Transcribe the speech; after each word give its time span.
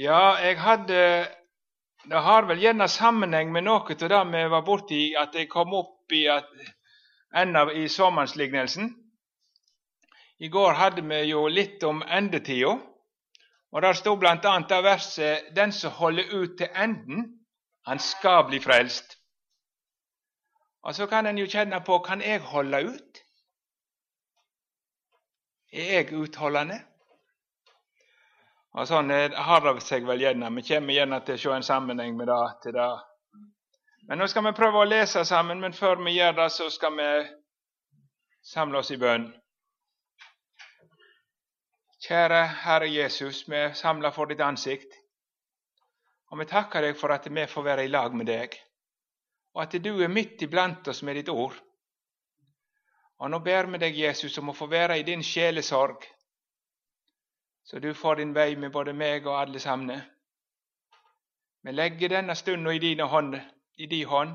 Ja, 0.00 0.38
jeg 0.40 0.56
hadde 0.60 1.28
Det 2.08 2.20
har 2.24 2.46
vel 2.48 2.62
gjerne 2.62 2.86
sammenheng 2.88 3.50
med 3.52 3.66
noe 3.66 3.82
av 3.92 4.08
det 4.08 4.20
vi 4.32 4.44
var 4.48 4.62
borti, 4.64 5.00
at 5.12 5.34
jeg 5.36 5.50
kom 5.52 5.74
opp 5.76 6.12
i 6.16 6.22
at, 6.32 6.48
enda 7.36 7.66
i 7.76 7.82
såmannslignelsen. 7.88 8.88
I 10.38 10.48
går 10.48 10.72
hadde 10.78 11.04
vi 11.04 11.18
jo 11.28 11.42
litt 11.52 11.84
om 11.84 12.00
endetida, 12.08 12.72
og 13.72 13.82
der 13.82 13.92
sto 13.92 14.16
bl.a. 14.16 14.38
det 14.40 14.80
verset 14.88 15.52
'Den 15.56 15.72
som 15.72 15.92
holder 15.92 16.32
ut 16.32 16.56
til 16.58 16.68
enden, 16.74 17.44
han 17.86 17.98
skal 17.98 18.44
bli 18.48 18.58
frelst'. 18.58 19.18
Og 20.82 20.94
så 20.94 21.06
kan 21.06 21.26
en 21.26 21.38
jo 21.38 21.46
kjenne 21.46 21.84
på 21.84 21.98
kan 21.98 22.22
jeg 22.22 22.40
holde 22.40 22.84
ut? 22.88 23.18
Er 25.72 25.92
jeg 25.92 26.12
utholdende? 26.12 26.89
Og 28.78 28.86
Sånn 28.86 29.10
har 29.10 29.64
det 29.64 29.82
seg 29.82 30.06
vel 30.06 30.22
gjerne. 30.22 30.50
Vi 30.60 30.62
kommer 30.68 30.94
gjerne 30.94 31.18
til 31.26 31.34
å 31.34 31.42
se 31.42 31.54
en 31.56 31.66
sammenheng 31.66 32.14
med 32.18 32.30
det 32.30 32.42
til 32.62 32.76
det. 32.76 32.90
Men 34.06 34.22
nå 34.22 34.28
skal 34.30 34.46
vi 34.46 34.54
prøve 34.54 34.80
å 34.80 34.88
lese 34.88 35.24
sammen, 35.26 35.60
men 35.62 35.74
før 35.74 35.98
vi 36.04 36.14
gjør 36.16 36.36
det, 36.38 36.48
så 36.54 36.68
skal 36.70 36.94
vi 36.96 37.08
samle 38.46 38.78
oss 38.78 38.90
i 38.94 38.98
bønn. 38.98 39.26
Kjære 42.00 42.40
Herre 42.62 42.88
Jesus, 42.88 43.42
vi 43.48 43.58
er 43.58 43.74
samla 43.76 44.10
for 44.14 44.30
ditt 44.30 44.40
ansikt. 44.40 44.94
Og 46.30 46.38
vi 46.40 46.46
takker 46.48 46.86
deg 46.86 46.96
for 46.98 47.12
at 47.12 47.26
vi 47.26 47.46
får 47.50 47.66
være 47.66 47.84
i 47.84 47.90
lag 47.90 48.14
med 48.14 48.30
deg, 48.30 48.54
og 49.54 49.64
at 49.64 49.74
du 49.82 49.92
er 49.98 50.08
midt 50.08 50.42
iblant 50.46 50.88
oss 50.88 51.02
med 51.02 51.18
ditt 51.18 51.28
ord. 51.28 51.58
Og 53.20 53.30
nå 53.34 53.42
ber 53.44 53.66
vi 53.74 53.82
deg, 53.82 53.98
Jesus, 53.98 54.38
om 54.38 54.54
å 54.54 54.56
få 54.56 54.70
være 54.70 55.00
i 55.00 55.04
din 55.04 55.26
sjelesorg 55.26 56.06
så 57.64 57.78
du 57.78 57.94
får 57.94 58.16
din 58.16 58.34
vei 58.34 58.54
med 58.56 58.72
både 58.72 58.92
meg 58.92 59.26
og 59.26 59.40
alle 59.40 59.60
sammen. 59.60 60.00
Vi 61.62 61.72
legger 61.72 62.08
denne 62.08 62.34
stunda 62.34 62.72
i 62.72 62.78
i 63.76 63.86
din 63.86 64.06
hånd 64.08 64.34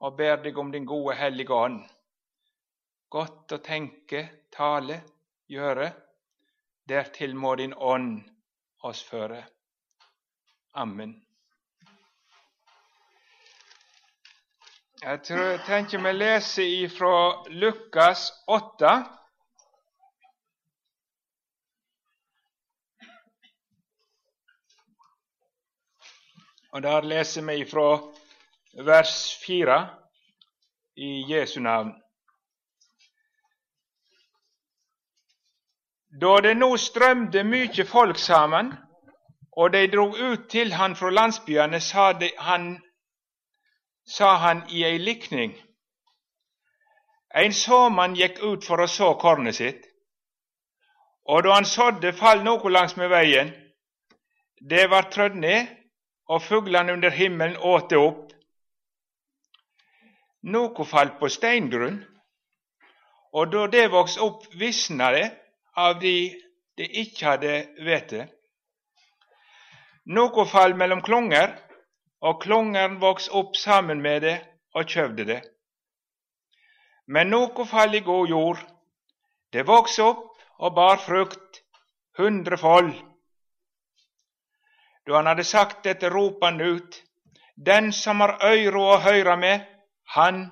og 0.00 0.16
ber 0.16 0.36
deg 0.42 0.58
om 0.58 0.72
din 0.72 0.86
gode, 0.86 1.14
hellige 1.14 1.54
ånd. 1.54 1.82
Godt 3.10 3.52
å 3.52 3.58
tenke, 3.58 4.28
tale, 4.50 5.02
gjøre. 5.46 5.92
Dertil 6.88 7.36
må 7.36 7.54
din 7.54 7.74
ånd 7.74 8.22
oss 8.82 9.02
føre. 9.04 9.44
Amen. 10.74 11.14
Jeg 15.02 15.22
tror, 15.26 15.56
tenker 15.66 16.02
vi 16.02 16.12
leser 16.12 16.74
ifra 16.86 17.14
Lukas 17.50 18.30
8. 18.46 19.21
Og 26.72 26.82
Der 26.82 27.00
leser 27.00 27.42
vi 27.42 27.64
fra 27.70 28.00
vers 28.84 29.36
4 29.46 29.88
i 30.96 31.32
Jesu 31.32 31.60
navn. 31.60 31.92
Da 36.20 36.40
det 36.42 36.56
nå 36.56 36.76
strømde 36.76 37.44
mye 37.44 37.84
folk 37.84 38.18
sammen, 38.18 38.72
og 39.52 39.72
de 39.72 39.90
drog 39.92 40.16
ut 40.20 40.48
til 40.48 40.72
han 40.72 40.96
fra 40.96 41.10
landsbyene, 41.10 41.80
sa, 41.80 42.12
de, 42.12 42.30
han, 42.38 42.80
sa 44.06 44.36
han 44.36 44.64
i 44.70 44.84
ei 44.84 44.96
likning. 44.98 45.52
En 47.36 47.52
såmann 47.52 48.16
gikk 48.16 48.40
ut 48.40 48.64
for 48.64 48.80
å 48.80 48.88
så 48.88 49.12
kornet 49.20 49.60
sitt, 49.60 49.84
og 51.28 51.44
da 51.44 51.60
han 51.60 51.68
sådde, 51.68 52.16
fall 52.16 52.44
noe 52.48 52.72
langs 52.72 52.96
med 52.96 53.12
veien. 53.12 53.52
Det 54.70 54.88
var 54.90 55.12
trødd 55.12 55.36
ned, 55.36 55.81
og 56.32 56.40
fuglene 56.42 56.94
under 56.96 57.12
himmelen 57.12 57.58
åt 57.60 57.90
det 57.92 57.98
opp. 58.00 58.30
Noe 60.54 60.86
falt 60.88 61.18
på 61.20 61.28
steingrunn, 61.30 62.00
og 63.32 63.52
da 63.52 63.66
det 63.72 63.84
vokste 63.92 64.24
opp, 64.24 64.46
visna 64.58 65.12
det 65.14 65.26
av 65.78 66.00
de 66.00 66.16
det 66.76 66.88
ikke 67.02 67.26
hadde 67.26 67.52
vete. 67.84 68.26
Noe 70.16 70.46
falt 70.48 70.78
mellom 70.80 71.02
klonger, 71.04 71.52
og 72.22 72.40
klongeren 72.42 72.98
vokste 73.02 73.34
opp 73.38 73.56
sammen 73.58 74.00
med 74.02 74.22
det 74.24 74.36
og 74.74 74.88
kjøvde 74.88 75.26
det. 75.28 75.40
Men 77.06 77.32
noe 77.34 77.66
falt 77.68 77.98
i 77.98 78.04
god 78.06 78.28
jord. 78.30 78.60
Det 79.52 79.66
vokste 79.68 80.06
opp 80.06 80.28
og 80.58 80.74
bar 80.74 81.00
frukt, 81.02 81.62
hundrefold. 82.18 82.94
Da 85.06 85.16
han 85.16 85.26
hadde 85.26 85.44
sagt 85.44 85.84
dette, 85.84 86.10
ropande 86.10 86.64
ut, 86.64 87.02
Den 87.56 87.92
som 87.92 88.20
har 88.20 88.38
øyro 88.44 88.80
å 88.94 89.00
høre 89.04 89.36
med, 89.36 89.66
han 90.14 90.46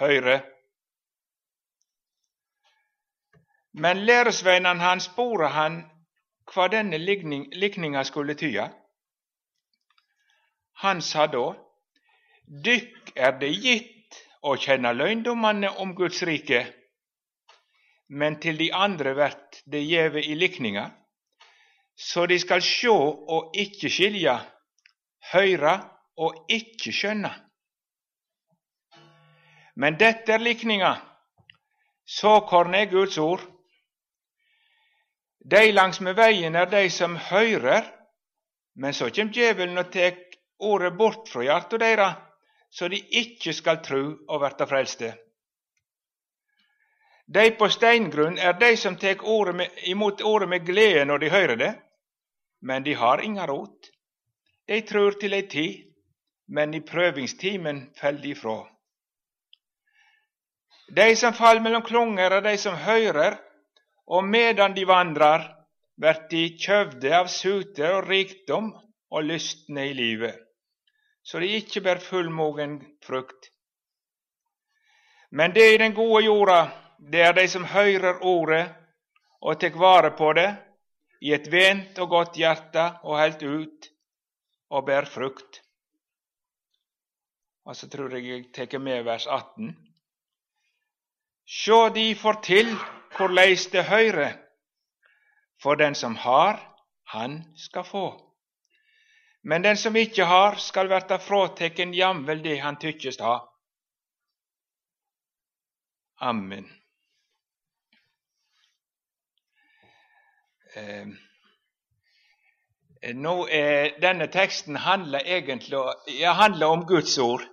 høyre. 0.00 0.40
Men 3.72 4.06
læresveinene 4.08 4.80
hans 4.80 5.10
spora 5.10 5.50
han 5.52 5.82
hva 6.48 6.68
denne 6.72 6.98
likninga 6.98 8.04
skulle 8.08 8.34
tyde. 8.34 8.70
Han 10.82 11.02
sa 11.04 11.26
da, 11.26 11.44
Dykk 12.46 13.12
er 13.16 13.36
det 13.40 13.52
gitt 13.52 14.18
å 14.46 14.56
kjenne 14.56 14.94
løgndommene 14.94 15.72
om 15.82 15.94
Guds 15.98 16.22
rike, 16.22 16.62
men 18.08 18.38
til 18.40 18.58
de 18.60 18.70
andre 18.72 19.16
vert 19.18 19.60
det 19.66 19.82
gjeve 19.82 20.22
i 20.22 20.36
likninga 20.38 20.86
så 21.96 22.26
de 22.26 22.38
skal 22.40 22.60
sjå 22.62 22.96
og 23.32 23.56
ikke 23.56 23.88
skilja, 23.90 24.36
høyre 25.32 25.74
og 26.20 26.44
ikke 26.52 26.92
skjønne. 26.92 27.32
Men 29.76 29.96
dette 30.00 30.32
er 30.32 30.44
likninga. 30.44 30.92
Såkornet 32.06 32.86
er 32.86 32.90
Guds 32.92 33.18
ord. 33.18 33.42
De 35.40 35.72
langs 35.72 36.00
med 36.00 36.16
veien 36.18 36.54
er 36.54 36.68
de 36.70 36.84
som 36.90 37.16
høyrer, 37.16 37.84
men 38.76 38.94
så 38.94 39.08
kjem 39.10 39.32
djevelen 39.32 39.78
og 39.78 39.92
tek 39.92 40.36
ordet 40.58 40.92
bort 40.96 41.28
fra 41.32 41.44
hjarta 41.46 41.78
deira, 41.80 42.10
så 42.70 42.88
de 42.88 42.98
ikke 43.20 43.54
skal 43.56 43.80
tru 43.84 44.02
og 44.28 44.40
verta 44.42 44.66
frelste. 44.68 45.14
De 47.26 47.50
på 47.58 47.68
steingrunn 47.72 48.38
er 48.38 48.52
de 48.60 48.76
som 48.76 48.96
tek 49.00 49.24
ordet 49.24 49.70
imot 49.90 50.22
ordet 50.22 50.48
med 50.48 50.66
glede 50.66 51.04
når 51.04 51.18
de 51.18 51.30
høyrer 51.30 51.56
det, 51.56 51.72
men 52.66 52.82
de 52.82 52.94
har 52.94 53.22
inga 53.22 53.46
rot. 53.46 53.90
De 54.66 54.80
trur 54.82 55.14
til 55.20 55.36
ei 55.36 55.44
tid, 55.46 55.82
men 56.50 56.74
i 56.74 56.80
prøvingstimen 56.82 57.84
fell 58.00 58.18
de 58.22 58.32
ifrå. 58.34 58.56
De 60.98 61.06
som 61.18 61.34
faller 61.34 61.62
mellom 61.62 61.84
klonger, 61.86 62.34
er 62.38 62.42
de 62.42 62.56
som 62.58 62.74
høyrer, 62.74 63.38
og 64.06 64.26
medan 64.26 64.74
de 64.74 64.86
vandrar, 64.86 65.46
vert 65.96 66.26
de 66.30 66.42
kjøvde 66.58 67.14
av 67.14 67.30
suter 67.30 68.00
og 68.00 68.10
rikdom 68.10 68.72
og 69.14 69.24
lystne 69.30 69.86
i 69.90 69.94
livet, 69.94 70.34
så 71.22 71.38
de 71.42 71.54
ikke 71.60 71.84
bærer 71.86 72.02
fullmogen 72.02 72.80
frukt. 73.06 73.50
Men 75.30 75.54
det 75.54 75.70
i 75.72 75.80
den 75.82 75.94
gode 75.94 76.24
jorda, 76.26 76.60
det 76.98 77.22
er 77.22 77.34
de 77.38 77.46
som 77.48 77.64
høyrer 77.70 78.22
ordet 78.26 78.64
og 79.40 79.58
tek 79.60 79.78
vare 79.78 80.10
på 80.18 80.32
det, 80.38 80.50
i 81.20 81.32
et 81.32 81.48
vent 81.52 81.98
og 81.98 82.10
godt 82.10 82.36
hjerte 82.40 82.84
og 83.04 83.20
helt 83.20 83.42
ut 83.42 83.88
og 84.70 84.86
bærer 84.86 85.08
frukt. 85.08 85.62
Og 87.66 87.76
så 87.76 87.88
tror 87.90 88.14
jeg 88.14 88.28
jeg 88.28 88.44
tar 88.54 88.78
med 88.78 89.02
vers 89.02 89.26
18. 89.26 89.74
Sjå 91.46 91.88
difor 91.94 92.40
til 92.42 92.70
korleis 93.16 93.66
det 93.72 93.86
høyrer, 93.86 94.36
for 95.62 95.74
den 95.74 95.94
som 95.94 96.16
har, 96.16 96.58
han 97.06 97.42
skal 97.56 97.84
få. 97.84 98.06
Men 99.42 99.62
den 99.62 99.76
som 99.76 99.96
ikkje 99.96 100.24
har, 100.26 100.56
skal 100.58 100.88
verta 100.90 101.18
fråteken 101.22 101.94
jamvel 101.94 102.42
det 102.42 102.58
han 102.60 102.78
tykkjest 102.82 103.22
ha. 103.22 103.38
Amen. 106.18 106.66
Nå 113.14 113.34
er 113.50 113.96
Denne 114.02 114.26
teksten 114.32 114.76
handler 114.76 115.24
egentlig 115.24 115.78
ja, 116.20 116.32
handler 116.32 116.66
om 116.66 116.86
Guds 116.86 117.18
ord. 117.18 117.44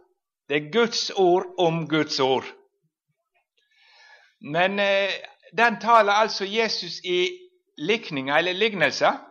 Det 0.50 0.58
er 0.58 0.72
Guds 0.72 1.10
ord 1.16 1.46
om 1.58 1.88
Guds 1.88 2.20
ord. 2.20 2.46
Men 4.42 4.80
eh, 4.80 5.14
den 5.58 5.80
taler 5.80 6.14
altså 6.14 6.46
Jesus 6.46 7.00
i 7.04 7.40
likninger 7.78 8.36
eller 8.38 8.54
lignelser. 8.54 9.22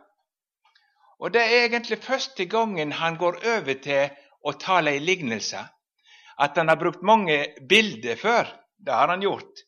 Og 1.20 1.32
det 1.34 1.42
er 1.42 1.66
egentlig 1.66 1.98
første 2.02 2.44
gangen 2.46 2.92
han 2.92 3.16
går 3.16 3.36
over 3.56 3.74
til 3.82 4.08
å 4.42 4.52
tale 4.58 4.96
i 4.96 5.02
lignelser. 5.02 5.68
At 6.40 6.56
han 6.56 6.68
har 6.68 6.80
brukt 6.80 7.02
mange 7.02 7.44
bilder 7.68 8.16
før. 8.16 8.48
Det 8.78 8.94
har 8.94 9.08
han 9.08 9.22
gjort. 9.22 9.62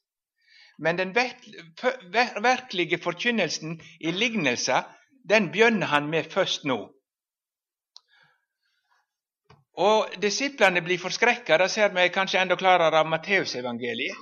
Men 0.79 0.99
den 0.99 1.15
virkelige 1.15 2.99
forkynnelsen 3.03 3.81
i 4.01 4.11
lignelser, 4.11 4.83
den 5.29 5.51
begynner 5.53 5.87
han 5.87 6.11
med 6.11 6.31
først 6.33 6.65
nå. 6.65 6.79
Og 9.75 10.15
disiplene 10.23 10.83
blir 10.83 11.01
forskrekka. 11.03 11.59
Det 11.59 11.71
ser 11.71 11.95
vi 11.95 12.09
kanskje 12.15 12.43
enda 12.43 12.57
klarere 12.57 13.01
av 13.03 13.09
Matteusevangeliet. 13.11 14.19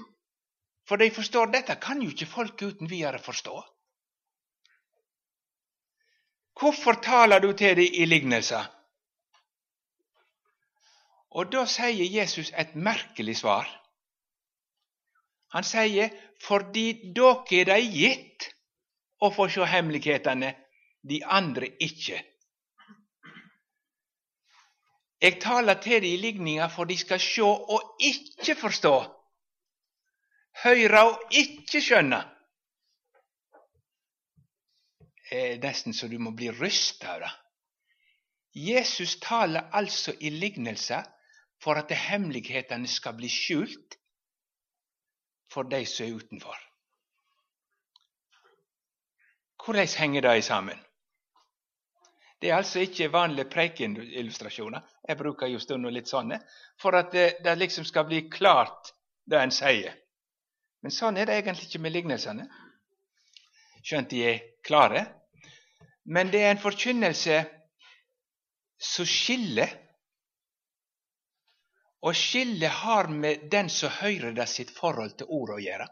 For 0.88 0.96
de 0.98 1.10
forstår 1.14 1.52
dette 1.52 1.76
kan 1.80 2.00
jo 2.02 2.10
ikke 2.10 2.26
folk 2.26 2.62
uten 2.62 2.90
videre 2.90 3.18
forstå. 3.22 3.60
Hvorfor 6.60 6.98
taler 7.02 7.40
du 7.40 7.52
til 7.52 7.76
dem 7.76 8.00
i 8.00 8.06
lignelser? 8.06 8.64
Og 11.32 11.52
da 11.52 11.64
sier 11.66 12.04
Jesus 12.04 12.52
et 12.58 12.74
merkelig 12.76 13.38
svar. 13.40 13.68
Han 15.52 15.64
sier 15.68 16.12
fordi 16.42 17.12
dere 17.14 17.60
er 17.60 17.70
de 17.70 17.78
gitt 17.92 18.48
å 19.22 19.30
få 19.30 19.48
se 19.52 19.66
hemmelighetene, 19.68 20.54
de 21.02 21.18
andre 21.24 21.68
ikke. 21.82 22.20
Jeg 25.22 25.38
taler 25.42 25.78
til 25.82 26.00
dem 26.02 26.08
i 26.08 26.18
ligninga 26.18 26.66
for 26.70 26.88
de 26.90 26.96
skal 26.98 27.20
se 27.22 27.44
og 27.46 28.02
ikke 28.02 28.56
forstå, 28.58 28.94
høyre 30.64 31.04
og 31.10 31.36
ikke 31.38 31.82
skjønne. 31.82 32.22
Det 35.30 35.38
er 35.40 35.62
nesten 35.62 35.94
så 35.96 36.08
du 36.10 36.18
må 36.20 36.34
bli 36.36 36.50
rysta 36.52 37.14
av 37.14 37.22
det. 37.22 37.30
Jesus 38.52 39.14
taler 39.22 39.70
altså 39.72 40.12
i 40.20 40.32
lignelser 40.34 41.06
for 41.62 41.78
at 41.80 41.92
hemmelighetene 41.96 42.90
skal 42.90 43.14
bli 43.16 43.30
skjult 43.32 43.96
for 45.52 45.68
de 45.68 45.84
som 45.86 46.06
er 46.06 46.16
utenfor. 46.16 46.56
Hvordan 49.62 49.88
henger 49.98 50.24
det 50.26 50.44
sammen? 50.44 50.78
Det 52.42 52.50
er 52.50 52.56
altså 52.56 52.80
ikke 52.82 53.12
vanlige 53.12 53.50
preikeillustrasjoner. 53.50 54.80
Jeg 55.08 55.16
bruker 55.16 55.46
jo 55.46 55.60
stundom 55.62 55.94
litt 55.94 56.10
sånne, 56.10 56.40
for 56.82 56.96
at 56.98 57.12
det, 57.14 57.26
det, 57.44 57.54
liksom 57.58 57.84
skal 57.86 58.08
bli 58.08 58.24
klart, 58.30 58.90
det 59.30 59.38
en 59.38 59.54
sier. 59.54 59.94
Men 60.82 60.90
sånn 60.90 61.20
er 61.22 61.30
det 61.30 61.36
egentlig 61.38 61.68
ikke 61.68 61.82
med 61.84 61.94
lignelsene, 61.94 62.48
skjønt 63.86 64.10
de 64.10 64.24
er 64.26 64.40
klare. 64.66 65.04
Men 66.10 66.32
det 66.34 66.42
er 66.42 66.56
en 66.56 66.62
forkynnelse 66.64 67.38
som 68.82 69.06
skiller. 69.06 69.70
Og 72.02 72.16
skillet 72.18 72.70
har 72.82 73.08
med 73.08 73.48
den 73.50 73.68
som 73.70 73.92
hører 74.00 74.32
det, 74.34 74.48
sitt 74.50 74.70
forhold 74.74 75.14
til 75.18 75.30
ordet 75.30 75.56
å 75.56 75.64
gjøre. 75.66 75.88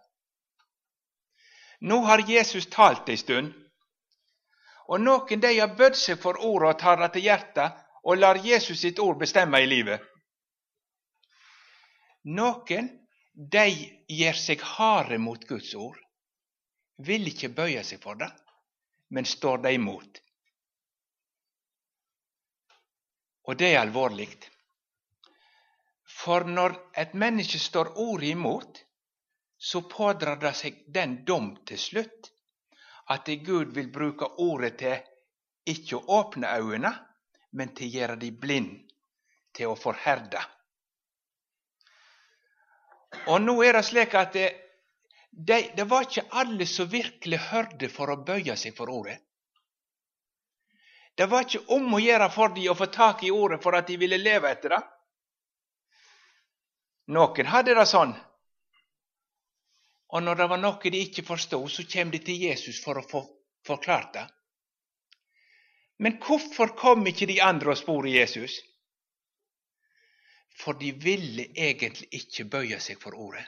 Nå 1.80 2.00
har 2.04 2.24
Jesus 2.28 2.66
talt 2.66 3.08
ei 3.08 3.16
stund. 3.16 3.52
Og 4.90 5.00
noen 5.00 5.40
de 5.40 5.52
har 5.54 5.76
bødd 5.78 5.96
seg 5.96 6.18
for 6.20 6.40
ordet 6.44 6.74
og 6.74 6.80
tar 6.80 6.98
det 7.00 7.12
til 7.14 7.28
hjertet 7.28 7.78
og 8.02 8.18
lar 8.18 8.40
Jesus 8.44 8.80
sitt 8.82 8.98
ord 8.98 9.20
bestemme 9.20 9.60
i 9.62 9.68
livet. 9.70 10.02
Noen 12.24 12.90
de 13.32 13.66
gjør 14.12 14.36
seg 14.36 14.64
harde 14.76 15.16
mot 15.22 15.44
Guds 15.48 15.72
ord, 15.74 15.96
vil 16.98 17.30
ikke 17.30 17.52
bøye 17.56 17.84
seg 17.86 18.02
for 18.02 18.18
det, 18.20 18.28
men 19.08 19.24
står 19.24 19.62
det 19.64 19.72
imot. 19.78 20.20
Og 23.48 23.56
det 23.56 23.70
er 23.72 23.80
alvorlig. 23.80 24.28
For 26.20 26.44
når 26.44 26.76
et 27.00 27.14
menneske 27.16 27.58
står 27.58 27.94
ordet 27.98 28.34
imot, 28.34 28.82
så 29.60 29.82
pådrar 29.88 30.40
det 30.40 30.52
seg 30.56 30.82
den 30.92 31.20
dom 31.28 31.52
til 31.68 31.78
slutt 31.80 32.30
at 33.10 33.28
Gud 33.44 33.72
vil 33.76 33.90
bruke 33.92 34.28
ordet 34.40 34.76
til 34.80 35.00
ikke 35.70 35.98
å 35.98 36.18
åpne 36.20 36.52
øynene, 36.60 36.92
men 37.52 37.72
til 37.74 37.88
å 37.88 37.94
gjøre 37.96 38.16
de 38.20 38.30
blind, 38.32 38.74
til 39.56 39.72
å 39.72 39.78
forherde. 39.78 40.42
Og 43.26 43.40
nå 43.42 43.56
er 43.66 43.76
det 43.76 43.84
slik 43.88 44.14
at 44.14 44.36
det, 44.36 44.46
det, 45.30 45.58
det 45.76 45.86
var 45.90 46.06
ikke 46.06 46.28
alle 46.42 46.66
som 46.66 46.88
virkelig 46.90 47.40
hørte 47.50 47.90
for 47.90 48.12
å 48.12 48.20
bøye 48.22 48.56
seg 48.56 48.76
for 48.76 48.92
ordet. 48.92 49.18
Det 51.18 51.26
var 51.28 51.44
ikke 51.44 51.66
om 51.74 51.90
å 51.98 52.00
gjøre 52.00 52.30
for 52.32 52.54
dem 52.54 52.70
å 52.70 52.78
få 52.78 52.86
tak 52.94 53.24
i 53.26 53.34
ordet 53.34 53.60
for 53.62 53.76
at 53.76 53.90
de 53.90 53.98
ville 54.00 54.20
leve 54.20 54.48
etter 54.48 54.76
det. 54.76 54.80
Noen 57.10 57.48
hadde 57.50 57.74
det 57.74 57.86
sånn 57.90 58.14
og 60.10 60.22
når 60.22 60.40
det 60.40 60.48
var 60.50 60.58
noe 60.58 60.90
de 60.90 61.02
ikke 61.04 61.22
forstod, 61.26 61.68
så 61.70 61.86
kom 61.86 62.10
de 62.10 62.18
til 62.24 62.42
Jesus 62.48 62.80
for 62.82 62.98
å 62.98 63.06
få 63.06 63.22
forklart 63.66 64.12
det. 64.16 64.26
Men 66.02 66.16
hvorfor 66.24 66.74
kom 66.78 67.06
ikke 67.06 67.28
de 67.30 67.38
andre 67.44 67.74
og 67.74 67.78
spurte 67.78 68.10
Jesus? 68.10 68.56
For 70.60 70.74
de 70.80 70.90
ville 70.98 71.46
egentlig 71.54 72.08
ikke 72.18 72.48
bøye 72.50 72.80
seg 72.82 72.98
for 73.00 73.14
ordet. 73.14 73.44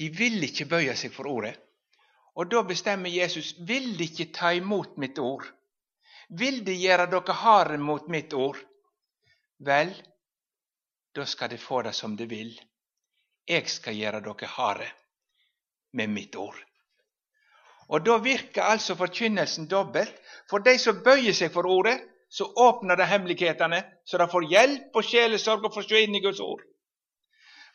De 0.00 0.08
ville 0.16 0.48
ikke 0.48 0.70
bøye 0.70 0.96
seg 0.96 1.12
for 1.12 1.28
ordet. 1.28 1.52
Og 2.40 2.48
da 2.48 2.62
bestemmer 2.64 3.12
Jesus 3.12 3.52
vil 3.68 3.92
de 3.98 4.06
ikke 4.08 4.30
ta 4.32 4.54
imot 4.56 4.96
mitt 5.02 5.18
ord. 5.20 5.44
Vil 6.30 6.62
de 6.64 6.72
gjøre 6.78 7.10
dere 7.10 7.36
harde 7.42 7.76
mot 7.82 8.08
mitt 8.08 8.32
ord? 8.32 8.56
Vel, 9.60 9.92
da 11.16 11.26
skal 11.26 11.50
de 11.50 11.58
få 11.58 11.82
det 11.82 11.94
som 11.94 12.16
de 12.16 12.26
vil. 12.28 12.52
Jeg 13.48 13.68
skal 13.68 13.96
gjøre 13.96 14.22
dere 14.24 14.48
harde 14.56 14.88
med 15.92 16.08
mitt 16.08 16.36
ord. 16.36 16.56
Og 17.90 18.06
Da 18.06 18.16
virker 18.18 18.62
altså 18.62 18.94
forkynnelsen 18.94 19.68
dobbelt. 19.68 20.14
For 20.50 20.58
de 20.58 20.78
som 20.78 21.02
bøyer 21.04 21.34
seg 21.34 21.52
for 21.52 21.66
ordet, 21.66 21.98
så 22.30 22.46
åpner 22.56 22.96
det 22.96 23.08
hemmelighetene, 23.10 23.82
så 24.06 24.18
de 24.18 24.28
får 24.30 24.46
hjelp 24.50 24.94
og 24.96 25.04
sjelesorg 25.04 25.64
og 25.64 25.74
får 25.74 25.92
inn 25.98 26.14
i 26.14 26.22
Guds 26.22 26.40
ord. 26.40 26.62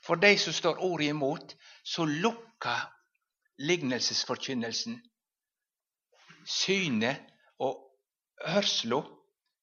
For 0.05 0.15
de 0.15 0.37
som 0.37 0.53
står 0.53 0.79
ordet 0.79 1.09
imot, 1.11 1.55
så 1.83 2.05
lukker 2.05 2.85
lignelsesforkynnelsen 3.59 5.01
synet 6.45 7.17
og 7.59 7.81
hørsla, 8.45 9.01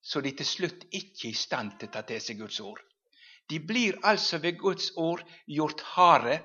så 0.03 0.21
de 0.21 0.33
til 0.37 0.47
slutt 0.47 0.87
ikke 0.91 1.29
er 1.29 1.31
i 1.31 1.39
stand 1.39 1.77
til 1.79 1.91
å 1.91 1.93
ta 1.95 2.03
til 2.07 2.21
seg 2.21 2.41
Guds 2.43 2.59
ord. 2.61 2.81
De 3.49 3.61
blir 3.63 3.99
altså 4.07 4.39
ved 4.43 4.59
Guds 4.59 4.91
ord 4.97 5.23
gjort 5.47 5.83
harde, 5.95 6.41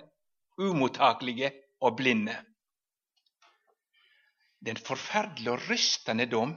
umottakelige 0.57 1.51
og 1.81 1.97
blinde. 1.97 2.35
Det 4.59 4.73
er 4.73 4.77
en 4.77 4.87
forferdelig 4.87 5.51
og 5.53 5.67
rystende 5.69 6.25
dom, 6.29 6.55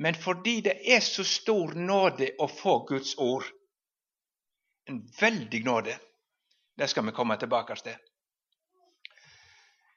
men 0.00 0.14
fordi 0.14 0.60
det 0.64 0.76
er 0.94 1.02
så 1.04 1.24
stor 1.26 1.74
nåde 1.74 2.30
å 2.38 2.46
få 2.48 2.78
Guds 2.88 3.16
ord, 3.18 3.44
en 4.88 5.02
veldig 5.20 5.60
nåde, 5.66 5.96
det 6.78 6.88
skal 6.88 7.04
vi 7.06 7.14
komme 7.14 7.36
tilbake 7.38 7.76
til, 7.84 7.98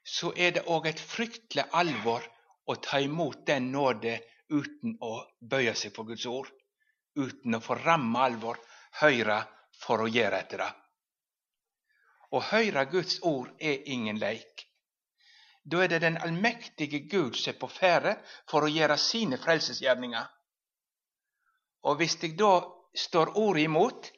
så 0.04 0.34
er 0.36 0.52
det 0.52 0.66
òg 0.68 0.90
et 0.90 1.00
fryktelig 1.00 1.64
alvor 1.72 2.26
å 2.68 2.76
ta 2.76 3.00
imot 3.00 3.46
den 3.48 3.70
nåde 3.72 4.18
uten 4.50 4.96
å 5.00 5.14
bøye 5.40 5.74
seg 5.78 5.94
for 5.94 6.08
Guds 6.08 6.26
ord, 6.26 6.50
uten 7.16 7.54
å 7.54 7.62
få 7.62 7.78
ramme 7.80 8.24
alvor 8.26 8.60
høyre 9.00 9.40
for 9.80 10.04
å 10.04 10.10
gjøre 10.10 10.40
etter 10.44 10.64
det. 10.64 10.70
Å 12.34 12.40
høre 12.50 12.86
Guds 12.90 13.20
ord 13.22 13.50
er 13.62 13.84
ingen 13.90 14.18
leik. 14.18 14.64
Da 15.64 15.84
er 15.84 15.88
det 15.88 16.02
den 16.02 16.18
allmektige 16.20 17.04
Gud 17.08 17.38
som 17.38 17.54
er 17.54 17.58
på 17.60 17.68
ferde 17.72 18.16
for 18.50 18.66
å 18.66 18.72
gjøre 18.72 18.98
sine 19.00 19.38
frelsesgjerninger. 19.40 20.26
Og 21.88 22.00
hvis 22.00 22.18
jeg 22.20 22.36
da 22.36 22.58
står 22.96 23.36
ordet 23.40 23.64
imot, 23.68 24.10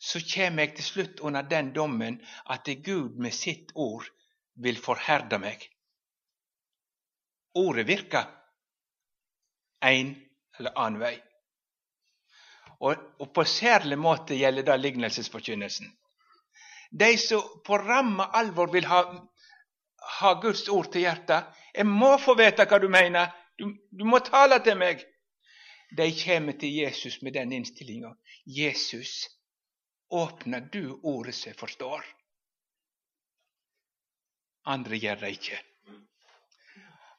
så 0.00 0.20
kommer 0.32 0.64
jeg 0.64 0.76
til 0.76 0.86
slutt 0.86 1.20
under 1.26 1.44
den 1.48 1.72
dommen 1.76 2.20
at 2.46 2.64
det 2.64 2.80
Gud 2.86 3.18
med 3.20 3.34
sitt 3.36 3.72
ord 3.74 4.06
vil 4.54 4.78
forherde 4.80 5.38
meg. 5.42 5.66
Ordet 7.60 7.86
virker 7.88 8.28
en 9.80 10.14
eller 10.58 10.78
annen 10.78 11.00
vei. 11.00 11.16
Og, 12.80 12.96
og 13.20 13.32
på 13.34 13.44
særlig 13.44 13.98
måte 14.00 14.36
gjelder 14.38 14.64
det 14.70 14.78
lignelsesforkynnelsen. 14.80 15.90
De 16.90 17.10
som 17.18 17.60
på 17.64 17.78
ramme 17.78 18.24
alvor 18.34 18.72
vil 18.72 18.88
ha, 18.90 19.02
ha 20.20 20.32
Guds 20.42 20.68
ord 20.68 20.90
til 20.92 21.04
hjertet 21.06 21.58
Jeg 21.74 21.86
må 21.86 22.16
få 22.18 22.34
vite 22.34 22.66
hva 22.66 22.80
du 22.82 22.88
mener. 22.90 23.30
Du, 23.58 23.68
du 23.90 24.04
må 24.04 24.18
tale 24.26 24.58
til 24.64 24.78
meg. 24.80 25.04
De 25.96 26.08
kommer 26.24 26.56
til 26.58 26.72
Jesus 26.74 27.20
med 27.22 27.36
den 27.38 27.52
innstillinga. 27.52 28.10
Jesus, 28.46 29.28
åpner 30.10 30.60
du 30.72 30.98
ordet 31.02 31.34
som 31.34 31.52
jeg 31.52 31.58
forstår? 31.58 32.06
Andre 34.66 34.98
gjør 34.98 35.22
det 35.22 35.30
ikke. 35.38 35.58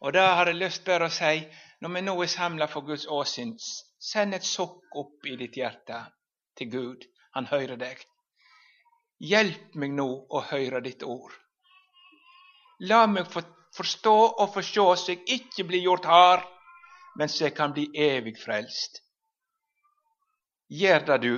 Og 0.01 0.13
da 0.13 0.31
har 0.35 0.49
jeg 0.49 0.57
lyst 0.57 0.85
bare 0.85 1.07
å 1.07 1.13
si, 1.13 1.43
når 1.81 1.93
vi 1.95 2.01
nå 2.05 2.15
er 2.23 2.29
samla 2.31 2.67
for 2.69 2.85
Guds 2.85 3.07
åsyn, 3.07 3.55
Send 4.01 4.33
et 4.33 4.45
sukk 4.45 4.95
opp 4.97 5.27
i 5.29 5.35
ditt 5.37 5.59
hjerte 5.59 5.99
til 6.57 6.69
Gud. 6.71 7.03
Han 7.37 7.45
hører 7.45 7.77
deg. 7.77 7.99
Hjelp 9.21 9.75
meg 9.77 9.93
nå 9.93 10.07
å 10.25 10.41
høre 10.49 10.81
ditt 10.81 11.03
ord. 11.05 11.35
La 12.89 13.05
meg 13.05 13.29
få 13.29 13.43
forstå 13.77 14.15
og 14.41 14.49
forstå 14.55 14.85
så 14.97 15.13
jeg 15.13 15.21
ikke 15.37 15.67
blir 15.69 15.85
gjort 15.85 16.07
hard, 16.09 16.47
men 17.15 17.29
så 17.29 17.45
jeg 17.45 17.55
kan 17.55 17.75
bli 17.75 17.85
evig 17.93 18.33
frelst. 18.41 19.03
Gjør 20.71 21.05
det, 21.07 21.17
du. 21.21 21.35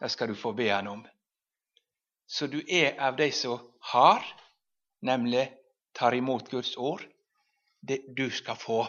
Det 0.00 0.10
skal 0.14 0.30
du 0.30 0.38
få 0.38 0.52
be 0.56 0.70
Han 0.70 0.88
om. 0.88 1.02
Så 2.26 2.46
du 2.46 2.60
er 2.68 2.94
av 3.00 3.16
de 3.16 3.28
som 3.34 3.58
har, 3.92 4.24
nemlig 5.02 5.48
tar 5.92 6.14
imot 6.14 6.48
Guds 6.50 6.76
ord. 6.76 7.02
Det 7.82 8.14
du 8.16 8.30
skal 8.30 8.56
få. 8.56 8.86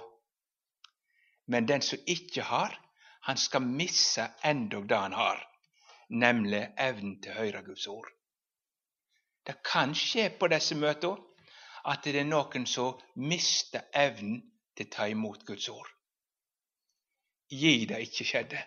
Men 1.45 1.65
den 1.65 1.81
som 1.81 1.99
ikke 2.07 2.45
har, 2.45 2.75
han 3.21 3.37
skal 3.37 3.61
misse 3.65 4.27
endog 4.43 4.87
det 4.87 4.97
han 4.97 5.13
har, 5.13 5.39
nemlig 6.09 6.61
evnen 6.77 7.17
til 7.21 7.33
å 7.33 7.39
høre 7.39 7.63
Guds 7.65 7.87
ord. 7.87 8.09
Det 9.43 9.57
kan 9.65 9.95
skje 9.97 10.29
på 10.39 10.47
disse 10.51 10.75
møtene 10.79 11.19
at 11.91 12.03
det 12.05 12.15
er 12.21 12.27
noen 12.27 12.67
som 12.69 12.99
mister 13.19 13.89
evnen 13.91 14.39
til 14.75 14.87
å 14.87 14.93
ta 14.93 15.07
imot 15.11 15.43
Guds 15.47 15.67
ord. 15.71 15.89
Gi 17.51 17.83
det 17.89 17.99
ikke 18.05 18.27
skjedde. 18.27 18.61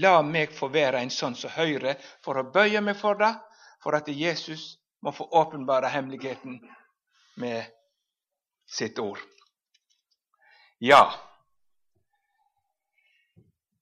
La 0.00 0.22
meg 0.24 0.54
få 0.56 0.70
være 0.72 1.02
en 1.04 1.12
sånn 1.12 1.34
som 1.36 1.52
hører, 1.52 1.98
for 2.24 2.40
å 2.40 2.48
bøye 2.54 2.80
meg 2.80 2.96
for 2.96 3.18
det, 3.20 3.34
for 3.84 3.96
at 3.98 4.08
Jesus 4.08 4.78
må 5.04 5.12
få 5.12 5.26
åpenbare 5.36 5.90
hemmeligheten 5.92 6.60
med 7.36 7.64
sitt 8.66 8.98
ord. 8.98 9.20
Ja, 10.78 11.04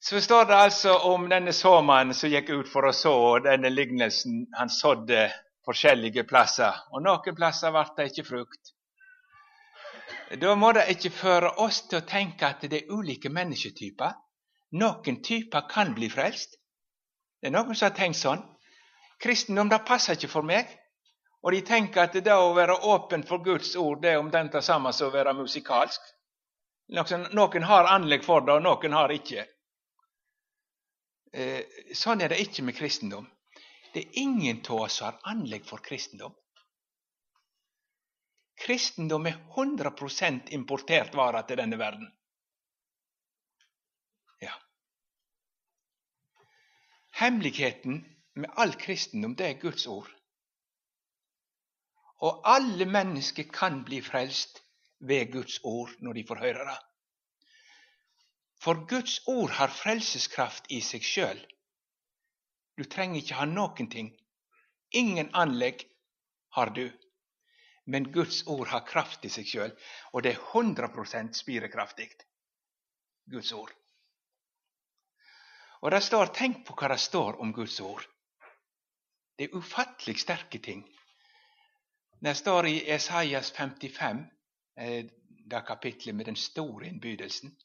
så 0.03 0.21
står 0.21 0.45
det 0.45 0.57
altså 0.57 0.95
om 0.97 1.27
denne 1.29 1.53
såmannen 1.53 2.17
som 2.17 2.31
gikk 2.33 2.49
ut 2.51 2.69
for 2.73 2.89
å 2.89 2.93
så, 2.97 3.11
og 3.13 3.43
denne 3.45 3.69
lignelsen 3.69 4.47
han 4.57 4.73
sådde 4.73 5.27
forskjellige 5.69 6.25
plasser. 6.25 6.79
Og 6.97 7.05
noen 7.05 7.37
plasser 7.37 7.75
ble 7.75 7.83
det 7.99 8.07
ikke 8.09 8.25
frukt. 8.31 8.73
Da 10.41 10.55
må 10.57 10.71
det 10.73 10.87
ikke 10.95 11.13
føre 11.13 11.51
oss 11.61 11.83
til 11.91 12.01
å 12.01 12.07
tenke 12.09 12.49
at 12.49 12.65
det 12.65 12.81
er 12.81 12.95
ulike 12.97 13.29
mennesketyper. 13.29 14.17
Noen 14.81 15.21
typer 15.27 15.69
kan 15.69 15.93
bli 15.93 16.09
frelst. 16.09 16.57
Det 17.37 17.51
er 17.51 17.57
noen 17.59 17.77
som 17.77 17.91
har 17.91 17.97
tenkt 17.99 18.23
sånn. 18.23 18.41
Kristendom 19.21 19.69
det 19.69 19.83
passer 19.85 20.17
ikke 20.17 20.33
for 20.33 20.49
meg. 20.49 20.71
Og 21.41 21.55
de 21.55 21.61
tenker 21.65 22.05
at 22.05 22.17
det 22.25 22.35
å 22.37 22.53
være 22.57 22.77
åpen 22.93 23.23
for 23.29 23.41
Guds 23.45 23.73
ord 23.81 24.03
det 24.03 24.13
er 24.13 24.21
omtrent 24.21 24.53
det 24.53 24.65
samme 24.65 24.93
som 24.93 25.09
å 25.09 25.15
være 25.15 25.33
musikalsk. 25.39 26.01
Noen 26.91 27.65
har 27.71 27.89
anlegg 27.89 28.27
for 28.27 28.45
det, 28.45 28.59
og 28.59 28.67
noen 28.67 28.97
har 28.99 29.15
ikke. 29.15 29.47
Eh, 31.33 31.63
sånn 31.95 32.21
er 32.21 32.33
det 32.33 32.41
ikke 32.43 32.65
med 32.67 32.77
kristendom. 32.77 33.29
Det 33.95 34.03
er 34.03 34.21
ingen 34.23 34.61
av 34.69 34.85
oss 34.85 34.99
som 34.99 35.09
har 35.09 35.33
anlegg 35.33 35.65
for 35.67 35.83
kristendom. 35.83 36.35
Kristendom 38.61 39.27
er 39.31 39.39
100% 39.57 40.51
importert 40.53 41.15
vare 41.17 41.41
til 41.49 41.63
denne 41.63 41.79
verden. 41.81 42.11
Ja. 44.43 44.53
Hemmeligheten 47.23 48.03
med 48.35 48.53
all 48.61 48.75
kristendom, 48.77 49.39
det 49.39 49.47
er 49.47 49.63
Guds 49.63 49.87
ord. 49.87 50.11
Og 52.21 52.43
alle 52.45 52.85
mennesker 52.85 53.49
kan 53.53 53.83
bli 53.85 54.01
frelst 54.05 54.61
ved 55.01 55.33
Guds 55.33 55.61
ord 55.65 55.93
når 56.05 56.19
de 56.19 56.27
får 56.29 56.43
høre 56.45 56.67
det. 56.69 56.79
For 58.61 58.85
Guds 58.89 59.21
ord 59.27 59.55
har 59.57 59.73
frelseskraft 59.73 60.69
i 60.69 60.83
seg 60.85 61.05
sjøl. 61.07 61.41
Du 62.77 62.85
trenger 62.85 63.23
ikke 63.23 63.39
ha 63.39 63.47
noen 63.49 63.89
ting. 63.93 64.11
Ingen 64.93 65.31
anlegg 65.37 65.87
har 66.57 66.75
du. 66.77 66.91
Men 67.91 68.11
Guds 68.13 68.43
ord 68.47 68.69
har 68.69 68.85
kraft 68.87 69.25
i 69.25 69.33
seg 69.33 69.49
sjøl, 69.49 69.73
og 70.13 70.23
det 70.23 70.35
er 70.35 70.45
100% 70.53 71.41
spirekraftig. 71.41 72.11
Guds 73.33 73.53
ord. 73.57 73.73
Og 75.81 75.91
det 75.91 76.03
står, 76.05 76.35
Tenk 76.37 76.65
på 76.67 76.77
hva 76.77 76.93
det 76.93 77.01
står 77.01 77.41
om 77.41 77.55
Guds 77.57 77.81
ord. 77.81 78.05
Det 79.39 79.49
er 79.49 79.57
ufattelig 79.57 80.19
sterke 80.21 80.61
ting. 80.61 80.85
Det 82.21 82.35
står 82.35 82.67
i 82.67 82.91
Esaias 82.91 83.51
55, 83.51 84.27
eh, 84.77 85.05
det 85.51 85.61
kapitlet 85.67 86.15
med 86.15 86.27
den 86.27 86.37
store 86.37 86.87
innbydelsen. 86.87 87.57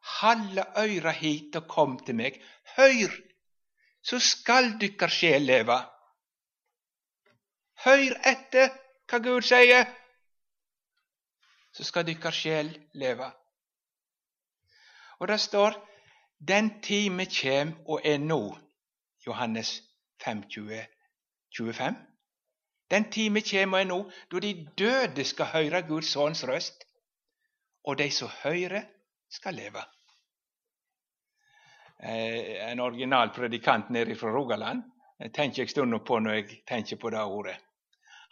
Halla 0.00 0.64
øyra 0.78 1.10
hit 1.10 1.56
og 1.56 1.68
kom 1.68 1.98
til 1.98 2.14
meg. 2.14 2.38
Høyr, 2.76 3.10
så 4.02 4.18
skal 4.18 4.78
dykkar 4.80 5.10
sjel 5.10 5.42
leva. 5.42 5.80
Høyr 7.84 8.14
etter 8.26 8.70
hva 9.10 9.18
Gud 9.18 9.42
sier, 9.42 9.84
så 11.72 11.84
skal 11.84 12.06
dykkar 12.06 12.34
sjel 12.34 12.70
leva. 12.94 13.32
Og 15.18 15.28
det 15.28 15.40
står 15.40 15.74
den 16.38 16.70
time 16.82 17.26
kjem 17.26 17.74
og 17.86 18.00
er 18.04 18.18
nå. 18.22 18.42
Johannes 19.26 19.80
5, 20.24 20.42
20, 20.50 20.86
25. 21.58 22.07
Den 22.90 23.10
time 23.12 23.40
kjem 23.44 23.76
nå, 23.86 23.98
da 24.30 24.40
de 24.40 24.52
døde 24.78 25.24
skal 25.24 25.52
høre 25.52 25.82
Guds 25.88 26.12
sønns 26.14 26.44
røst, 26.48 26.84
og 27.84 27.98
de 27.98 28.10
som 28.10 28.30
høyrer, 28.42 28.86
skal 29.28 29.54
leve. 29.54 29.82
Eh, 32.00 32.70
en 32.70 32.80
original 32.80 33.28
predikant 33.36 33.90
nede 33.90 34.14
fra 34.16 34.30
Rogaland 34.32 34.86
jeg 35.18 35.32
tenker 35.34 35.64
jeg 35.64 35.72
stund 35.72 35.96
på 36.06 36.20
når 36.22 36.36
jeg 36.36 36.60
tenker 36.70 36.96
på 36.96 37.10
det 37.10 37.22
ordet. 37.22 37.56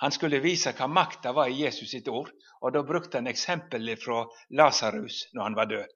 Han 0.04 0.12
skulle 0.12 0.38
vise 0.44 0.70
hva 0.76 0.86
makta 0.86 1.32
var 1.34 1.50
i 1.50 1.64
Jesus 1.64 1.90
sitt 1.90 2.08
ord, 2.08 2.30
og 2.62 2.72
da 2.72 2.82
brukte 2.86 3.18
han 3.18 3.26
eksempelet 3.26 4.02
fra 4.02 4.20
Lasarus 4.54 5.24
når 5.34 5.42
han 5.42 5.56
var 5.56 5.70
død. 5.72 5.94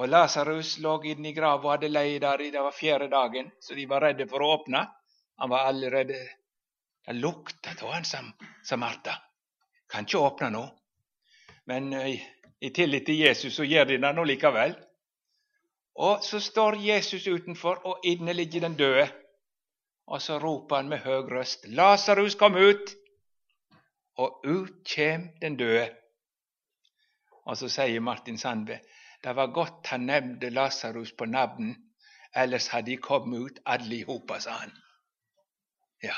Og 0.00 0.08
Lasarus 0.08 0.78
lå 0.80 0.94
inne 1.10 1.28
i 1.28 1.34
grava 1.36 1.66
og 1.66 1.72
hadde 1.74 1.90
leid 1.92 2.22
der 2.24 2.40
i 2.40 2.52
det 2.54 2.62
var 2.64 2.76
fjerde 2.76 3.10
dagen, 3.12 3.50
så 3.60 3.76
de 3.76 3.84
var 3.90 4.06
redde 4.06 4.28
for 4.30 4.40
å 4.40 4.54
åpne. 4.54 4.86
Han 5.42 5.52
var 5.52 5.68
allerede 5.68 6.16
Det 7.06 7.16
lukta 7.16 7.72
av 7.82 7.92
han, 7.92 8.04
sa 8.04 8.76
Martha. 8.76 9.16
Kan 9.90 10.06
ikke 10.06 10.18
åpne 10.18 10.50
nå. 10.54 10.66
Men 11.66 11.92
i, 11.94 12.16
i 12.60 12.70
tillit 12.70 13.06
til 13.06 13.18
Jesus 13.18 13.56
så 13.56 13.64
gjør 13.64 13.90
de 13.90 13.98
det 14.02 14.12
nå 14.14 14.24
likevel. 14.28 14.76
Og 16.00 16.24
så 16.24 16.40
står 16.40 16.78
Jesus 16.80 17.26
utenfor, 17.26 17.82
og 17.86 18.06
inne 18.06 18.32
ligger 18.32 18.60
den 18.60 18.76
døde. 18.76 19.08
Og 20.06 20.22
så 20.22 20.38
roper 20.38 20.76
han 20.76 20.88
med 20.88 21.04
høy 21.04 21.28
røst, 21.30 21.66
'Lasarus, 21.66 22.34
kom 22.34 22.54
ut!' 22.54 22.96
Og 24.16 24.40
ut 24.46 24.82
kjem 24.84 25.28
den 25.42 25.56
døde. 25.56 25.90
Og 27.46 27.56
så 27.56 27.68
sier 27.68 28.00
Martin 28.00 28.38
Sandve, 28.38 28.80
'Det 29.22 29.36
var 29.36 29.52
godt 29.52 29.86
han 29.86 30.00
nevnte 30.00 30.50
Lasarus 30.50 31.12
på 31.12 31.24
navn, 31.24 31.76
ellers 32.34 32.66
hadde 32.68 32.90
de 32.90 32.96
kommet 32.96 33.38
ut 33.38 33.58
alle 33.66 33.96
i 33.96 34.04
hop', 34.04 34.38
sa 34.40 34.50
han. 34.50 34.72
Ja. 36.02 36.16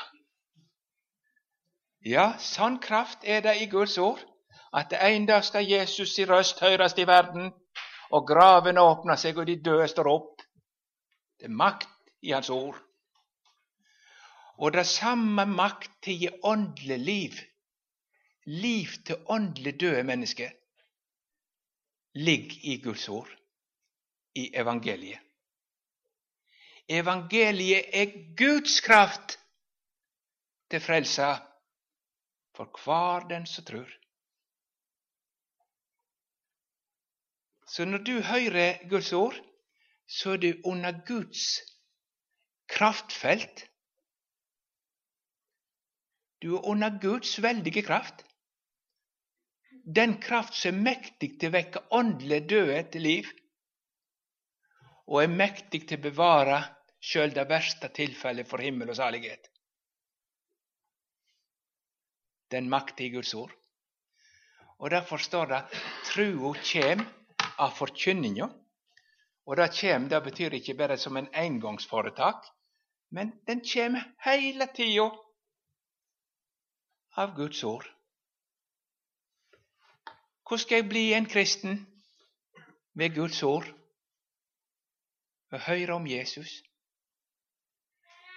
Ja, 2.04 2.32
sånn 2.38 2.80
kraft 2.82 3.24
er 3.24 3.42
det 3.44 3.56
i 3.62 3.68
Guds 3.70 3.98
ord 3.98 4.22
at 4.72 4.94
en 4.96 5.26
dag 5.28 5.44
skal 5.44 5.68
Jesus 5.68 6.14
i 6.18 6.24
røst 6.26 6.62
høres 6.64 6.96
i 6.98 7.06
verden, 7.06 7.50
og 8.12 8.26
graven 8.28 8.80
åpner 8.80 9.20
seg, 9.20 9.38
og 9.38 9.46
de 9.46 9.58
døde 9.60 9.88
står 9.88 10.08
opp. 10.08 10.42
Det 11.38 11.48
er 11.48 11.56
makt 11.56 11.88
i 12.24 12.32
Hans 12.32 12.50
ord. 12.50 12.78
Og 14.58 14.72
det 14.72 14.86
samme 14.86 15.44
makt 15.48 15.90
til 16.04 16.14
å 16.14 16.20
gi 16.20 16.30
åndelig 16.48 16.98
liv, 16.98 17.38
liv 18.46 18.96
til 19.06 19.20
åndelig 19.32 19.74
døde 19.80 20.02
mennesker, 20.08 20.50
ligger 22.14 22.66
i 22.68 22.78
Guds 22.84 23.08
ord, 23.08 23.30
i 24.36 24.50
evangeliet. 24.56 25.20
Evangeliet 26.88 27.88
er 27.94 28.12
Guds 28.36 28.80
kraft 28.84 29.38
til 30.70 30.80
frelse 30.80 31.30
for 32.62 32.84
hver 32.84 33.28
den 33.28 33.46
som 33.46 33.64
tror. 33.64 33.90
Så 37.66 37.84
når 37.84 37.98
du 37.98 38.20
hører 38.20 38.88
Guds 38.88 39.12
ord, 39.12 39.36
så 40.08 40.34
er 40.34 40.36
du 40.36 40.52
under 40.64 40.92
Guds 41.06 41.60
kraftfelt. 42.68 43.64
Du 46.42 46.56
er 46.56 46.66
under 46.68 46.98
Guds 47.00 47.42
veldige 47.42 47.82
kraft. 47.82 48.26
Den 49.96 50.20
kraft 50.20 50.54
som 50.54 50.74
er 50.74 50.84
mektig 50.90 51.38
til 51.40 51.48
å 51.48 51.56
vekke 51.56 51.84
åndelig 51.90 52.42
døde 52.50 52.82
til 52.92 53.06
liv, 53.06 53.30
og 55.06 55.22
er 55.22 55.32
mektig 55.32 55.86
til 55.88 55.98
å 55.98 56.04
bevare 56.04 56.60
sjøl 57.02 57.32
det 57.34 57.48
verste 57.50 57.90
tilfellet 57.94 58.48
for 58.48 58.62
himmel 58.62 58.92
og 58.92 58.98
salighet. 59.00 59.51
Den 62.52 62.68
i 62.98 63.08
Guds 63.08 63.34
ord. 63.34 63.52
Og 64.78 64.90
Derfor 64.90 65.16
står 65.16 65.44
det 65.46 65.62
trua 66.04 66.54
kjem 66.62 67.06
av 67.58 67.70
forkynninga. 67.76 68.48
Og 69.46 69.56
det 69.56 69.72
kjem, 69.74 70.08
det 70.08 70.22
betyr 70.22 70.54
ikke 70.54 70.74
bare 70.74 70.98
som 70.98 71.16
en 71.16 71.28
engangsforetak, 71.34 72.46
men 73.10 73.32
den 73.46 73.60
kjem 73.60 73.96
heile 74.24 74.68
tida 74.74 75.10
av 77.16 77.34
Guds 77.36 77.64
ord. 77.64 77.86
Hvordan 80.46 80.62
skal 80.62 80.76
jeg 80.76 80.88
bli 80.88 81.12
en 81.14 81.26
kristen? 81.26 81.86
Ved 82.94 83.14
Guds 83.14 83.42
ord. 83.42 83.66
Ved 85.50 85.58
å 85.60 85.64
høre 85.66 85.94
om 85.96 86.06
Jesus. 86.06 86.62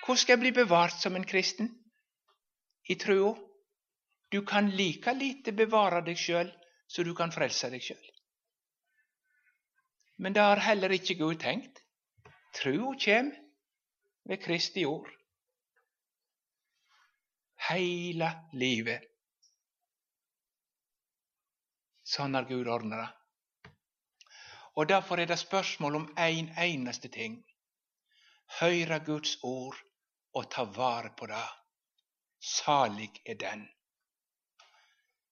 Hvordan 0.06 0.22
skal 0.22 0.34
jeg 0.34 0.44
bli 0.46 0.52
bevart 0.56 0.96
som 1.02 1.16
en 1.16 1.28
kristen? 1.28 1.74
I 2.90 2.96
trua. 2.96 3.34
Du 4.30 4.42
kan 4.46 4.70
like 4.70 5.14
lite 5.14 5.52
bevare 5.52 6.02
deg 6.06 6.18
sjøl 6.18 6.52
så 6.88 7.04
du 7.04 7.14
kan 7.16 7.34
frelse 7.34 7.70
deg 7.70 7.84
sjøl. 7.84 8.06
Men 10.18 10.34
det 10.34 10.44
har 10.44 10.64
heller 10.64 10.94
ikke 10.96 11.18
Gud 11.20 11.40
tenkt. 11.42 11.82
Trua 12.56 12.94
kjem 12.96 13.34
ved 14.30 14.42
Kristi 14.44 14.86
ord. 14.88 15.10
Heile 17.68 18.30
livet. 18.54 19.04
Sånn 22.06 22.38
har 22.38 22.48
Gud 22.48 22.70
ordna 22.70 23.02
det. 23.02 23.12
Og 24.76 24.88
Derfor 24.88 25.20
er 25.20 25.26
det 25.26 25.40
spørsmål 25.40 25.96
om 25.96 26.08
én 26.20 26.40
en 26.46 26.50
eneste 26.64 27.10
ting. 27.10 27.38
Høyre 28.60 29.00
Guds 29.00 29.38
ord 29.44 29.78
og 30.34 30.50
ta 30.52 30.64
vare 30.64 31.14
på 31.18 31.26
det. 31.32 31.48
Salig 32.40 33.12
er 33.26 33.40
den. 33.40 33.66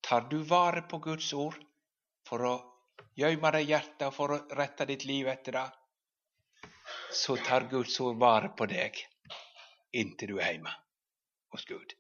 Tar 0.04 0.28
du 0.30 0.42
vare 0.44 0.84
på 0.90 1.00
Guds 1.04 1.32
ord 1.34 1.58
for 2.28 2.44
å 2.48 2.54
gjøyme 3.20 3.52
deg 3.56 3.72
hjertet 3.72 4.06
og 4.10 4.16
for 4.16 4.36
å 4.36 4.42
rette 4.58 4.88
ditt 4.90 5.06
liv 5.08 5.30
etter 5.32 5.58
det, 5.58 5.66
så 7.14 7.38
tar 7.38 7.70
Guds 7.72 8.00
ord 8.04 8.20
vare 8.20 8.52
på 8.58 8.68
deg 8.70 9.00
inntil 9.94 10.34
du 10.34 10.40
er 10.40 10.56
hjemme 10.56 10.74
hos 11.54 11.66
Gud. 11.70 11.94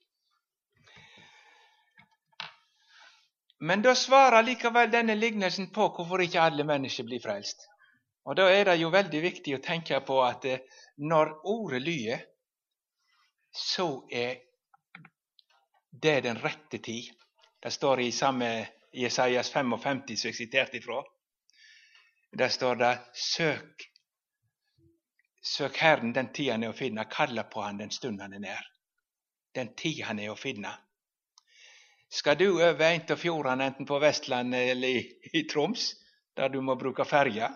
Men 3.64 3.84
da 3.86 3.94
svarer 3.96 4.44
likevel 4.44 4.90
denne 4.92 5.16
lignelsen 5.16 5.70
på 5.72 5.88
hvorfor 5.96 6.26
ikke 6.26 6.42
alle 6.44 6.66
mennesker 6.68 7.08
blir 7.08 7.22
frelst. 7.24 7.70
Og 8.28 8.36
Da 8.36 8.50
er 8.52 8.66
det 8.66 8.80
jo 8.80 8.90
veldig 8.92 9.22
viktig 9.24 9.56
å 9.56 9.64
tenke 9.64 10.00
på 10.04 10.22
at 10.24 10.46
eh, 10.48 10.64
når 10.98 11.32
ordet 11.52 11.82
lyder, 11.84 12.22
så 13.52 14.06
er 14.12 14.40
det 15.92 16.22
den 16.26 16.40
rette 16.44 16.80
tid. 16.80 17.12
Det 17.63 17.72
står 17.72 18.01
i 18.01 18.12
samme 18.12 18.67
Jesajas 18.91 19.51
55 19.51 20.17
som 20.17 20.27
jeg 20.27 20.36
siterte 20.36 20.77
ifra. 20.77 21.03
Der 22.38 22.50
står 22.50 22.75
det 22.75 22.98
'Søk 23.13 23.84
Søk 25.43 25.77
Herren 25.77 26.13
den 26.13 26.34
tid 26.34 26.51
han 26.51 26.63
er 26.63 26.70
å 26.74 26.75
finne, 26.75 27.05
kalla 27.05 27.43
på 27.43 27.62
han 27.62 27.77
den 27.77 27.91
stund 27.91 28.22
han 28.22 28.34
er 28.34 28.39
nær. 28.39 28.67
Den 29.55 29.75
tid 29.75 30.03
han 30.03 30.20
er 30.20 30.32
å 30.32 30.36
finne. 30.36 30.72
Skal 32.10 32.38
du 32.38 32.50
over 32.51 32.84
en 32.89 33.12
av 33.12 33.17
fjordene, 33.17 33.65
enten 33.65 33.86
på 33.86 34.00
Vestlandet 34.00 34.70
eller 34.75 34.88
i, 34.88 35.20
i 35.34 35.48
Troms, 35.48 35.96
der 36.36 36.50
du 36.50 36.62
må 36.62 36.75
bruke 36.75 37.05
ferja, 37.05 37.50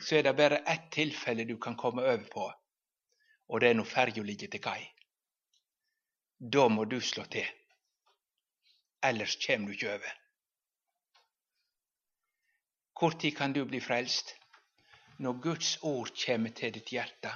så 0.00 0.16
er 0.16 0.22
det 0.22 0.36
bare 0.36 0.62
ett 0.66 0.90
tilfelle 0.92 1.44
du 1.44 1.56
kan 1.58 1.76
komme 1.76 2.02
over 2.02 2.26
på, 2.30 2.52
og 3.48 3.60
det 3.60 3.70
er 3.70 3.74
når 3.74 3.90
ferja 3.90 4.22
ligger 4.22 4.48
til 4.48 4.62
kai. 4.62 4.82
Da 6.38 6.68
må 6.68 6.84
du 6.84 7.00
slå 7.00 7.24
til. 7.24 7.59
Ellers 9.02 9.36
kjem 9.40 9.66
du 9.66 9.72
ikke 9.72 9.94
over. 9.94 10.16
Når 13.00 13.30
kan 13.36 13.52
du 13.52 13.64
bli 13.64 13.80
frelst? 13.80 14.34
Når 15.18 15.40
Guds 15.40 15.78
ord 15.82 16.12
kommer 16.26 16.52
til 16.56 16.74
ditt 16.74 16.92
hjerte. 16.92 17.32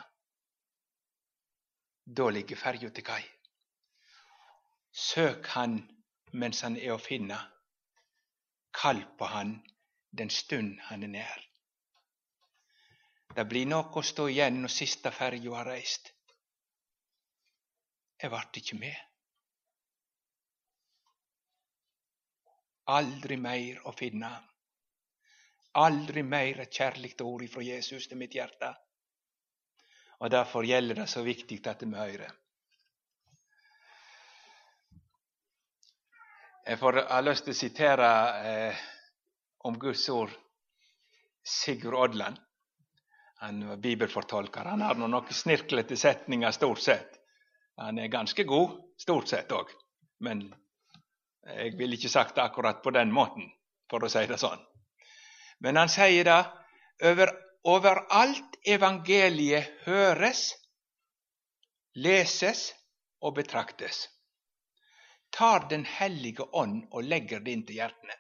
Da 2.04 2.28
ligger 2.28 2.56
ferja 2.56 2.90
til 2.90 3.04
kai. 3.04 3.22
Søk 4.92 5.46
Han 5.46 5.80
mens 6.32 6.60
han 6.60 6.76
er 6.76 6.92
å 6.94 7.00
finne. 7.00 7.38
Kall 8.74 9.00
på 9.18 9.28
han 9.30 9.56
den 10.18 10.30
stund 10.30 10.78
han 10.88 11.02
er 11.02 11.12
nær. 11.14 11.40
Det 13.34 13.44
blir 13.50 13.66
nok 13.66 13.96
å 13.96 14.02
stå 14.06 14.28
igjen 14.30 14.60
når 14.62 14.72
siste 14.74 15.10
ferja 15.14 15.56
har 15.56 15.66
reist. 15.66 16.12
Jeg 18.20 18.30
vart 18.30 18.56
ikke 18.60 18.78
med. 18.78 19.13
Aldri 22.92 23.36
mer 23.40 23.80
å 23.88 23.92
finne. 23.96 24.30
Aldri 25.80 26.22
mer 26.22 26.60
et 26.60 26.72
kjærligt 26.72 27.20
ord 27.24 27.42
ifra 27.42 27.62
Jesus 27.64 28.08
til 28.08 28.20
mitt 28.20 28.34
hjerte. 28.36 28.74
Og 30.20 30.30
Derfor 30.30 30.64
gjelder 30.64 31.00
det 31.02 31.06
så 31.10 31.22
viktig 31.24 31.58
at 31.66 31.82
vi 31.82 31.96
hører. 31.96 32.32
Jeg 36.64 36.78
får, 36.80 37.00
har 37.10 37.24
lyst 37.24 37.44
til 37.44 37.52
å 37.52 37.58
sitere 37.58 38.10
eh, 38.48 38.84
om 39.68 39.76
Guds 39.78 40.06
ord 40.08 40.32
Sigurd 41.44 41.98
Odland. 41.98 42.38
Han 43.44 43.68
var 43.68 43.76
bibelfortolker. 43.76 44.64
Han 44.64 44.80
har 44.80 44.96
noen 44.96 45.32
snirklete 45.32 45.96
setninger 45.96 46.54
stort 46.56 46.80
sett. 46.80 47.18
Han 47.76 47.98
er 47.98 48.08
ganske 48.08 48.44
god 48.48 48.78
stort 49.00 49.28
sett 49.28 49.52
òg, 49.52 49.72
men 50.24 50.46
jeg 51.44 51.74
ville 51.78 51.98
ikke 51.98 52.12
sagt 52.12 52.36
det 52.36 52.44
akkurat 52.44 52.82
på 52.82 52.92
den 52.94 53.12
måten, 53.12 53.50
for 53.90 54.04
å 54.04 54.10
si 54.10 54.24
det 54.30 54.40
sånn. 54.40 54.60
Men 55.60 55.76
han 55.76 55.92
sier 55.92 56.24
det 56.26 56.40
over, 57.10 57.32
overalt 57.68 58.58
evangeliet 58.64 59.84
høres, 59.84 60.48
leses 61.94 62.70
og 63.20 63.36
betraktes 63.36 64.06
tar 65.34 65.68
Den 65.68 65.84
hellige 65.84 66.42
ånd 66.42 66.84
og 66.90 67.02
legger 67.02 67.40
det 67.42 67.52
inn 67.52 67.66
til 67.66 67.80
hjertene. 67.80 68.14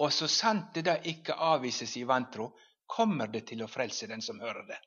Og 0.00 0.12
så 0.12 0.28
sant 0.32 0.72
det 0.76 0.86
da 0.88 0.96
ikke 1.12 1.36
avvises 1.50 1.92
i 2.00 2.04
vantro, 2.08 2.50
kommer 2.86 3.28
det 3.32 3.46
til 3.50 3.64
å 3.64 3.68
frelse 3.68 4.08
den 4.08 4.22
som 4.24 4.40
hører 4.40 4.64
det. 4.68 4.78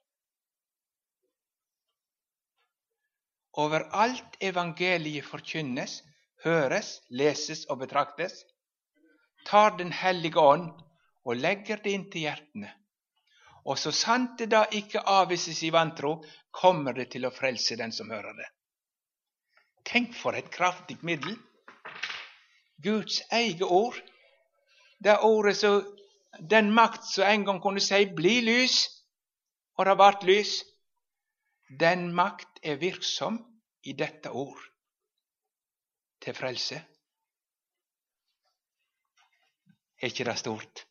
Overalt 3.62 4.38
evangeliet 4.46 5.28
forkynnes, 5.28 6.00
høres, 6.44 7.00
leses 7.10 7.66
og 7.70 7.82
betraktes, 7.84 8.44
tar 9.46 9.78
Den 9.78 9.92
hellige 9.92 10.40
ånd 10.40 10.70
og 11.26 11.36
legger 11.36 11.82
det 11.84 11.94
inn 11.96 12.06
til 12.12 12.28
hjertene. 12.28 12.72
Og 13.66 13.78
så 13.78 13.92
sant 13.92 14.38
det 14.40 14.50
da 14.52 14.64
ikke 14.72 15.04
avvises 15.06 15.62
i 15.64 15.72
vantro, 15.74 16.20
kommer 16.52 16.94
det 16.94 17.10
til 17.14 17.28
å 17.28 17.34
frelse 17.34 17.76
den 17.78 17.92
som 17.92 18.10
hører 18.10 18.34
det. 18.38 18.48
Tenk 19.86 20.16
for 20.16 20.36
et 20.38 20.50
kraftig 20.52 20.98
middel. 21.04 21.36
Guds 22.84 23.22
eget 23.32 23.64
ord. 23.64 23.98
Det 25.00 25.20
ordet 25.24 25.58
så, 25.58 25.82
Den 26.40 26.72
makt 26.72 27.06
som 27.10 27.26
en 27.26 27.44
gang 27.46 27.60
kunne 27.62 27.82
si 27.82 28.06
'bli 28.06 28.42
lys', 28.42 28.88
og 29.78 29.86
det 29.86 29.96
ble 29.98 30.28
lys. 30.28 30.64
Den 31.80 32.14
makt 32.14 32.60
er 32.64 32.76
virksom 32.76 33.40
i 33.84 33.94
dette 33.94 34.30
ord 34.30 34.62
til 36.22 36.36
frelse. 36.36 36.82
Er 40.00 40.12
ikke 40.12 40.28
det 40.28 40.38
stort? 40.40 40.86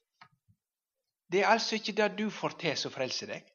Det 1.32 1.42
er 1.42 1.52
altså 1.52 1.76
ikke 1.76 1.96
det 1.96 2.12
du 2.18 2.30
får 2.30 2.56
til 2.60 2.76
som 2.76 2.92
frelser 2.92 3.34
deg. 3.34 3.52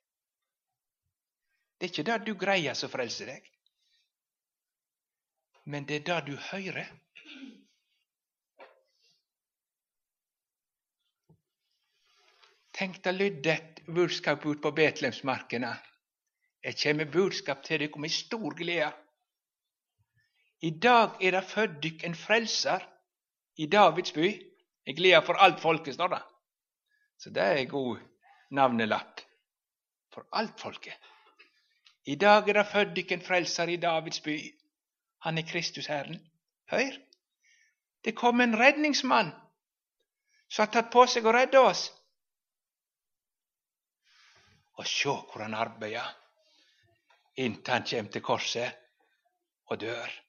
Det 1.77 1.89
er 1.89 1.93
ikke 1.93 2.09
det 2.11 2.19
du 2.27 2.33
greier 2.39 2.77
som 2.77 2.89
frelser 2.89 3.33
deg 3.33 3.53
men 5.65 5.87
det 5.87 5.95
er 5.95 6.05
det 6.09 6.19
du 6.27 6.35
hører. 6.51 6.89
Tenk 12.73 12.99
deg 13.05 13.15
lydde 13.15 13.53
et 13.53 13.81
budskap 13.85 14.45
ut 14.45 14.61
på 14.61 14.71
Betlehemsmarkene. 14.75 15.71
Jeg 16.63 16.79
kommer 16.81 17.11
budskap 17.11 17.63
til 17.63 17.83
dere 17.83 18.01
med 18.01 18.11
stor 18.11 18.55
glede. 18.57 18.91
I 20.63 20.69
dag 20.69 21.19
er 21.19 21.35
det 21.35 21.43
født 21.43 21.79
dykk 21.83 22.03
en 22.07 22.15
frelser 22.15 22.83
i 23.59 23.65
Davids 23.67 24.13
by. 24.15 24.29
Jeg 24.87 24.95
gleder 24.95 25.25
for 25.25 25.33
alt 25.33 25.59
folket, 25.59 25.93
står 25.97 26.13
det. 26.15 26.21
Så 27.19 27.29
det 27.29 27.43
er 27.43 27.71
god 27.71 27.99
navnelapp 28.51 29.21
for 30.13 30.27
alt 30.31 30.59
folket. 30.61 30.95
I 32.05 32.15
dag 32.15 32.49
er 32.49 32.59
det 32.59 32.67
født 32.71 32.95
dykk 32.95 33.11
en 33.11 33.25
frelser 33.25 33.67
i 33.67 33.77
Davids 33.77 34.21
by. 34.23 34.37
Han 35.27 35.37
er 35.37 35.47
Kristus 35.51 35.87
Herren. 35.87 36.19
Hør! 36.71 36.95
Det 38.05 38.15
kom 38.15 38.41
en 38.41 38.59
redningsmann 38.59 39.31
som 40.49 40.65
har 40.65 40.71
tatt 40.71 40.91
på 40.91 41.05
seg 41.07 41.27
å 41.27 41.35
redde 41.35 41.59
oss. 41.59 41.85
Og 44.79 44.87
sjå 44.87 45.15
hvor 45.27 45.43
han 45.43 45.55
arbeider 45.55 46.07
inntil 47.35 47.73
han 47.73 47.87
kjem 47.87 48.11
til 48.11 48.23
korset 48.23 48.79
og 49.71 49.79
dør. 49.79 50.22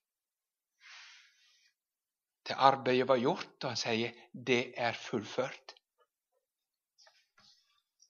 Til 2.45 2.57
arbeidet 2.59 3.09
var 3.09 3.19
gjort, 3.19 3.65
og 3.65 3.71
han 3.71 3.77
sier 3.77 4.13
'det 4.33 4.75
er 4.77 4.93
fullført'. 4.93 5.75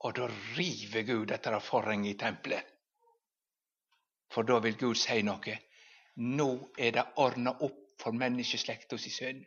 Og 0.01 0.17
da 0.17 0.27
river 0.59 1.03
Gud 1.03 1.31
etter 1.31 1.59
forhenget 1.59 2.15
i 2.15 2.19
tempelet. 2.19 2.65
For 4.31 4.43
da 4.43 4.59
vil 4.59 4.79
Gud 4.79 4.95
si 4.95 5.23
noe. 5.23 5.59
Nå 6.17 6.73
er 6.79 6.91
det 6.91 7.07
ordna 7.17 7.51
opp 7.51 8.03
for 8.03 8.13
menneskeslekta 8.13 8.99
si 8.99 9.11
synd. 9.11 9.45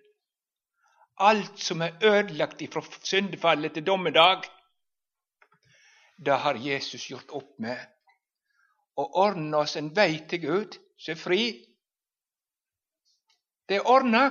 alt 1.20 1.60
som 1.60 1.82
er 1.82 1.98
ødelagt 2.04 2.62
ifra 2.62 2.82
syndefallet 3.04 3.74
til 3.74 3.86
dommedag, 3.86 4.44
det 6.26 6.38
har 6.40 6.54
Jesus 6.54 7.08
gjort 7.08 7.32
opp 7.32 7.60
med 7.60 7.78
og 8.98 9.18
ordna 9.22 9.62
oss 9.62 9.76
en 9.78 9.92
vei 9.96 10.18
til 10.30 10.42
Gud 10.42 10.78
som 10.98 11.14
er 11.14 11.22
fri. 11.22 11.42
Det 13.70 13.78
er 13.78 13.90
ordna. 13.90 14.24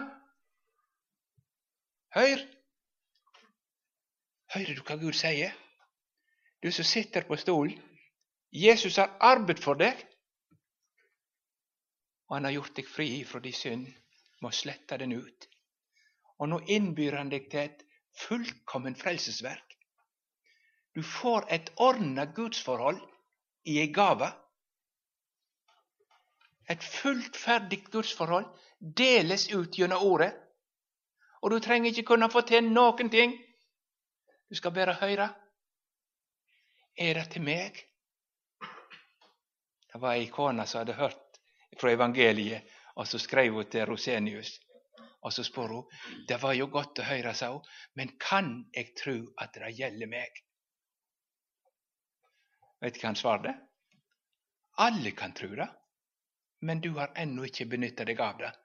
Hør! 2.16 2.40
Hører 4.54 4.76
du 4.76 4.78
hva 4.88 4.94
Gud 4.96 5.12
sier? 5.12 5.50
Du 6.64 6.70
som 6.72 6.86
sitter 6.88 7.26
på 7.28 7.36
stolen. 7.36 7.74
Jesus 8.56 8.96
har 8.96 9.18
arbeidet 9.20 9.60
for 9.60 9.76
deg, 9.76 9.98
og 12.30 12.38
han 12.38 12.48
har 12.48 12.54
gjort 12.54 12.72
deg 12.78 12.88
fri 12.88 13.08
fra 13.28 13.42
din 13.44 13.56
synd 13.58 13.90
med 14.40 14.48
å 14.48 14.56
slette 14.56 14.96
den 15.02 15.12
ut. 15.12 15.44
Og 16.40 16.48
nå 16.48 16.62
innbyr 16.78 17.18
han 17.18 17.34
deg 17.34 17.50
til 17.52 17.66
et 17.66 17.84
fullkommen 18.22 18.96
frelsesverk. 18.96 19.76
Du 20.96 21.02
får 21.04 21.50
et 21.52 21.68
ordna 21.76 22.24
gudsforhold 22.24 23.02
i 23.68 23.76
ei 23.84 23.92
gave. 23.92 24.30
Et 26.72 26.90
fullt 26.96 27.36
ferdig 27.36 27.82
gudsforhold 27.92 28.48
deles 29.04 29.50
ut 29.52 29.76
gjennom 29.76 30.08
ordet. 30.14 30.32
Og 31.46 31.52
du 31.54 31.60
trenger 31.62 31.92
ikke 31.92 32.08
kunne 32.08 32.26
få 32.26 32.40
til 32.42 32.66
noen 32.66 33.06
ting. 33.06 33.36
Du 34.50 34.58
skal 34.58 34.72
bare 34.74 34.96
høre. 34.98 35.28
Er 36.98 37.20
det 37.20 37.28
til 37.30 37.44
meg? 37.46 37.78
Det 39.92 40.00
var 40.02 40.18
ei 40.18 40.26
kone 40.26 40.66
som 40.66 40.82
hadde 40.82 40.98
hørt 40.98 41.38
fra 41.78 41.92
evangeliet, 41.94 42.66
og 42.98 43.06
så 43.06 43.22
skrev 43.22 43.54
hun 43.54 43.70
til 43.70 43.86
Rosenius. 43.86 44.56
Og 45.22 45.32
så 45.32 45.46
spør 45.46 45.76
hun 45.76 46.26
det 46.26 46.40
var 46.42 46.58
jo 46.58 46.66
godt 46.66 46.98
å 46.98 47.06
høre, 47.06 47.34
sa 47.34 47.52
hun, 47.54 47.62
men 47.94 48.16
kan 48.18 48.50
jeg 48.74 48.96
tro 48.98 49.16
at 49.38 49.54
det 49.54 49.70
gjelder 49.78 50.10
meg? 50.10 50.42
Vet 52.82 52.98
du 52.98 53.04
hva 53.04 53.12
han 53.12 53.22
svarte? 53.22 53.54
Alle 54.82 55.14
kan 55.14 55.32
tro 55.32 55.54
det, 55.54 55.70
men 56.66 56.82
du 56.82 56.96
har 56.98 57.14
ennå 57.14 57.46
ikke 57.46 57.70
benytta 57.70 58.04
deg 58.04 58.18
av 58.20 58.42
det. 58.42 58.56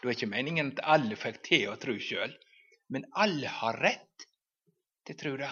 Det 0.00 0.08
er 0.08 0.16
ikke 0.16 0.32
meningen 0.32 0.72
at 0.72 0.84
alle 0.96 1.16
fikk 1.20 1.42
til 1.44 1.66
å 1.68 1.78
tro 1.80 1.96
sjøl, 2.00 2.32
men 2.88 3.04
alle 3.12 3.50
har 3.60 3.76
rett 3.84 4.24
til 5.06 5.16
å 5.16 5.20
tro 5.22 5.34
det. 5.40 5.50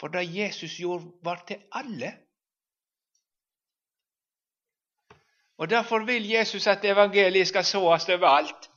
For 0.00 0.12
det 0.12 0.24
Jesus 0.28 0.78
gjorde, 0.80 1.10
var 1.24 1.44
til 1.48 1.62
alle. 1.72 2.12
Og 5.56 5.70
Derfor 5.70 6.04
vil 6.04 6.28
Jesus 6.28 6.66
at 6.66 6.84
evangeliet 6.84 7.48
skal 7.48 7.64
såes 7.64 8.08
overalt. 8.12 8.68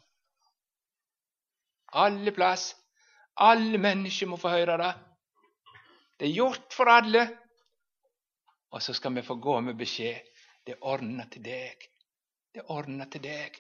Alle 1.92 2.32
plass. 2.32 2.72
Alle 3.36 3.78
mennesker 3.78 4.28
må 4.28 4.38
få 4.40 4.52
høre 4.52 4.78
det. 4.80 4.94
Det 6.20 6.28
er 6.28 6.36
gjort 6.36 6.76
for 6.76 6.92
alle. 6.92 7.26
Og 8.72 8.84
så 8.84 8.94
skal 8.94 9.16
vi 9.16 9.26
få 9.28 9.36
gå 9.36 9.60
med 9.62 9.76
beskjed. 9.80 10.24
Det 10.66 10.76
er 10.76 10.86
ordna 10.88 11.26
til 11.32 11.44
deg. 11.44 11.84
Det 12.54 12.64
er 12.64 12.72
ordna 12.72 13.08
til 13.12 13.24
deg. 13.24 13.56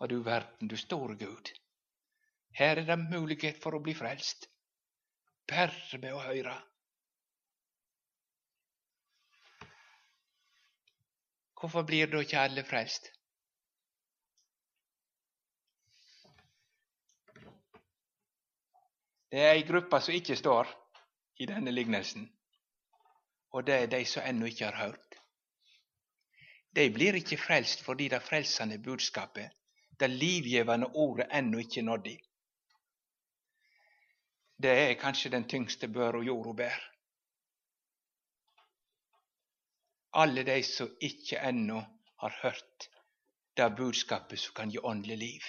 Og 0.00 0.08
du 0.08 0.22
verden, 0.24 0.68
du 0.68 0.76
store 0.76 1.16
Gud. 1.20 1.52
Her 2.56 2.80
er 2.80 2.86
det 2.88 2.98
mulighet 2.98 3.60
for 3.62 3.76
å 3.76 3.82
bli 3.84 3.94
frelst. 3.94 4.48
Bare 5.50 6.00
med 6.00 6.12
å 6.14 6.24
høre. 6.24 6.56
Hvorfor 11.60 11.84
blir 11.84 12.08
da 12.08 12.22
ikke 12.24 12.40
alle 12.40 12.64
frelst? 12.64 13.10
Det 19.30 19.38
er 19.38 19.52
ei 19.52 19.66
gruppe 19.68 20.00
som 20.02 20.16
ikke 20.16 20.34
står 20.34 20.70
i 21.38 21.46
denne 21.46 21.70
lignelsen, 21.70 22.24
og 23.54 23.66
det 23.68 23.76
er 23.76 23.92
de 23.92 24.00
som 24.08 24.24
ennå 24.26 24.48
ikke 24.50 24.66
har 24.72 24.78
hørt. 24.88 25.18
De 26.74 26.88
blir 26.90 27.18
ikke 27.20 27.38
frelst 27.38 27.84
fordi 27.86 28.08
det 28.10 28.22
frelsende 28.26 28.80
budskapet, 28.82 29.52
det 30.00 30.08
livgivende 30.08 30.90
ordet, 30.94 31.28
ennå 31.30 31.60
ikke 31.60 31.82
nådd 31.84 32.06
i. 32.06 32.16
Det 34.60 34.72
er 34.84 34.94
kanskje 35.00 35.32
den 35.32 35.48
tyngste 35.48 35.88
børa 35.88 36.22
jorda 36.24 36.56
bærer. 36.62 36.90
alle 40.12 40.42
de 40.42 40.62
som 40.62 40.90
ikke 41.00 41.38
ennå 41.38 41.82
har 42.16 42.38
hørt 42.42 42.88
det 43.56 43.70
budskapet 43.76 44.38
som 44.38 44.54
kan 44.54 44.70
gi 44.70 44.78
åndelig 44.78 45.16
liv. 45.18 45.40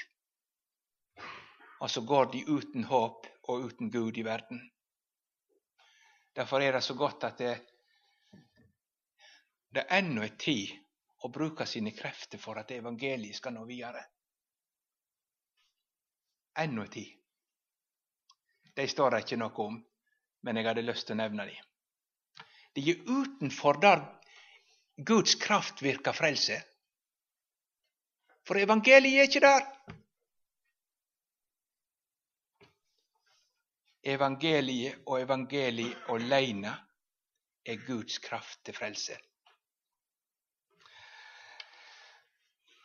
Og 1.82 1.90
så 1.90 2.02
går 2.02 2.32
de 2.34 2.46
uten 2.48 2.84
håp 2.84 3.28
og 3.44 3.66
uten 3.66 3.92
Gud 3.92 4.18
i 4.18 4.26
verden. 4.26 4.62
Derfor 6.36 6.62
er 6.62 6.72
det 6.72 6.84
så 6.84 6.94
godt 6.94 7.24
at 7.24 7.38
det, 7.38 7.56
det 9.76 9.88
ennå 9.90 10.24
er 10.24 10.38
tid 10.38 10.78
å 11.26 11.30
bruke 11.30 11.66
sine 11.66 11.92
krefter 11.92 12.38
for 12.38 12.60
at 12.60 12.72
evangeliet 12.72 13.36
skal 13.36 13.54
nå 13.54 13.66
videre. 13.66 14.04
Ennå 16.58 16.88
ti. 16.88 17.06
De 18.76 18.88
står 18.88 19.12
det 19.12 19.24
ikke 19.26 19.40
noe 19.40 19.64
om, 19.66 19.78
men 20.42 20.58
jeg 20.58 20.68
hadde 20.68 20.84
lyst 20.86 21.08
til 21.08 21.16
å 21.16 21.22
nevne 21.22 21.46
dem. 21.48 21.70
De 22.76 22.84
er 22.92 23.02
utenfor 23.08 23.80
der 23.84 24.04
Guds 25.06 25.36
kraft 25.36 25.82
virker 25.84 26.16
frelse. 26.16 26.60
For 28.48 28.60
evangeliet 28.60 29.20
er 29.20 29.30
ikke 29.30 29.44
der. 29.44 29.66
Evangeliet 34.14 35.04
og 35.06 35.20
evangeliet 35.22 36.10
alene 36.10 36.74
er 37.66 37.84
Guds 37.86 38.18
kraft 38.24 38.64
til 38.66 38.76
frelse. 38.78 39.18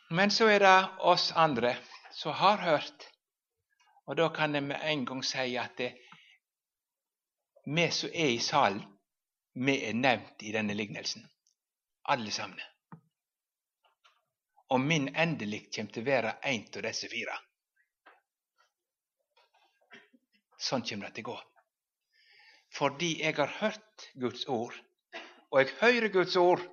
Men 0.09 0.31
så 0.31 0.47
er 0.47 0.61
det 0.63 0.75
oss 1.09 1.31
andre 1.35 1.73
som 2.15 2.35
har 2.37 2.61
hørt, 2.63 3.07
og 4.07 4.15
da 4.15 4.29
kan 4.33 4.55
jeg 4.55 4.63
med 4.63 4.83
en 4.83 5.05
gang 5.05 5.23
si 5.25 5.55
at 5.59 5.77
det, 5.77 5.89
vi 7.67 7.89
som 7.91 8.13
er 8.13 8.31
i 8.31 8.39
salen, 8.39 8.83
vi 9.53 9.75
er 9.89 9.97
nevnt 9.97 10.43
i 10.47 10.53
denne 10.55 10.75
lignelsen 10.77 11.25
alle 12.07 12.31
sammen. 12.31 12.61
Og 14.69 14.81
min 14.81 15.09
endelig 15.15 15.67
kommer 15.75 15.91
til 15.91 16.03
å 16.03 16.07
være 16.07 16.33
en 16.51 16.63
av 16.75 16.85
disse 16.87 17.09
fire. 17.11 17.35
Sånn 20.57 20.83
kommer 20.87 21.07
det 21.07 21.19
til 21.19 21.27
å 21.27 21.33
gå. 21.33 21.37
Fordi 22.77 23.11
jeg 23.21 23.35
har 23.37 23.53
hørt 23.59 24.07
Guds 24.19 24.47
ord, 24.51 24.75
og 25.51 25.61
jeg 25.61 25.75
hører 25.81 26.13
Guds 26.15 26.35
ord. 26.39 26.63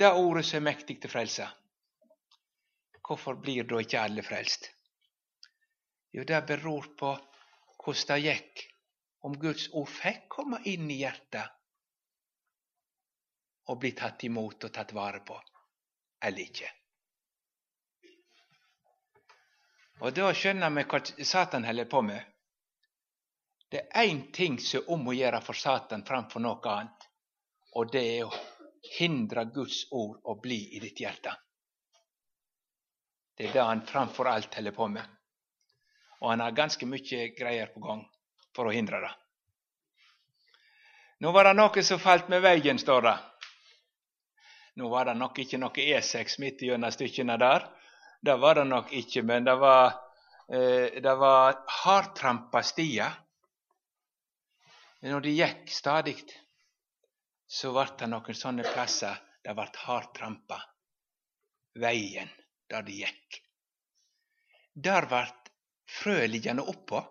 Det 0.00 0.10
ordet 0.10 0.44
som 0.48 0.60
er 0.60 0.70
mektig 0.72 1.00
til 1.00 1.12
frelse. 1.12 1.48
Hvorfor 3.04 3.36
blir 3.40 3.68
da 3.68 3.80
ikke 3.84 4.00
alle 4.00 4.24
frelst? 4.24 4.73
Jo, 6.14 6.22
det 6.24 6.46
beror 6.46 6.86
på 6.98 7.10
hvordan 7.84 8.06
det 8.08 8.20
gikk, 8.22 8.60
om 9.26 9.34
Guds 9.40 9.66
ord 9.74 9.90
fikk 9.90 10.28
komme 10.30 10.60
inn 10.70 10.86
i 10.90 11.00
hjertet 11.00 11.50
og 13.72 13.80
bli 13.80 13.90
tatt 13.98 14.22
imot 14.28 14.66
og 14.68 14.72
tatt 14.76 14.92
vare 14.94 15.24
på, 15.26 15.36
eller 16.22 16.44
ikke. 16.44 16.70
Og 20.04 20.12
Da 20.14 20.30
skjønner 20.36 20.70
vi 20.76 20.84
hva 20.92 21.00
Satan 21.24 21.64
holder 21.64 21.88
på 21.90 22.02
med. 22.02 22.22
Det 23.70 23.82
er 23.82 24.06
én 24.06 24.22
ting 24.32 24.58
som 24.62 24.82
er 24.84 24.90
om 24.94 25.08
å 25.08 25.16
gjøre 25.16 25.40
for 25.42 25.58
Satan 25.58 26.04
framfor 26.06 26.44
noe 26.44 26.74
annet, 26.76 27.08
og 27.74 27.90
det 27.90 28.04
er 28.18 28.28
å 28.28 28.42
hindre 28.98 29.48
Guds 29.50 29.86
ord 29.90 30.20
å 30.22 30.38
bli 30.38 30.60
i 30.76 30.82
ditt 30.84 31.00
hjerte. 31.00 31.34
Det 33.34 33.48
er 33.48 33.52
det 33.56 33.66
han 33.66 33.86
framfor 33.86 34.30
alt 34.30 34.54
holder 34.54 34.76
på 34.76 34.88
med. 34.94 35.13
Og 36.24 36.30
han 36.30 36.40
har 36.40 36.56
ganske 36.56 36.86
mye 36.88 37.26
greier 37.36 37.68
på 37.68 37.82
gang 37.84 38.00
for 38.56 38.70
å 38.70 38.72
hindre 38.72 39.02
det. 39.04 39.12
Nå 41.20 41.32
var 41.36 41.50
det 41.50 41.58
noe 41.58 41.82
som 41.84 42.00
falt 42.00 42.30
med 42.32 42.40
veien, 42.44 42.80
står 42.80 43.04
det. 43.04 43.14
Nå 44.80 44.88
var 44.88 45.10
det 45.10 45.18
nok 45.20 45.42
ikke 45.44 45.60
noe 45.60 45.84
E6 45.84 46.38
midt 46.40 46.64
gjennom 46.64 46.94
stykkene 46.96 47.36
der. 47.38 47.68
Det 48.24 48.38
var 48.40 48.56
det 48.56 48.64
nok 48.70 48.88
ikke, 48.96 49.22
men 49.22 49.44
det 49.44 49.54
var, 49.60 50.00
eh, 50.48 51.12
var 51.20 51.60
hardtrampa 51.84 52.62
stier. 52.62 53.20
Når 55.04 55.20
de 55.20 55.36
gikk 55.36 55.68
stadig, 55.68 56.24
så 57.46 57.70
ble 57.76 57.86
det 57.98 58.08
noen 58.08 58.34
sånne 58.34 58.64
plasser 58.64 59.20
det 59.44 59.52
ble 59.54 59.68
hardtrampa. 59.84 60.62
Veien 61.76 62.30
der 62.70 62.82
de 62.82 63.00
gikk. 63.04 63.42
Der 64.74 65.06
ble 65.06 65.26
frø 65.88 66.26
liggende 66.26 66.64
oppå. 66.70 67.02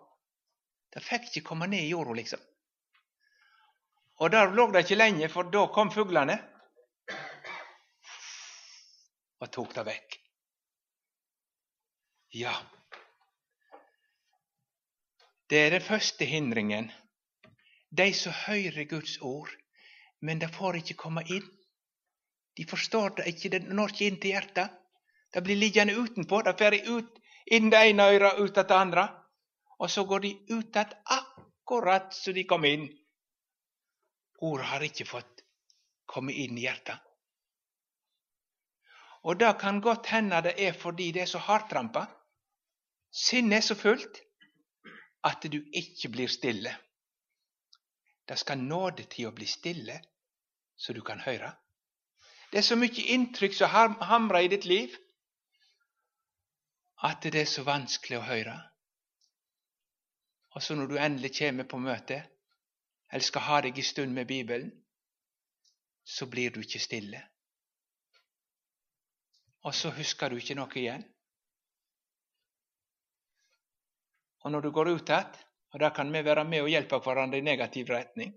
Det 0.94 1.02
fikk 1.02 1.30
ikke 1.30 1.48
komme 1.48 1.66
ned 1.70 1.86
i 1.86 1.92
jorda, 1.92 2.14
liksom. 2.18 2.42
Og 4.22 4.30
der 4.30 4.52
lå 4.54 4.68
det 4.72 4.84
ikke 4.84 4.98
lenge, 5.00 5.28
for 5.28 5.50
da 5.50 5.66
kom 5.74 5.90
fuglene 5.90 6.36
og 9.42 9.50
tok 9.52 9.74
det 9.76 9.84
vekk. 9.88 10.20
Ja, 12.34 12.54
det 15.50 15.58
er 15.60 15.74
den 15.74 15.84
første 15.84 16.24
hindringen. 16.24 16.88
De 17.90 18.06
som 18.16 18.32
hører 18.46 18.88
Guds 18.90 19.18
ord, 19.20 19.50
men 20.20 20.40
de 20.40 20.48
får 20.50 20.80
ikke 20.80 20.96
komme 20.98 21.22
inn. 21.30 21.44
De 22.56 22.64
forstår 22.66 23.18
det 23.18 23.26
ikke, 23.30 23.50
det 23.52 23.60
når 23.68 23.92
ikke 23.92 24.08
inn 24.08 24.18
til 24.22 24.34
hjertet. 24.34 24.72
Det 25.34 25.42
blir 25.44 25.58
liggende 25.58 25.94
utenpå. 25.98 26.40
Det 26.42 26.56
fer 26.58 26.78
ut 26.88 27.20
inn 27.46 27.70
det 27.70 27.80
ene 27.90 28.08
øret, 28.14 28.40
ut 28.40 28.58
av 28.58 28.66
det 28.68 28.76
andre. 28.76 29.08
Og 29.78 29.90
så 29.90 30.04
går 30.04 30.20
de 30.20 30.34
ut 30.50 30.76
igjen 30.76 30.94
akkurat 31.04 32.14
så 32.14 32.32
de 32.32 32.44
kom 32.44 32.64
inn. 32.64 32.86
Ordet 34.44 34.66
har 34.66 34.84
ikke 34.84 35.08
fått 35.08 35.42
komme 36.06 36.32
inn 36.32 36.58
i 36.58 36.66
hjertet. 36.66 37.00
Og 39.24 39.38
det 39.40 39.54
kan 39.60 39.80
godt 39.80 40.10
hende 40.12 40.42
det 40.44 40.54
er 40.60 40.76
fordi 40.76 41.10
det 41.12 41.22
er 41.24 41.30
så 41.30 41.40
hardtrampa. 41.40 42.04
Sinnet 43.10 43.62
er 43.62 43.66
så 43.68 43.76
fullt 43.78 44.20
at 45.24 45.46
du 45.48 45.62
ikke 45.72 46.10
blir 46.12 46.28
stille. 46.28 46.74
Det 48.28 48.36
skal 48.38 48.60
nåde 48.60 49.04
til 49.08 49.28
å 49.28 49.34
bli 49.36 49.46
stille, 49.48 50.00
så 50.76 50.92
du 50.92 51.00
kan 51.04 51.20
høre. 51.20 51.52
Det 52.52 52.60
er 52.60 52.66
så 52.66 52.76
mye 52.76 53.08
inntrykk 53.16 53.56
som 53.56 53.96
hamrer 54.00 54.44
i 54.44 54.50
ditt 54.52 54.64
liv, 54.68 54.92
at 57.02 57.22
det 57.22 57.40
er 57.40 57.50
så 57.50 57.64
vanskelig 57.66 58.18
å 58.18 58.26
høre. 58.28 58.54
Og 60.54 60.62
så 60.62 60.76
når 60.78 60.86
du 60.86 60.96
endelig 60.98 61.34
kommer 61.38 61.66
på 61.66 61.80
møte, 61.82 62.20
eller 63.10 63.26
skal 63.26 63.46
ha 63.48 63.60
deg 63.66 63.78
en 63.78 63.86
stund 63.86 64.14
med 64.14 64.26
Bibelen, 64.26 64.70
så 66.04 66.26
blir 66.30 66.50
du 66.54 66.60
ikke 66.62 66.82
stille. 66.82 67.22
Og 69.64 69.74
så 69.74 69.90
husker 69.96 70.30
du 70.30 70.38
ikke 70.38 70.56
noe 70.58 70.78
igjen. 70.78 71.04
Og 74.44 74.52
når 74.52 74.66
du 74.66 74.70
går 74.76 74.92
ut 74.92 75.10
igjen, 75.10 75.36
og 75.74 75.80
da 75.82 75.90
kan 75.90 76.12
vi 76.12 76.22
være 76.22 76.44
med 76.46 76.62
og 76.62 76.70
hjelpe 76.70 77.00
hverandre 77.02 77.40
i 77.40 77.42
negativ 77.42 77.88
retning 77.90 78.34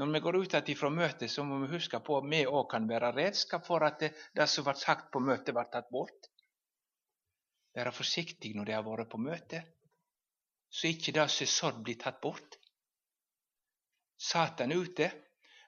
Når 0.00 0.12
vi 0.12 0.20
går 0.24 0.36
ut 0.40 0.54
igjen 0.56 0.78
fra 0.78 0.88
møtet, 0.88 1.30
så 1.30 1.42
må 1.44 1.58
vi 1.60 1.74
huske 1.74 1.98
på 2.00 2.14
at 2.16 2.28
vi 2.30 2.46
òg 2.46 2.70
kan 2.70 2.86
være 2.88 3.10
redskap 3.12 3.66
for 3.66 3.84
at 3.84 3.98
det, 4.00 4.14
det 4.32 4.46
som 4.48 4.64
ble 4.64 4.72
sagt 4.80 5.10
på 5.12 5.20
møtet, 5.20 5.52
ble 5.52 5.66
tatt 5.68 5.90
bort. 5.92 6.31
Være 7.74 7.92
forsiktig 7.96 8.52
når 8.56 8.68
de 8.68 8.76
har 8.76 8.84
vært 8.84 9.10
på 9.12 9.20
møte, 9.20 9.62
så 10.72 10.88
ikke 10.88 11.12
det 11.16 11.28
som 11.30 11.44
er 11.44 11.52
sådd, 11.52 11.82
blir 11.84 12.00
tatt 12.00 12.20
bort. 12.20 12.56
Satan 14.16 14.72
er 14.72 14.82
ute 14.84 15.08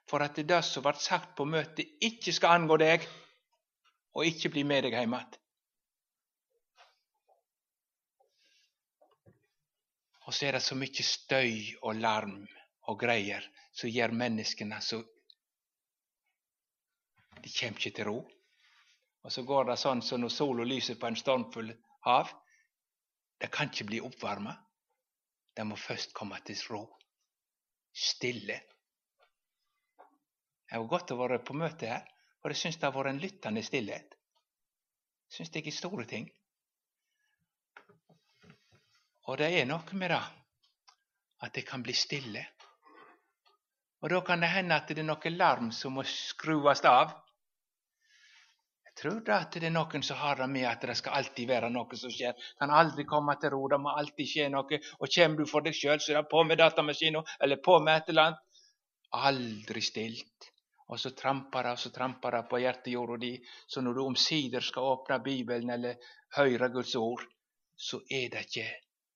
for 0.09 0.25
at 0.25 0.37
det 0.37 0.61
som 0.65 0.85
ble 0.85 0.95
sagt 1.01 1.35
på 1.37 1.47
møtet, 1.49 1.97
ikke 2.01 2.33
skal 2.33 2.61
angå 2.61 2.77
deg, 2.81 3.07
og 4.15 4.29
ikke 4.29 4.53
bli 4.53 4.65
med 4.69 4.87
deg 4.87 4.97
hjem 4.97 5.17
igjen. 5.17 5.41
Og 10.25 10.33
så 10.33 10.47
er 10.49 10.57
det 10.57 10.63
så 10.65 10.77
mye 10.79 11.05
støy 11.05 11.57
og 11.83 11.99
larm 12.01 12.39
og 12.89 13.01
greier 13.01 13.45
som 13.77 13.93
gjør 13.93 14.15
menneskene 14.17 14.79
så 14.81 15.03
De 17.45 17.51
kommer 17.53 17.77
ikke 17.77 17.91
til 17.93 18.07
ro. 18.09 18.21
Og 19.25 19.33
så 19.33 19.43
går 19.45 19.67
det 19.69 19.77
sånn 19.81 20.01
som 20.01 20.23
når 20.23 20.33
sola 20.33 20.65
lyser 20.65 20.97
på 20.97 21.11
en 21.11 21.17
stormfull 21.17 21.75
hav. 22.05 22.31
Det 23.41 23.51
kan 23.53 23.71
ikke 23.71 23.89
bli 23.89 24.01
oppvarma. 24.05 24.55
Det 25.57 25.67
må 25.67 25.77
først 25.77 26.15
komme 26.15 26.39
til 26.47 26.59
ro. 26.71 26.85
Stille. 27.95 28.61
Det 30.71 30.81
var 30.81 30.91
godt 30.91 31.13
å 31.15 31.19
være 31.21 31.43
på 31.47 31.55
møte 31.55 31.87
her, 31.87 32.07
og 32.43 32.51
jeg 32.51 32.59
syns 32.59 32.79
det 32.81 32.89
har 32.89 32.95
vært 32.97 33.13
en 33.13 33.21
lyttende 33.23 33.63
stillhet. 33.63 34.17
Syns 35.31 35.53
det 35.55 35.63
er 35.63 35.77
store 35.77 36.07
ting. 36.11 36.27
Og 39.31 39.39
det 39.39 39.53
er 39.57 39.69
noe 39.69 39.99
med 40.01 40.11
det 40.13 40.25
at 41.45 41.55
det 41.55 41.65
kan 41.69 41.83
bli 41.85 41.95
stille. 41.97 42.43
Og 44.05 44.11
da 44.13 44.21
kan 44.21 44.43
det 44.43 44.51
hende 44.53 44.77
at 44.77 44.89
det 44.89 45.01
er 45.01 45.07
noe 45.07 45.31
larm 45.33 45.71
som 45.73 45.95
må 45.97 46.05
skrues 46.09 46.83
av. 46.89 47.15
Tror 49.01 49.21
du 49.27 49.33
at 49.35 49.57
det 49.59 49.67
er 49.67 49.75
noen 49.75 50.05
som 50.07 50.19
har 50.21 50.39
det 50.39 50.47
med 50.51 50.69
at 50.71 50.85
det 50.87 50.95
skal 50.99 51.19
alltid 51.19 51.49
være 51.51 51.71
noe 51.75 51.99
som 51.99 52.13
skjer. 52.15 52.35
Kan 52.61 52.71
aldri 52.71 53.05
komme 53.11 53.35
til 53.43 53.51
ro, 53.55 53.67
det 53.69 53.81
må 53.83 53.91
alltid 53.91 54.31
skje 54.31 54.49
noe. 54.55 54.81
Og 55.01 55.11
kommer 55.17 55.41
du 55.41 55.51
for 55.51 55.67
deg 55.67 55.75
sjøl, 55.75 55.99
så 56.01 56.13
er 56.13 56.21
det 56.21 56.31
på 56.31 56.45
med 56.47 56.61
datamaskinen 56.63 57.35
eller 57.43 57.63
på 57.65 57.79
med 57.83 57.97
et 57.97 58.13
eller 58.13 58.31
annet. 58.31 58.63
Aldri 59.15 59.83
stilt. 59.83 60.51
Og 60.93 61.01
så 61.01 61.11
tramper 61.17 61.67
det 61.67 61.73
og 61.75 61.81
så 61.81 61.91
tramper 61.91 62.37
det 62.37 62.43
på 62.51 62.61
hjertejorda 62.61 63.17
di. 63.19 63.33
Så 63.67 63.83
når 63.83 63.99
du 63.99 64.03
omsider 64.05 64.63
skal 64.63 64.91
åpne 64.95 65.19
Bibelen 65.25 65.71
eller 65.75 65.99
høre 66.37 66.69
Guds 66.71 66.95
ord, 67.01 67.25
så 67.75 67.99
er 68.11 68.29
det 68.31 68.47
ikke 68.47 68.69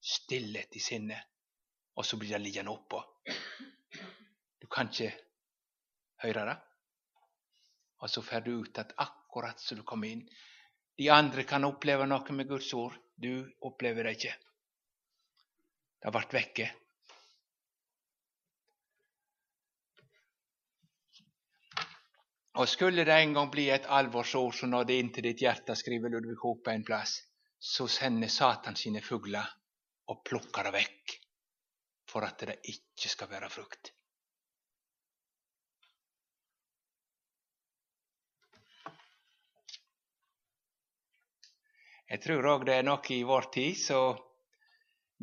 stillhet 0.02 0.74
i 0.74 0.82
sinnet, 0.82 1.20
og 1.98 2.06
så 2.06 2.16
blir 2.16 2.34
det 2.34 2.42
liggende 2.42 2.72
oppå. 2.72 3.02
Du 4.58 4.66
kan 4.66 4.90
ikke 4.90 5.12
høre 6.24 6.46
det. 6.50 6.56
Og 7.98 8.10
så 8.10 8.22
får 8.22 8.40
du 8.46 8.52
ut 8.62 8.78
at 8.78 8.94
akkurat 8.96 9.27
som 9.62 9.79
du 9.79 9.85
kom 9.87 10.05
inn. 10.05 10.24
De 10.98 11.09
andre 11.14 11.44
kan 11.46 11.64
oppleve 11.64 12.07
noe 12.07 12.35
med 12.35 12.48
Guds 12.48 12.72
ord. 12.74 12.96
Du 13.14 13.46
opplever 13.66 14.07
det 14.09 14.18
ikke. 14.18 14.35
Det 15.98 16.14
vært 16.14 16.35
vekke. 16.35 16.68
Og 22.59 22.66
skulle 22.66 23.05
det 23.07 23.14
en 23.14 23.35
gang 23.37 23.51
bli 23.51 23.68
et 23.70 23.87
alvorsord 23.87 24.57
som 24.59 24.72
nådde 24.72 24.94
inn 24.98 25.12
til 25.14 25.29
ditt 25.29 25.44
hjerte, 25.44 25.77
skriver 25.79 26.11
Ludvig 26.11 26.40
Hope 26.42 26.74
en 26.74 26.87
plass, 26.87 27.20
så 27.59 27.87
sender 27.87 28.31
Satan 28.31 28.79
sine 28.79 29.03
fugler 29.03 29.46
og 30.11 30.24
plukker 30.27 30.66
det 30.66 30.74
vekk 30.74 31.14
for 32.09 32.27
at 32.27 32.42
det 32.48 32.59
ikke 32.72 33.11
skal 33.12 33.31
være 33.31 33.51
frukt. 33.53 33.92
Jeg 42.09 42.23
tror 42.25 42.49
òg 42.53 42.64
det 42.68 42.79
er 42.79 42.87
noe 42.88 43.12
i 43.14 43.23
vår 43.29 43.51
tid 43.55 43.79
så 43.81 44.01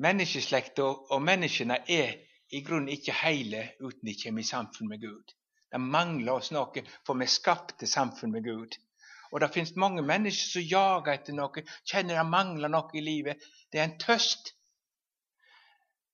menneskeslekta 0.05 0.85
og 0.85 1.23
menneskene 1.23 1.79
er 1.97 2.13
i 2.53 2.61
grunnen 2.65 2.91
ikke 2.93 3.15
hele 3.23 3.63
uten 3.79 4.05
de 4.05 4.17
kommer 4.21 4.45
i 4.45 4.49
samfunn 4.49 4.91
med 4.91 5.01
Gud. 5.01 5.33
Det 5.71 5.81
mangler 5.81 6.37
oss 6.37 6.51
noe, 6.53 6.83
for 7.03 7.17
vi 7.17 7.25
er 7.25 7.33
skapt 7.33 7.79
til 7.79 7.89
samfunn 7.89 8.35
med 8.35 8.45
Gud. 8.45 8.77
Og 9.33 9.41
det 9.41 9.49
finnes 9.55 9.73
mange 9.81 10.03
mennesker 10.05 10.59
som 10.59 10.69
jager 10.75 11.15
etter 11.15 11.35
noe, 11.35 11.65
kjenner 11.89 12.21
det 12.21 12.27
mangler 12.29 12.71
noe 12.71 12.93
i 12.93 13.03
livet. 13.03 13.41
Det 13.71 13.81
er 13.81 13.89
en 13.89 13.97
tøst 13.99 14.53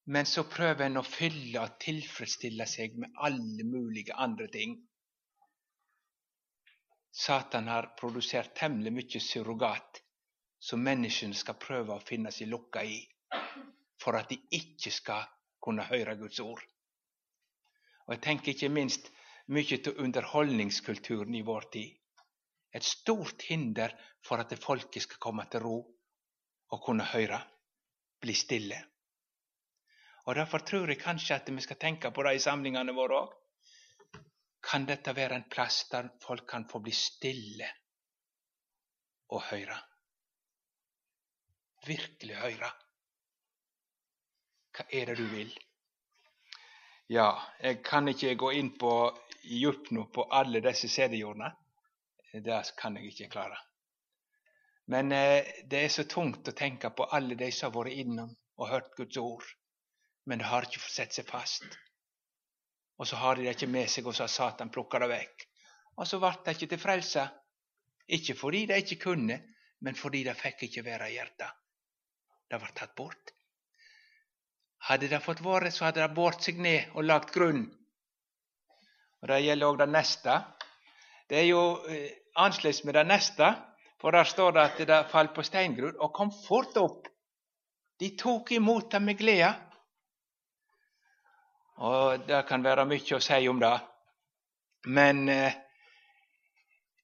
men 0.03 0.25
så 0.25 0.43
prøver 0.49 0.87
en 0.87 0.99
å 0.99 1.05
fylle 1.05 1.61
og 1.61 1.77
tilfredsstille 1.81 2.65
seg 2.67 2.97
med 2.99 3.13
alle 3.27 3.65
mulige 3.67 4.15
andre 4.17 4.47
ting. 4.51 4.73
Satan 7.11 7.69
har 7.69 7.91
produsert 7.99 8.55
temmelig 8.57 8.93
mye 8.95 9.21
surrogat 9.21 10.01
som 10.61 10.83
menneskene 10.85 11.37
skal 11.37 11.57
prøve 11.57 11.95
å 11.95 12.05
finne 12.05 12.31
seg 12.33 12.51
lukka 12.51 12.83
i, 12.85 12.99
for 14.01 14.17
at 14.17 14.29
de 14.29 14.37
ikke 14.57 14.93
skal 14.93 15.25
kunne 15.61 15.87
høre 15.89 16.15
Guds 16.19 16.39
ord. 16.43 16.61
Og 18.05 18.13
Jeg 18.13 18.21
tenker 18.21 18.53
ikke 18.53 18.69
minst 18.69 19.09
mye 19.53 19.77
til 19.83 19.97
underholdningskulturen 19.97 21.35
i 21.35 21.43
vår 21.47 21.67
tid. 21.73 21.97
Et 22.73 22.85
stort 22.85 23.41
hinder 23.49 23.93
for 24.25 24.39
at 24.39 24.53
folket 24.63 25.03
skal 25.03 25.19
komme 25.19 25.45
til 25.51 25.65
ro 25.65 25.77
og 26.71 26.83
kunne 26.85 27.05
høre, 27.09 27.41
bli 28.21 28.33
stille. 28.37 28.77
Og 30.29 30.35
Derfor 30.35 30.63
tror 30.63 30.87
jeg 30.87 31.01
kanskje 31.01 31.35
at 31.35 31.49
vi 31.49 31.61
skal 31.61 31.79
tenke 31.81 32.11
på 32.11 32.23
det 32.23 32.35
i 32.37 32.43
samlingene 32.43 32.93
våre 32.95 33.21
òg. 33.23 33.37
Kan 34.61 34.85
dette 34.85 35.15
være 35.17 35.39
en 35.39 35.49
plass 35.49 35.87
der 35.89 36.11
folk 36.21 36.45
kan 36.47 36.67
få 36.69 36.79
bli 36.79 36.93
stille 36.93 37.67
og 39.33 39.41
høre? 39.49 39.90
Virkelig 41.87 42.37
høre. 42.37 42.71
Hva 44.71 44.85
er 44.93 45.11
det 45.11 45.17
du 45.19 45.25
vil? 45.31 45.51
Ja, 47.11 47.29
jeg 47.59 47.81
kan 47.83 48.07
ikke 48.07 48.37
gå 48.39 48.51
inn 48.55 48.71
på 48.79 48.93
djupt 49.43 49.91
nå 49.91 50.05
på 50.15 50.27
alle 50.31 50.61
disse 50.63 50.87
CD-jordene. 50.87 51.51
Det 52.31 52.61
kan 52.79 52.95
jeg 52.95 53.11
ikke 53.11 53.31
klare. 53.33 53.57
Men 54.91 55.11
eh, 55.11 55.49
det 55.67 55.81
er 55.83 55.91
så 55.91 56.05
tungt 56.07 56.47
å 56.47 56.55
tenke 56.55 56.93
på 56.95 57.09
alle 57.11 57.35
de 57.35 57.51
som 57.51 57.69
har 57.71 57.81
vært 57.81 57.99
innom 58.05 58.31
og 58.57 58.69
hørt 58.71 58.95
Guds 58.95 59.19
ord 59.19 59.49
men 60.25 60.39
det 60.39 60.45
har 60.45 60.67
ikke 60.67 60.81
satt 60.85 61.15
seg 61.15 61.27
fast. 61.27 61.65
Og 63.01 63.07
så 63.09 63.17
har 63.17 63.35
de 63.35 63.45
det 63.45 63.55
ikke 63.55 63.71
med 63.71 63.89
seg, 63.89 64.05
og 64.05 64.15
så 64.15 64.27
har 64.27 64.33
Satan 64.33 64.71
plukka 64.73 65.01
det 65.01 65.09
vekk. 65.09 65.47
Og 65.97 66.07
så 66.07 66.19
ble 66.21 66.33
de 66.45 66.53
ikke 66.55 66.69
til 66.73 66.81
frelse. 66.81 67.25
Ikke 68.17 68.35
fordi 68.37 68.65
de 68.69 68.77
ikke 68.83 68.99
kunne, 69.01 69.39
men 69.81 69.97
fordi 69.97 70.23
de 70.27 70.35
fikk 70.37 70.67
ikke 70.67 70.85
være 70.85 71.09
i 71.09 71.17
hjertet. 71.17 71.60
Det 72.51 72.59
ble 72.59 72.73
tatt 72.75 72.95
bort. 72.99 73.31
Hadde 74.89 75.07
det 75.07 75.21
fått 75.23 75.39
være, 75.45 75.69
så 75.71 75.85
hadde 75.87 76.01
det 76.01 76.15
båret 76.15 76.43
seg 76.43 76.57
ned 76.59 76.91
og 76.97 77.05
lagt 77.07 77.31
grunn. 77.31 77.63
Og 79.21 79.29
Det 79.29 79.37
gjelder 79.45 79.69
òg 79.69 79.77
det 79.79 79.87
neste. 79.93 80.35
Det 81.29 81.37
er 81.39 81.47
jo 81.47 81.61
eh, 81.87 82.09
annerledes 82.35 82.83
med 82.83 82.99
det 82.99 83.07
neste, 83.07 83.53
For 84.01 84.11
der 84.11 84.25
står 84.25 84.51
det 84.51 84.61
at 84.61 84.79
det 84.89 85.09
falt 85.11 85.35
på 85.35 85.43
steingrunn 85.45 85.99
og 86.01 86.09
kom 86.13 86.31
fort 86.33 86.77
opp. 86.81 87.05
De 88.01 88.15
tok 88.17 88.51
imot 88.51 88.87
det 88.91 89.01
med 89.01 89.19
glede. 89.19 89.51
Og 91.77 92.25
det 92.25 92.39
kan 92.49 92.63
være 92.65 92.87
mye 92.89 93.15
å 93.17 93.21
si 93.21 93.47
om 93.47 93.61
det. 93.61 93.75
Men 94.89 95.29
eh, 95.29 95.53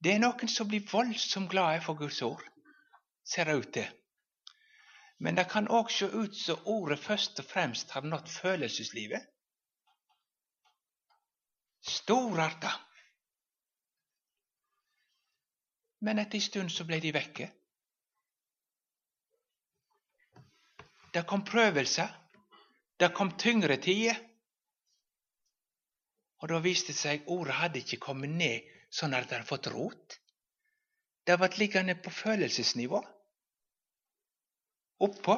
det 0.01 0.15
er 0.15 0.23
noen 0.25 0.49
som 0.49 0.67
blir 0.69 0.89
voldsomt 0.89 1.51
glade 1.53 1.85
for 1.85 1.93
Guds 2.01 2.17
ord, 2.25 2.41
ser 3.21 3.45
det 3.45 3.59
ut 3.61 3.71
til. 3.77 3.93
Men 5.17 5.35
det 5.35 5.47
kan 5.49 5.69
òg 5.73 5.89
se 5.91 6.05
ut 6.05 6.35
som 6.37 6.67
ordet 6.69 6.99
først 7.01 7.39
og 7.41 7.45
fremst 7.49 7.91
har 7.95 8.05
nådd 8.05 8.29
følelseslivet. 8.29 9.23
Storarta. 11.81 12.73
Men 16.05 16.21
etter 16.21 16.37
ei 16.37 16.45
stund 16.45 16.69
så 16.69 16.85
ble 16.85 16.99
de 17.01 17.13
vekke. 17.15 17.49
Det 21.13 21.25
kom 21.25 21.41
prøvelser. 21.45 22.13
Det 22.99 23.09
kom 23.13 23.31
tyngre 23.37 23.77
tider. 23.81 24.19
Og 26.41 26.49
da 26.51 26.61
viste 26.61 26.93
det 26.93 26.99
seg 26.99 27.29
ordet 27.33 27.57
hadde 27.57 27.81
ikke 27.81 28.03
kommet 28.05 28.29
ned 28.37 28.65
sånn 28.93 29.15
at 29.17 29.25
det 29.25 29.39
hadde 29.39 29.49
fått 29.49 29.69
rot. 29.73 30.19
Det 31.25 31.37
ble 31.41 31.49
liggende 31.57 31.95
på 31.97 32.13
følelsesnivå. 32.13 33.01
Oppå. 34.99 35.37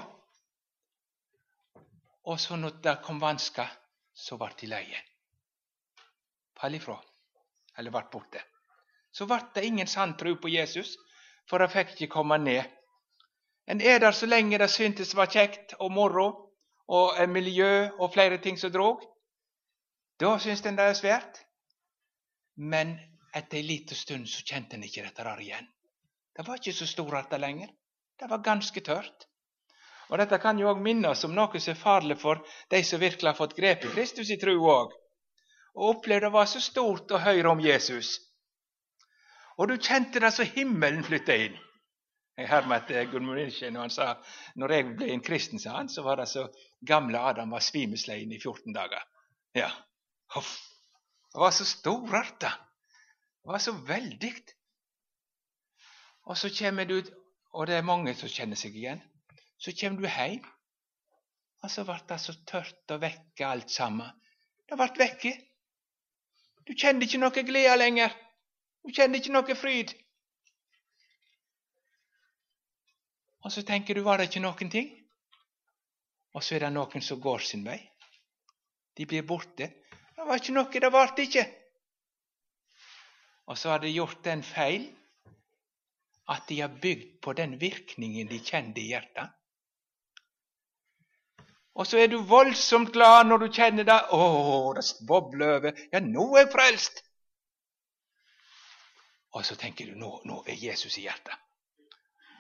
Og 2.29 2.39
så 2.39 2.55
når 2.55 2.79
det 2.83 2.99
kom 3.03 3.19
vansker, 3.19 3.69
så 4.13 4.37
ble 4.37 4.51
de 4.59 4.69
leie. 4.71 5.01
Fall 6.59 6.75
ifra. 6.75 6.97
Eller 7.77 7.91
ble 7.91 8.03
borte. 8.11 8.41
Så 9.11 9.25
ble 9.27 9.39
det 9.55 9.65
ingen 9.65 9.87
sann 9.87 10.15
tro 10.17 10.35
på 10.35 10.51
Jesus, 10.51 10.95
for 11.49 11.59
det 11.59 11.71
fikk 11.73 11.95
ikke 11.95 12.13
komme 12.13 12.37
ned. 12.37 12.63
En 13.69 13.81
er 13.81 13.99
der 13.99 14.11
så 14.11 14.25
lenge 14.25 14.57
det 14.57 14.69
syntes 14.73 15.15
var 15.15 15.29
kjekt 15.29 15.75
og 15.79 15.91
moro 15.93 16.27
og 16.89 17.19
miljø 17.29 17.89
og 17.99 18.13
flere 18.13 18.39
ting 18.41 18.57
som 18.57 18.71
drog. 18.73 19.03
Da 20.19 20.35
syns 20.39 20.65
en 20.65 20.77
det 20.77 20.87
er 20.89 20.97
svært. 20.97 21.41
Men 22.57 22.97
etter 23.35 23.59
ei 23.59 23.63
lita 23.63 23.95
stund 23.95 24.27
så 24.27 24.43
kjente 24.43 24.75
en 24.75 24.83
ikke 24.83 25.05
dette 25.05 25.23
der 25.23 25.43
igjen. 25.43 25.67
Det 26.35 26.47
var 26.47 26.59
ikke 26.59 26.73
så 26.73 26.87
stort 26.87 27.37
lenger. 27.39 27.69
Det 28.19 28.29
var 28.29 28.43
ganske 28.43 28.81
tørt. 28.81 29.28
Og 30.09 30.17
Dette 30.17 30.39
kan 30.41 30.57
jo 30.57 30.69
òg 30.71 30.81
minne 30.81 31.11
oss 31.11 31.25
om 31.27 31.35
noe 31.37 31.61
som 31.61 31.75
er 31.75 31.79
farlig 31.79 32.17
for 32.21 32.41
de 32.73 32.81
som 32.83 33.01
virkelig 33.01 33.29
har 33.29 33.37
fått 33.37 33.55
grep 33.57 33.85
i 33.85 33.93
Kristus 33.93 34.31
i 34.33 34.39
tro 34.41 34.55
òg, 34.57 34.95
og 35.77 35.89
opplevde 35.93 36.27
det 36.27 36.33
var 36.33 36.49
så 36.49 36.61
stort 36.63 37.11
å 37.13 37.21
høre 37.21 37.51
om 37.51 37.61
Jesus. 37.61 38.17
Og 39.59 39.69
du 39.69 39.75
kjente 39.77 40.21
det 40.23 40.31
så 40.33 40.47
himmelen 40.47 41.05
flytta 41.05 41.35
inn. 41.45 41.57
Jeg 42.39 42.47
hermet 42.47 42.89
at 42.95 43.11
Gudmund 43.11 43.41
og 43.41 43.73
når 43.73 43.81
han 43.81 43.91
sa 43.91 44.07
når 44.55 44.73
jeg 44.73 44.89
ble 44.95 45.09
en 45.13 45.23
kristen, 45.23 45.59
sa 45.59 45.75
han, 45.75 45.89
så 45.91 46.05
var 46.05 46.21
det 46.21 46.29
så 46.31 46.45
gamle 46.87 47.19
Adam 47.19 47.51
var 47.51 47.63
svimeslein 47.65 48.31
i 48.31 48.39
14 48.39 48.73
dager. 48.73 49.03
Ja, 49.53 49.69
Huff. 50.33 50.55
Det 51.33 51.41
var 51.41 51.51
så 51.51 51.65
storarta. 51.65 52.49
Det 53.43 53.51
var 53.51 53.61
så 53.61 53.71
veldig. 53.71 54.33
Og 56.25 56.37
så 56.37 56.49
kommer 56.49 56.85
du 56.85 57.01
og 57.51 57.67
det 57.67 57.75
er 57.75 57.85
mange 57.85 58.13
som 58.17 58.29
kjenner 58.29 58.57
seg 58.59 58.75
igjen. 58.77 59.01
Så 59.59 59.73
kommer 59.75 60.01
du 60.01 60.07
hjem, 60.07 60.45
og 61.63 61.71
så 61.71 61.83
ble 61.87 61.97
det 62.07 62.19
så 62.23 62.35
tørt 62.47 62.93
og 62.95 63.01
vekke 63.03 63.47
alt 63.47 63.71
sammen. 63.71 64.07
Det 64.69 64.77
ble 64.79 64.89
vekke. 65.01 65.33
Du 66.63 66.75
kjente 66.77 67.07
ikke 67.07 67.19
noe 67.19 67.43
glede 67.43 67.75
lenger. 67.79 68.13
Du 68.85 68.93
kjente 68.95 69.19
ikke 69.19 69.33
noe 69.35 69.55
fryd. 69.57 69.91
Og 73.43 73.51
så 73.51 73.63
tenker 73.67 73.95
du, 73.95 74.03
var 74.05 74.19
det 74.19 74.29
ikke 74.29 74.43
noen 74.43 74.71
ting? 74.71 74.89
Og 76.35 76.43
så 76.45 76.55
er 76.55 76.67
det 76.67 76.73
noen 76.75 77.03
som 77.03 77.19
går 77.19 77.43
sin 77.43 77.65
vei. 77.65 77.79
De 78.95 79.07
blir 79.09 79.25
borte. 79.27 79.69
Det 80.15 80.27
var 80.27 80.39
ikke 80.39 80.55
noe, 80.55 80.81
det 80.83 80.91
varte 80.93 81.25
ikke. 81.25 81.45
Og 83.49 83.57
så 83.57 83.73
har 83.73 83.81
de 83.81 83.91
gjort 83.91 84.21
den 84.23 84.43
feil 84.45 84.85
at 86.29 86.45
de 86.47 86.59
har 86.61 86.75
bygd 86.81 87.17
på 87.25 87.33
den 87.33 87.57
virkningen 87.59 88.29
de 88.29 88.39
kjente 88.45 88.83
i 88.83 88.91
hjertet. 88.91 89.38
Og 91.75 91.87
så 91.87 91.97
er 91.97 92.07
du 92.07 92.21
voldsomt 92.27 92.91
glad 92.93 93.27
når 93.29 93.37
du 93.37 93.51
kjenner 93.53 93.83
det. 93.87 93.99
'Å, 94.11 94.73
det 94.75 94.85
bobler 95.07 95.55
over. 95.57 95.83
Ja, 95.93 95.99
nå 95.99 96.25
er 96.35 96.45
jeg 96.45 96.51
frelst.' 96.55 97.03
Og 99.37 99.45
så 99.45 99.55
tenker 99.55 99.85
du 99.85 99.95
nå, 99.95 100.21
nå 100.25 100.43
er 100.47 100.57
Jesus 100.57 100.97
i 100.97 101.05
hjertet. 101.05 101.37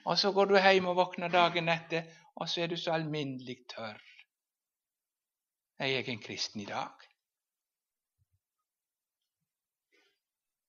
Og 0.05 0.17
så 0.17 0.31
går 0.31 0.45
du 0.49 0.55
hjem 0.57 0.87
og 0.89 0.95
våkner 0.97 1.29
dagen 1.29 1.69
etter, 1.69 2.07
og 2.35 2.49
så 2.49 2.63
er 2.63 2.71
du 2.71 2.77
så 2.77 2.95
alminnelig 2.97 3.59
tørr. 3.69 4.01
Er 5.79 5.87
Jeg 5.87 6.09
en 6.09 6.21
kristen 6.21 6.61
i 6.61 6.65
dag. 6.65 7.05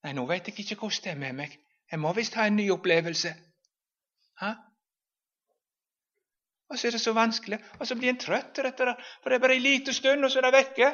Nei, 0.05 0.13
nå 0.13 0.27
vet 0.27 0.49
jeg 0.49 0.59
ikke 0.59 0.77
hvordan 0.77 1.05
det 1.05 1.11
er 1.11 1.19
med 1.19 1.33
meg. 1.33 1.57
Jeg 1.91 2.01
må 2.01 2.13
visst 2.13 2.35
ha 2.35 2.47
en 2.47 2.57
ny 2.57 2.71
opplevelse. 2.71 3.33
Hæ? 4.41 4.53
Og 6.71 6.79
så 6.79 6.87
er 6.87 6.95
det 6.95 7.03
så 7.03 7.13
vanskelig, 7.13 7.59
og 7.81 7.87
så 7.87 7.97
blir 7.99 8.13
en 8.13 8.21
trøtt 8.21 8.59
etter 8.63 8.93
det, 8.93 8.97
for 9.23 9.31
det 9.31 9.39
er 9.39 9.43
bare 9.43 9.57
en 9.59 9.65
liten 9.65 9.95
stund, 9.95 10.25
og 10.25 10.31
så 10.31 10.39
er 10.39 10.47
det 10.47 10.59
vekke. 10.59 10.91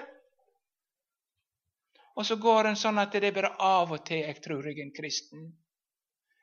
Og 2.17 2.25
så 2.25 2.39
går 2.41 2.71
en 2.71 2.79
sånn 2.81 2.99
at 3.03 3.13
det 3.13 3.29
er 3.29 3.37
bare 3.37 3.53
av 3.61 3.93
og 3.93 4.05
til 4.09 4.23
jeg 4.23 4.41
tror 4.45 4.65
jeg 4.65 4.79
er 4.79 4.87
en 4.87 4.95
kristen. 4.97 5.51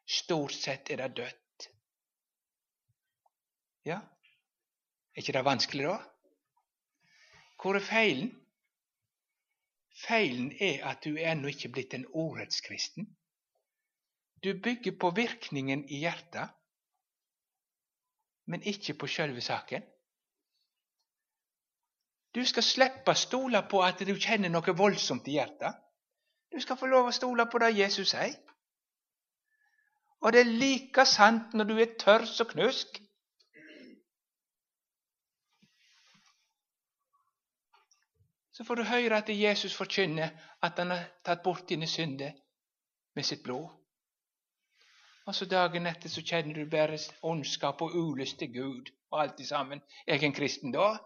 Stort 0.05 0.53
sett 0.53 0.91
er 0.93 1.01
det 1.01 1.15
dødt. 1.17 1.69
Ja, 3.89 3.97
er 5.13 5.21
ikke 5.21 5.33
det 5.35 5.45
vanskelig 5.45 5.89
da? 5.89 5.97
Hvor 7.63 7.79
er 7.79 7.85
feilen? 7.85 8.31
Feilen 10.03 10.51
er 10.59 10.85
at 10.89 11.03
du 11.05 11.13
er 11.15 11.31
ennå 11.31 11.51
ikke 11.51 11.71
blitt 11.73 11.93
en 11.97 12.05
ordrettskristen. 12.11 13.07
Du 14.43 14.51
bygger 14.59 14.97
på 14.99 15.13
virkningen 15.15 15.85
i 15.87 16.01
hjertet, 16.03 16.51
men 18.45 18.63
ikke 18.63 18.93
på 18.99 19.07
sjølve 19.07 19.41
saken. 19.41 19.83
Du 22.35 22.41
skal 22.45 22.65
slippe 22.65 23.13
å 23.13 23.17
stole 23.17 23.61
på 23.69 23.83
at 23.85 24.01
du 24.01 24.13
kjenner 24.17 24.49
noe 24.49 24.75
voldsomt 24.77 25.27
i 25.29 25.37
hjertet. 25.37 25.77
Du 26.51 26.59
skal 26.61 26.77
få 26.77 26.89
lov 26.89 27.09
å 27.09 27.15
stole 27.15 27.45
på 27.49 27.61
det 27.61 27.75
Jesus 27.77 28.13
sier. 28.15 28.35
Og 30.23 30.33
det 30.33 30.41
er 30.41 30.53
like 30.55 31.05
sant 31.05 31.53
når 31.53 31.69
du 31.69 31.75
er 31.77 31.97
tørr 31.99 32.25
som 32.29 32.49
knusk. 32.49 33.03
så 38.53 38.63
får 38.63 38.75
du 38.75 38.83
høre 38.83 39.17
at 39.17 39.29
Jesus 39.29 39.75
forkynner 39.75 40.29
at 40.61 40.77
han 40.77 40.91
har 40.93 41.07
tatt 41.25 41.41
bort 41.43 41.69
dine 41.69 41.87
synder 41.87 42.31
med 43.15 43.25
sitt 43.25 43.43
blod. 43.43 43.69
Og 45.25 45.35
så 45.35 45.45
dagen 45.45 45.87
etter 45.87 46.11
så 46.11 46.21
kjenner 46.21 46.57
du 46.57 46.69
bare 46.69 46.99
ondskap 47.23 47.81
og 47.81 47.95
ulyst 47.95 48.39
til 48.39 48.51
Gud 48.53 48.91
og 49.11 49.21
alt 49.21 49.37
det 49.37 49.47
sammen. 49.47 49.81
Jeg 50.07 50.17
er 50.17 50.25
en 50.25 50.35
kristen 50.35 50.71
da. 50.71 50.97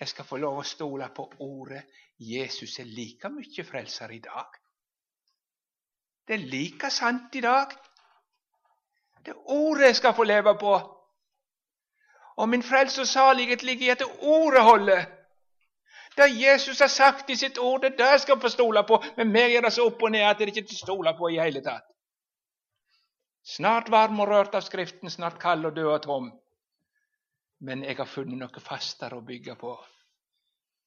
Jeg 0.00 0.08
skal 0.08 0.24
få 0.24 0.36
lov 0.36 0.58
å 0.60 0.66
stole 0.66 1.08
på 1.16 1.26
ordet. 1.38 1.82
Jesus 2.18 2.78
er 2.78 2.86
like 2.86 3.30
mye 3.30 3.64
frelser 3.66 4.14
i 4.14 4.20
dag. 4.22 4.60
Det 6.28 6.34
er 6.34 6.46
like 6.52 6.90
sant 6.90 7.34
i 7.34 7.40
dag. 7.40 7.74
Det 9.24 9.34
er 9.34 9.50
ordet 9.50 9.90
jeg 9.90 9.96
skal 9.96 10.14
få 10.14 10.24
leve 10.24 10.54
på. 10.60 10.74
Og 12.36 12.48
min 12.48 12.62
frelse 12.62 13.00
og 13.00 13.06
salighet 13.06 13.62
ligger 13.62 13.86
i 13.86 13.90
at 13.90 14.02
ordet 14.20 14.62
holder. 14.62 15.04
Det 16.16 16.30
Jesus 16.40 16.78
har 16.78 16.88
sagt 16.88 17.30
i 17.30 17.36
sitt 17.36 17.58
ord, 17.58 17.82
det 17.82 17.98
der 17.98 18.18
skal 18.18 18.36
vi 18.36 18.40
få 18.40 18.48
stole 18.48 18.84
på. 18.86 19.02
Men 19.16 19.32
meg 19.32 19.54
er 19.54 19.66
det 19.66 19.72
så 19.72 19.86
opp 19.86 20.02
og 20.02 20.10
ned 20.14 20.22
at 20.22 20.38
det 20.38 20.48
ikke 20.48 20.62
er 20.62 20.70
til 20.70 20.78
å 20.78 20.84
stole 20.86 21.14
på 21.18 21.30
i 21.34 21.40
hele 21.42 21.62
tatt. 21.62 21.93
Snart 23.44 23.90
varm 23.92 24.22
og 24.24 24.30
rørt 24.30 24.54
av 24.56 24.64
Skriften, 24.64 25.10
snart 25.12 25.36
kald 25.40 25.68
og 25.68 25.74
død 25.76 25.90
og 25.90 26.02
tom. 26.06 26.30
Men 27.60 27.84
jeg 27.84 27.98
har 27.98 28.08
funnet 28.08 28.40
noe 28.40 28.62
fastere 28.64 29.18
å 29.20 29.24
bygge 29.24 29.56
på. 29.60 29.74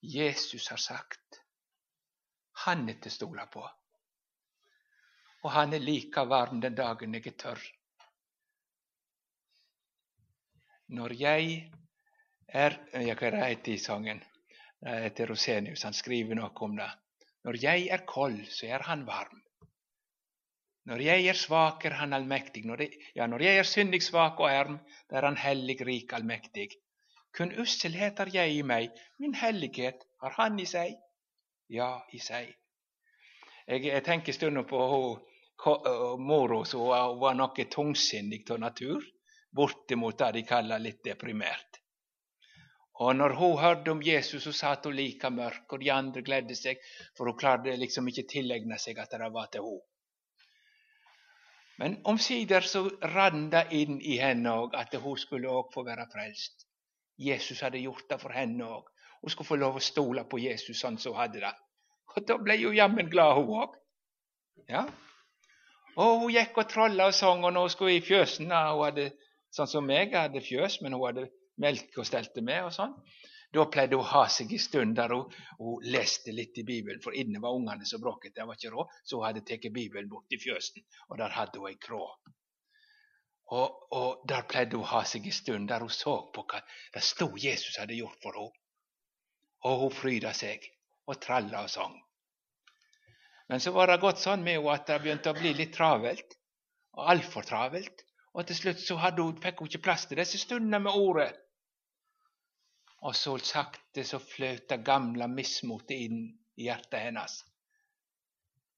Jesus 0.01 0.69
har 0.73 0.81
sagt. 0.81 1.41
Han 2.65 2.87
er 2.89 2.97
til 3.01 3.13
å 3.13 3.15
stole 3.15 3.45
på. 3.53 3.63
Og 5.45 5.51
han 5.53 5.73
er 5.77 5.85
like 5.85 6.25
varm 6.25 6.61
den 6.61 6.75
dagen 6.75 7.13
jeg 7.13 7.29
er 7.29 7.37
tørr. 7.45 7.65
Når 10.97 11.13
jeg 11.21 11.57
er 12.47 12.77
Ja, 12.93 13.13
hva 13.19 13.29
det 13.31 13.43
heter 13.43 13.73
i 13.73 13.77
sangen? 13.77 14.23
Det 14.81 15.01
heter 15.03 15.27
Rosenius. 15.27 15.83
Han 15.83 15.93
skriver 15.93 16.37
noe 16.39 16.53
om 16.65 16.77
det. 16.77 16.89
Når 17.45 17.57
jeg 17.61 17.89
er 17.91 18.05
kold, 18.07 18.39
så 18.49 18.69
er 18.71 18.85
han 18.87 19.05
varm. 19.05 19.41
Når 20.87 21.01
jeg 21.03 21.25
er 21.27 21.35
svak, 21.35 21.85
er 21.85 21.97
han 21.99 22.15
allmektig. 22.15 22.63
Når 22.65 22.81
jeg, 22.83 22.99
ja, 23.15 23.25
når 23.27 23.43
jeg 23.43 23.59
er 23.59 23.67
syndig, 23.67 24.01
svak 24.05 24.39
og 24.39 24.77
da 25.09 25.17
er 25.19 25.25
han 25.27 25.39
hellig, 25.41 25.81
rik, 25.87 26.13
allmektig. 26.13 26.69
Kun 27.35 27.51
usselhet 27.59 28.19
har 28.21 28.31
jeg 28.33 28.55
i 28.55 28.61
meg, 28.63 28.93
min 29.19 29.35
hellighet 29.35 30.05
har 30.23 30.35
han 30.37 30.59
i 30.59 30.65
seg. 30.65 30.95
Ja, 31.69 31.89
i 32.15 32.19
seg. 32.23 32.53
Jeg, 33.67 33.83
jeg 33.83 34.03
tenker 34.05 34.33
stundom 34.33 34.65
på 34.69 34.79
hun 34.93 36.21
mora 36.23 36.61
som 36.65 36.87
var 37.19 37.35
noe 37.35 37.65
tungsindig 37.73 38.45
av 38.51 38.61
natur, 38.63 39.03
bortimot 39.51 40.17
det 40.21 40.31
de 40.37 40.45
kaller 40.47 40.79
litt 40.79 41.03
deprimert. 41.03 41.81
Og 43.03 43.15
når 43.15 43.35
hun 43.37 43.57
hørte 43.59 43.91
om 43.91 44.01
Jesus, 44.01 44.43
så 44.43 44.55
satt 44.55 44.87
hun 44.87 44.95
like 44.95 45.29
mørk, 45.29 45.67
og 45.73 45.83
de 45.83 45.91
andre 45.93 46.23
gledde 46.25 46.55
seg, 46.55 46.79
for 47.17 47.29
hun 47.29 47.37
klarte 47.37 47.75
liksom 47.75 48.07
ikke 48.07 48.25
tilegne 48.31 48.79
seg 48.81 49.03
at 49.03 49.19
det 49.19 49.31
var 49.35 49.51
til 49.51 49.67
hun. 49.67 49.83
Men 51.77 51.99
omsider 52.09 52.65
så 52.65 52.87
rann 53.13 53.49
det 53.53 53.67
inn 53.77 53.99
i 54.01 54.17
henne 54.17 54.53
òg 54.63 54.75
at 54.79 54.95
hun 55.01 55.17
skulle 55.21 55.51
òg 55.51 55.69
få 55.73 55.83
være 55.85 56.07
frelst. 56.13 56.65
Jesus 57.17 57.61
hadde 57.65 57.81
gjort 57.81 58.07
det 58.09 58.19
for 58.21 58.33
henne 58.33 58.65
òg. 58.65 58.87
Hun 59.21 59.33
skulle 59.33 59.49
få 59.51 59.57
lov 59.61 59.77
å 59.77 59.83
stole 59.83 60.23
på 60.29 60.39
Jesus 60.41 60.81
sånn 60.81 60.97
som 61.01 61.13
hun 61.13 61.21
hadde 61.21 61.43
det. 61.45 61.53
Og 62.15 62.25
da 62.25 62.37
ble 62.41 62.57
hun 62.63 62.75
jammen 62.77 63.09
glad, 63.13 63.37
hun 63.37 63.61
òg. 63.61 63.77
Ja. 64.69 64.87
Og 65.97 66.23
hun 66.23 66.33
gikk 66.33 66.57
og 66.57 66.69
trolla 66.69 67.09
og 67.11 67.17
sang, 67.17 67.45
og 67.45 67.53
nå 67.53 67.67
skulle 67.73 67.93
hun 67.93 68.01
i 68.01 68.05
fjøsen. 68.05 68.49
Hun 68.49 68.83
hadde, 68.83 69.09
sånn 69.53 69.69
som 69.69 69.85
meg, 69.85 70.13
hadde 70.17 70.41
fjøs, 70.45 70.79
men 70.81 70.97
hun 70.97 71.05
hadde 71.05 71.27
melk 71.61 71.97
og 71.97 72.09
stelte 72.09 72.41
med 72.45 72.67
og 72.67 72.73
sånn. 72.73 72.93
Da 73.53 73.63
pleide 73.71 73.95
hun 73.95 74.03
å 74.03 74.09
ha 74.11 74.23
seg 74.31 74.51
en 74.51 74.59
stund 74.59 74.97
der 74.99 75.13
hun, 75.15 75.35
hun, 75.59 75.85
leste 75.87 76.33
litt 76.35 76.57
i 76.59 76.65
Bibelen, 76.67 76.99
for 77.03 77.15
inne 77.15 77.39
var 77.43 77.55
ungene 77.55 77.87
så 77.87 77.99
bråkete, 78.03 78.35
Det 78.35 78.47
var 78.47 78.59
ikke 78.59 78.73
råd, 78.73 78.97
så 79.03 79.19
hun 79.19 79.27
hadde 79.27 79.45
tatt 79.47 79.69
Bibelen 79.73 80.09
bort 80.11 80.35
i 80.35 80.39
fjøsen, 80.41 80.83
og 81.09 81.21
der 81.21 81.35
hadde 81.35 81.61
hun 81.61 81.69
ei 81.69 81.77
krå. 81.87 82.01
Og, 83.55 83.93
og, 83.95 84.25
der 84.27 84.43
pleide 84.51 84.75
hun 84.75 84.83
å 84.83 84.91
ha 84.91 85.03
seg 85.07 85.25
en 85.25 85.35
stund 85.35 85.69
der 85.71 85.85
hun 85.85 85.93
så 85.93 86.17
på 86.35 86.43
hva 86.43 86.59
det 86.93 87.03
sto 87.07 87.29
Jesus 87.39 87.79
hadde 87.79 87.95
gjort 87.95 88.19
for 88.23 88.35
henne. 88.35 88.63
Og 89.67 89.85
hun 89.85 89.95
fryda 89.95 90.33
seg 90.35 90.67
og 91.07 91.21
tralla 91.23 91.63
og 91.63 91.71
sang. 91.71 91.95
Men 93.47 93.63
så 93.63 93.71
var 93.71 93.87
det 93.87 94.01
gått 94.03 94.19
sånn 94.19 94.43
med 94.43 94.59
henne 94.59 94.75
at 94.75 94.89
det 94.89 94.99
begynte 95.05 95.31
å 95.31 95.39
bli 95.39 95.53
litt 95.55 95.73
travelt, 95.77 96.35
og 96.97 97.11
altfor 97.13 97.47
travelt. 97.47 98.03
Og 98.35 98.45
til 98.45 98.59
slutt 98.59 98.83
så 98.83 98.97
hun, 98.99 99.37
fikk 99.41 99.63
hun 99.63 99.69
ikke 99.71 99.85
plass 99.87 100.05
til 100.05 100.19
disse 100.19 100.37
stundene 100.41 100.83
med 100.83 100.99
ordet. 100.99 101.31
Og 103.05 103.15
så 103.15 103.35
sakte 103.45 104.03
så 104.07 104.19
fløt 104.21 104.69
det 104.71 104.81
gamle 104.85 105.27
mismotet 105.29 106.07
inn 106.07 106.21
i 106.57 106.65
hjertet 106.65 107.03
hennes. 107.03 107.35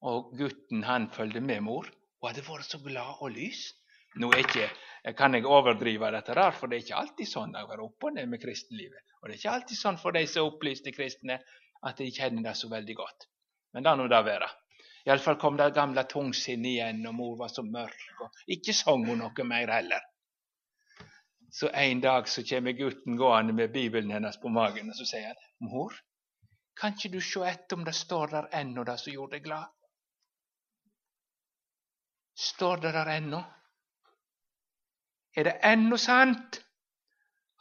Og 0.04 0.32
gutten 0.36 0.84
han 0.84 1.08
fulgte 1.12 1.40
med 1.44 1.64
mor 1.64 1.88
og 2.20 2.28
hadde 2.28 2.44
vært 2.44 2.68
så 2.68 2.80
glad 2.84 3.22
og 3.24 3.32
lys. 3.36 3.70
Nå 4.20 4.30
er 4.34 4.42
ikke, 4.42 4.68
kan 5.16 5.36
jeg 5.36 5.46
overdrive 5.46 6.10
dette, 6.12 6.34
der, 6.34 6.52
for 6.56 6.68
det 6.68 6.76
er 6.76 6.84
ikke 6.84 7.00
alltid 7.00 7.30
sånn 7.30 7.54
å 7.56 7.66
være 7.68 7.84
opp 7.86 8.08
og 8.08 8.16
ned 8.16 8.28
med 8.28 8.42
kristenlivet. 8.42 9.04
Og 9.20 9.28
det 9.28 9.36
er 9.36 9.40
ikke 9.40 9.54
alltid 9.54 9.78
sånn 9.78 10.00
for 10.00 10.16
de 10.16 10.24
som 10.28 10.42
er 10.42 10.50
opplyste 10.50 10.92
kristne, 10.96 11.38
at 11.86 12.00
de 12.00 12.10
kjenner 12.12 12.44
det 12.44 12.56
så 12.58 12.68
veldig 12.72 12.96
godt. 12.98 13.28
Men 13.72 13.86
da 13.86 13.94
nå 13.96 14.08
det 14.10 14.20
være. 14.26 14.48
Iallfall 15.06 15.38
kom 15.40 15.56
det 15.56 15.70
gamle 15.76 16.04
tungsinnet 16.10 16.74
igjen, 16.74 17.04
og 17.08 17.16
mor 17.16 17.36
var 17.40 17.52
så 17.52 17.64
mørk. 17.64 18.02
og 18.20 18.42
Ikke 18.52 18.74
sang 18.76 19.06
hun 19.08 19.22
noe 19.22 19.46
mer 19.48 19.72
heller. 19.78 20.04
Så 21.52 21.68
en 21.68 22.00
dag 22.00 22.28
så 22.28 22.42
kommer 22.42 22.72
gutten 22.72 23.16
gående 23.16 23.52
med 23.52 23.72
Bibelen 23.72 24.10
hennes 24.10 24.36
på 24.36 24.48
magen, 24.48 24.90
og 24.90 24.96
så 24.96 25.04
sier 25.04 25.26
han, 25.26 25.36
'Mor, 25.60 25.94
kan 26.80 26.92
ikke 26.94 27.12
du 27.16 27.20
se 27.20 27.40
etter 27.40 27.76
om 27.76 27.84
det 27.84 27.94
står 27.94 28.26
der 28.26 28.46
ennå 28.60 28.84
det 28.84 29.00
som 29.00 29.12
gjorde 29.12 29.32
deg 29.32 29.44
glad?' 29.44 29.72
Står 32.36 32.76
det 32.76 32.94
der 32.94 33.10
ennå? 33.16 33.42
Er 35.36 35.44
det 35.44 35.58
ennå 35.64 35.96
sant 35.96 36.62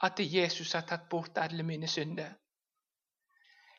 at 0.03 0.19
Jesus 0.19 0.73
har 0.73 0.81
tatt 0.81 1.09
bort 1.09 1.37
alle 1.37 1.63
mine 1.63 1.87
synder? 1.87 2.29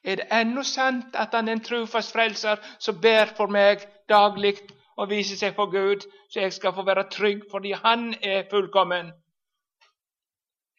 Er 0.04 0.16
det 0.16 0.26
ennå 0.32 0.62
sant 0.62 1.16
at 1.16 1.34
han 1.34 1.48
er 1.48 1.52
en 1.52 1.64
trufast 1.64 2.12
frelser 2.12 2.60
som 2.78 3.00
ber 3.00 3.32
for 3.36 3.46
meg 3.46 3.82
daglig 4.08 4.54
og 4.96 5.10
viser 5.10 5.36
seg 5.36 5.54
for 5.54 5.70
Gud, 5.72 6.04
så 6.30 6.40
jeg 6.40 6.52
skal 6.52 6.74
få 6.74 6.82
være 6.82 7.08
trygg 7.10 7.42
fordi 7.50 7.72
han 7.72 8.14
er 8.22 8.46
fullkommen? 8.50 9.12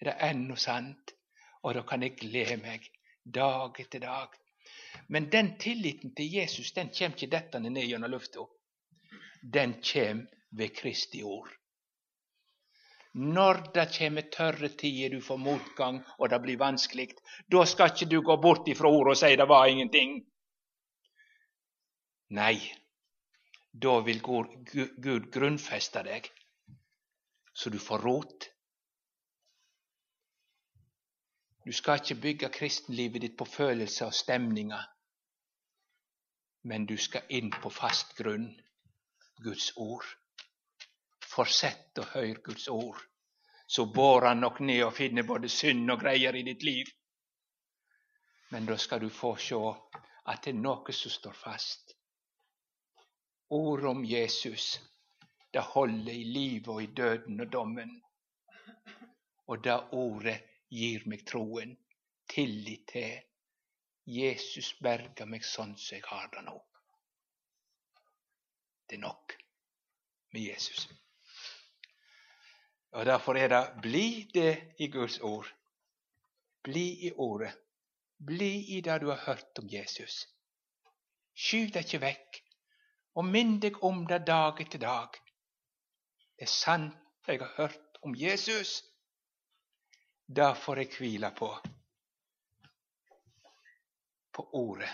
Er 0.02 0.10
det 0.10 0.18
ennå 0.32 0.56
sant, 0.58 1.14
og 1.62 1.76
da 1.78 1.84
kan 1.86 2.02
jeg 2.02 2.18
glede 2.18 2.58
meg 2.58 2.88
dag 3.24 3.78
etter 3.80 4.02
dag. 4.02 4.34
Men 5.14 5.30
den 5.30 5.54
tilliten 5.62 6.16
til 6.18 6.34
Jesus 6.40 6.74
den 6.74 6.90
kommer 6.90 7.18
ikke 7.18 7.32
dettende 7.36 7.70
ned 7.70 7.86
gjennom 7.86 8.12
lufta. 8.12 8.46
Den 9.42 9.78
kommer 9.86 10.26
ved 10.58 10.74
Kristi 10.76 11.22
ord. 11.24 11.50
Når 13.14 13.62
det 13.76 13.88
kommer 13.98 14.28
tørre 14.32 14.70
tider, 14.70 15.10
du 15.16 15.22
får 15.22 15.38
motgang 15.38 16.00
og 16.18 16.30
det 16.32 16.40
blir 16.42 16.58
vanskelig, 16.58 17.10
da 17.52 17.66
skal 17.68 17.92
ikke 17.92 18.10
du 18.10 18.22
gå 18.24 18.38
bort 18.42 18.68
ifra 18.72 18.90
ordet 18.90 19.16
og 19.16 19.20
si 19.20 19.36
det 19.36 19.48
var 19.52 19.68
ingenting. 19.68 20.22
Nei, 22.32 22.56
da 23.72 24.00
vil 24.08 24.22
Gud 24.24 25.28
grunnfeste 25.34 26.06
deg, 26.08 26.30
så 27.54 27.70
du 27.70 27.78
får 27.84 28.08
rot 28.08 28.51
Du 31.66 31.72
skal 31.74 32.00
ikke 32.02 32.22
bygge 32.22 32.50
kristenlivet 32.50 33.22
ditt 33.22 33.38
på 33.38 33.46
følelser 33.46 34.10
og 34.10 34.16
stemninger, 34.18 34.82
men 36.64 36.86
du 36.90 36.98
skal 36.98 37.30
inn 37.30 37.52
på 37.54 37.70
fast 37.70 38.16
grunn, 38.18 38.48
Guds 39.44 39.72
ord. 39.78 40.06
Fortsett 41.32 42.02
å 42.02 42.08
høre 42.16 42.42
Guds 42.44 42.68
ord, 42.70 42.98
så 43.68 43.86
bor 43.86 44.26
han 44.26 44.42
nok 44.42 44.60
ned 44.66 44.84
og 44.88 44.96
finner 44.98 45.26
både 45.28 45.50
synd 45.50 45.94
og 45.94 46.02
greier 46.02 46.36
i 46.36 46.44
ditt 46.50 46.66
liv. 46.66 46.90
Men 48.52 48.66
da 48.66 48.78
skal 48.78 49.00
du 49.00 49.10
få 49.10 49.36
se 49.40 49.62
at 49.62 50.44
det 50.44 50.56
er 50.56 50.62
noe 50.62 50.94
som 50.94 51.14
står 51.14 51.38
fast. 51.38 51.96
Ordet 53.54 53.90
om 53.90 54.06
Jesus, 54.06 54.80
det 55.54 55.62
holder 55.76 56.14
i 56.14 56.24
livet 56.24 56.68
og 56.74 56.84
i 56.84 56.90
døden 56.96 57.42
og 57.42 57.52
dommen. 57.52 57.94
Og 59.48 59.64
det 59.64 59.78
ordet 59.92 60.40
gir 60.72 61.04
meg 61.12 61.26
troen, 61.28 61.76
tillit 62.32 62.88
til 62.94 63.20
Jesus 64.08 64.72
berga 64.82 65.28
meg 65.30 65.46
sånn 65.46 65.76
som 65.78 65.98
jeg 65.98 66.06
har 66.08 66.32
det 66.34 66.44
nå. 66.48 66.58
Det 68.88 68.98
er 68.98 69.04
nok 69.06 69.36
med 70.34 70.42
Jesus. 70.42 70.88
Og 72.92 73.06
Derfor 73.06 73.38
er 73.40 73.48
det 73.48 73.82
bli 73.82 74.30
det 74.34 74.74
i 74.80 74.88
Guds 74.92 75.20
ord. 75.20 75.48
Bli 76.64 77.08
i 77.08 77.12
Ordet. 77.12 77.54
Bli 78.26 78.78
i 78.78 78.82
det 78.82 79.00
du 79.02 79.08
har 79.10 79.24
hørt 79.26 79.60
om 79.60 79.70
Jesus. 79.72 80.28
Skyv 81.34 81.72
deg 81.74 81.88
ikke 81.88 82.02
vekk, 82.04 82.42
og 83.16 83.26
minn 83.26 83.56
deg 83.64 83.80
om 83.84 84.04
det 84.08 84.20
dag 84.28 84.60
etter 84.62 84.80
dag. 84.84 85.16
Det 86.36 86.46
er 86.46 86.52
sant 86.52 86.98
jeg 87.28 87.40
har 87.42 87.54
hørt 87.58 87.98
om 88.04 88.14
Jesus. 88.16 88.82
Det 90.36 90.54
får 90.56 90.80
jeg 90.80 90.88
hvile 90.96 91.30
på. 91.36 91.48
På 94.32 94.44
ordet. 94.56 94.92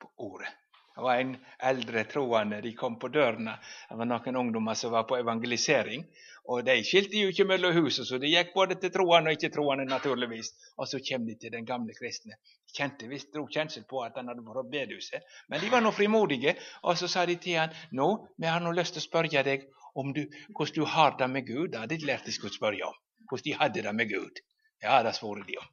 På 0.00 0.08
ordet. 0.16 0.48
Det 0.94 1.02
var 1.04 1.18
en 1.20 1.34
eldre 1.58 2.04
troende. 2.04 2.60
De 2.64 2.72
kom 2.76 2.96
på 2.98 3.10
dørene. 3.12 3.58
Det 3.90 3.98
var 4.00 4.08
noen 4.08 4.38
ungdommer 4.42 4.78
som 4.80 4.94
var 4.94 5.04
på 5.08 5.18
evangelisering. 5.18 6.06
Og 6.52 6.64
De 6.64 6.78
skilte 6.88 7.20
jo 7.20 7.34
ikke 7.34 7.44
mellom 7.50 7.76
husene, 7.76 8.06
så 8.08 8.18
de 8.22 8.30
gikk 8.32 8.54
både 8.54 8.78
til 8.80 8.94
troende 8.94 9.28
og 9.28 9.36
ikke 9.36 9.52
troende, 9.54 9.84
naturligvis. 9.90 10.50
Og 10.80 10.88
så 10.88 11.02
kom 11.04 11.26
de 11.28 11.36
til 11.42 11.52
den 11.52 11.68
gamle 11.68 11.92
kristne. 11.98 12.38
Kjente 12.72 13.10
visst 13.12 13.28
dro 13.34 13.44
kjensel 13.56 13.84
på 13.90 14.00
at 14.06 14.16
han 14.16 14.32
hadde 14.32 14.44
vært 14.46 14.60
på 14.62 14.72
bedehuset. 14.72 15.28
Men 15.52 15.60
de 15.60 15.68
var 15.74 15.84
nå 15.84 15.92
frimodige, 15.92 16.56
og 16.82 16.96
så 16.96 17.10
sa 17.12 17.26
de 17.28 17.36
til 17.36 17.60
han, 17.60 17.76
nå, 17.92 18.08
vi 18.40 18.48
har 18.48 18.64
nå 18.64 18.72
lyst 18.72 18.96
til 18.96 19.04
å 19.04 19.08
spørre 19.10 19.44
deg 19.50 19.68
om 20.00 20.16
du, 20.16 20.24
hvordan 20.48 20.80
du 20.80 20.88
har 20.96 21.12
det 21.20 21.28
med 21.36 21.46
Gud. 21.52 21.68
Det 21.74 21.84
hadde 21.84 22.00
de 22.00 22.08
lært 22.08 22.24
de 22.24 22.32
skulle 22.32 22.56
spørre 22.56 22.88
om. 22.88 22.96
Hvordan 23.28 23.50
de 23.50 23.58
hadde 23.60 23.84
det 23.84 23.94
med 24.00 24.16
Gud. 24.16 24.42
Ja, 24.82 25.02
det 25.02 25.12
svarer 25.14 25.44
de 25.46 25.58
om. 25.58 25.68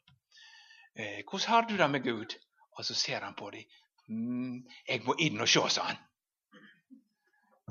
Eh, 0.95 1.23
hvordan 1.25 1.49
har 1.49 1.61
du 1.61 1.77
det 1.77 1.87
med 1.89 2.03
Gud? 2.03 2.35
Og 2.77 2.85
så 2.85 2.93
ser 2.93 3.21
han 3.21 3.33
på 3.35 3.49
dem. 3.51 3.63
Mm, 4.09 4.67
jeg 4.87 5.03
må 5.05 5.15
inn 5.19 5.41
og 5.41 5.49
se, 5.49 5.63
sa 5.69 5.87
han. 5.89 5.97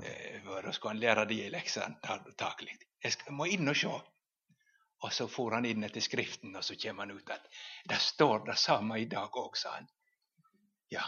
Eh, 0.02 0.48
da 0.64 0.72
skal 0.72 0.94
han 0.94 1.00
lære 1.02 1.24
de 1.30 1.38
lekser 1.50 1.86
antakelig. 1.86 2.74
Jeg 3.04 3.34
må 3.34 3.46
inn 3.46 3.70
og 3.70 3.76
se. 3.76 3.94
Og 4.98 5.12
så 5.14 5.28
for 5.30 5.54
han 5.54 5.66
inn 5.66 5.86
etter 5.86 6.02
Skriften, 6.02 6.56
og 6.58 6.64
så 6.66 6.74
kommer 6.82 7.06
han 7.06 7.14
ut 7.14 7.30
at 7.30 7.46
det 7.86 8.00
står 8.02 8.44
det 8.50 8.58
samme 8.58 8.98
i 8.98 9.06
dag 9.06 9.30
òg, 9.30 9.56
sa 9.56 9.76
han. 9.76 9.86
Ja, 10.90 11.04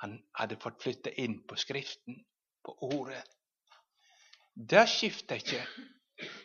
han 0.00 0.16
hadde 0.38 0.56
fått 0.62 0.82
flytte 0.82 1.12
inn 1.20 1.42
på 1.44 1.56
Skriften, 1.60 2.22
på 2.64 2.76
Ordet. 2.88 3.20
Det 4.54 4.86
skifter 4.88 5.42
ikke. 5.42 5.60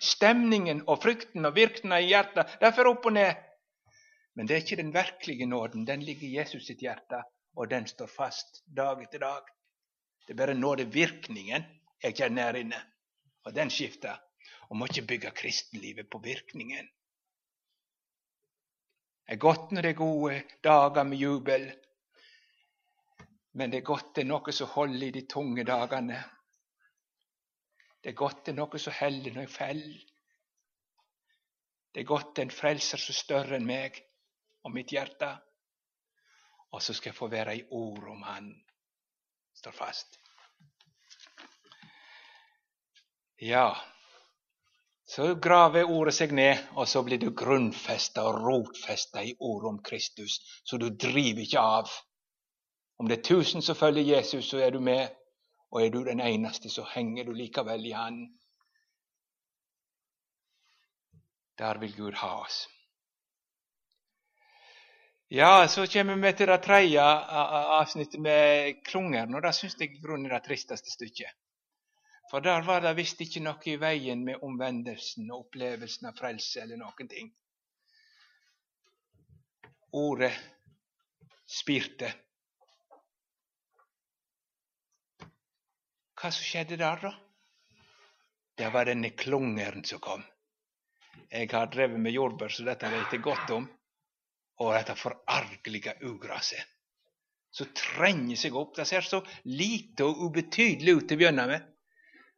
Stemningen 0.03 0.84
og 0.88 1.01
frykten 1.03 1.45
og 1.45 1.55
virkninga 1.55 1.99
i 2.01 2.11
hjertet, 2.11 2.57
derfor 2.61 2.91
opp 2.91 3.07
og 3.09 3.15
ned. 3.17 3.39
Men 4.34 4.49
det 4.49 4.55
er 4.55 4.63
ikke 4.65 4.82
den 4.82 4.93
virkelige 4.93 5.45
nåden. 5.49 5.86
Den 5.86 6.03
ligger 6.05 6.28
i 6.28 6.36
Jesus 6.38 6.67
sitt 6.67 6.82
hjerte, 6.82 7.21
og 7.57 7.69
den 7.69 7.88
står 7.89 8.09
fast 8.09 8.63
dag 8.65 9.01
etter 9.03 9.21
dag. 9.21 9.49
Det 10.26 10.34
er 10.34 10.39
bare 10.39 10.57
nådevirkningen 10.57 11.65
jeg 12.03 12.17
kjenner 12.17 12.49
her 12.49 12.59
inne, 12.63 12.80
og 13.45 13.55
den 13.55 13.71
skifter. 13.74 14.17
Og 14.69 14.78
må 14.78 14.88
ikke 14.89 15.07
bygge 15.07 15.32
kristenlivet 15.38 16.09
på 16.09 16.19
virkningen. 16.24 16.88
Det 19.24 19.38
er 19.38 19.39
godt 19.39 19.71
når 19.71 19.82
det 19.82 19.91
er 19.93 19.99
gode 19.99 20.39
dager 20.63 21.03
med 21.07 21.17
jubel, 21.17 21.67
men 23.53 23.71
det 23.71 23.78
er 23.80 23.86
godt 23.88 24.15
det 24.15 24.24
er 24.24 24.30
noe 24.32 24.53
som 24.55 24.71
holder 24.74 25.07
i 25.07 25.13
de 25.15 25.24
tunge 25.30 25.63
dagene. 25.63 26.17
Det 28.04 28.12
er 28.12 28.20
godt 28.20 28.45
det 28.45 28.51
er 28.51 28.58
noe 28.58 28.80
som 28.82 28.95
hellig 28.97 29.32
når 29.34 29.45
jeg 29.45 29.54
faller. 29.54 30.01
Det 31.93 32.01
er 32.01 32.10
godt 32.10 32.36
det 32.36 32.43
er 32.43 32.49
en 32.49 32.58
frelser 32.58 32.99
så 32.99 33.16
større 33.16 33.56
enn 33.56 33.70
meg 33.70 34.01
og 34.66 34.74
mitt 34.76 34.91
hjerte. 34.91 35.30
Og 36.74 36.82
så 36.82 36.95
skal 36.97 37.12
jeg 37.12 37.20
få 37.20 37.30
være 37.32 37.56
i 37.58 37.64
ord 37.72 38.10
om 38.12 38.22
Han. 38.28 38.51
Står 39.56 39.72
fast. 39.78 40.20
Ja, 43.41 43.70
så 45.06 45.36
graver 45.36 45.89
ordet 45.91 46.14
seg 46.16 46.32
ned, 46.34 46.62
og 46.80 46.88
så 46.88 47.04
blir 47.06 47.20
du 47.22 47.30
grunnfesta 47.38 48.24
og 48.26 48.39
rotfesta 48.41 49.22
i 49.22 49.36
ordet 49.39 49.70
om 49.70 49.82
Kristus, 49.84 50.39
så 50.66 50.80
du 50.82 50.88
driver 50.89 51.43
ikke 51.43 51.60
av. 51.60 51.91
Om 52.99 53.10
det 53.10 53.20
er 53.20 53.28
tusen 53.28 53.62
som 53.62 53.76
følger 53.76 54.16
Jesus, 54.16 54.49
så 54.49 54.64
er 54.64 54.72
du 54.72 54.80
med. 54.80 55.12
Og 55.74 55.82
er 55.82 55.89
du 55.89 56.03
den 56.05 56.21
eneste, 56.21 56.69
så 56.69 56.86
henger 56.93 57.26
du 57.26 57.34
likevel 57.34 57.86
i 57.89 57.95
Han. 57.97 58.19
Der 61.57 61.80
vil 61.82 61.95
Gud 61.97 62.13
ha 62.21 62.36
oss. 62.43 62.67
Ja, 65.34 65.67
så 65.67 65.88
kommer 65.88 66.15
vi 66.21 66.32
til 66.38 66.47
det 66.47 66.59
tredje 66.61 67.01
avsnittet 67.01 68.21
med 68.21 68.84
klungeren, 68.86 69.34
og 69.34 69.41
det 69.41 69.55
syns 69.57 69.80
jeg 69.80 69.95
i 69.95 70.01
grunnen 70.01 70.30
er 70.30 70.36
det 70.38 70.45
tristeste 70.45 70.93
stykket. 70.93 71.34
For 72.30 72.39
der 72.39 72.61
var 72.65 72.84
det 72.86 72.91
visst 72.97 73.21
ikke 73.26 73.41
noe 73.41 73.65
i 73.65 73.80
veien 73.82 74.21
med 74.26 74.45
omvendelsen 74.45 75.32
og 75.32 75.47
opplevelsen 75.47 76.11
av 76.11 76.19
frelse 76.19 76.61
eller 76.61 76.78
noen 76.78 77.09
ting. 77.09 77.34
Ordet 79.93 80.32
spirte. 81.49 82.13
Hva 86.24 86.32
som 86.32 86.47
skjedde 86.47 86.80
der, 86.80 87.01
da? 87.03 87.11
Det 88.55 88.69
var 88.71 88.88
denne 88.88 89.11
klungeren 89.19 89.84
som 89.84 89.99
kom. 89.99 90.24
Jeg 91.28 91.49
har 91.51 91.67
drevet 91.74 91.99
med 91.99 92.15
jordbær, 92.15 92.53
så 92.53 92.63
dette 92.63 92.89
vet 92.93 93.11
jeg 93.11 93.26
godt 93.26 93.51
om. 93.57 93.67
Og 94.63 94.71
dette 94.78 94.95
forargelige 94.95 95.97
ugraset. 96.07 96.63
Så 97.53 97.67
trenger 97.76 98.39
seg 98.39 98.55
opp. 98.55 98.71
Det 98.78 98.88
ser 98.88 99.05
så 99.05 99.19
lite 99.49 100.07
og 100.07 100.24
ubetydelig 100.30 100.95
ut 100.95 101.07
til 101.09 101.19
å 101.19 101.24
begynne 101.26 101.47
med 101.51 101.74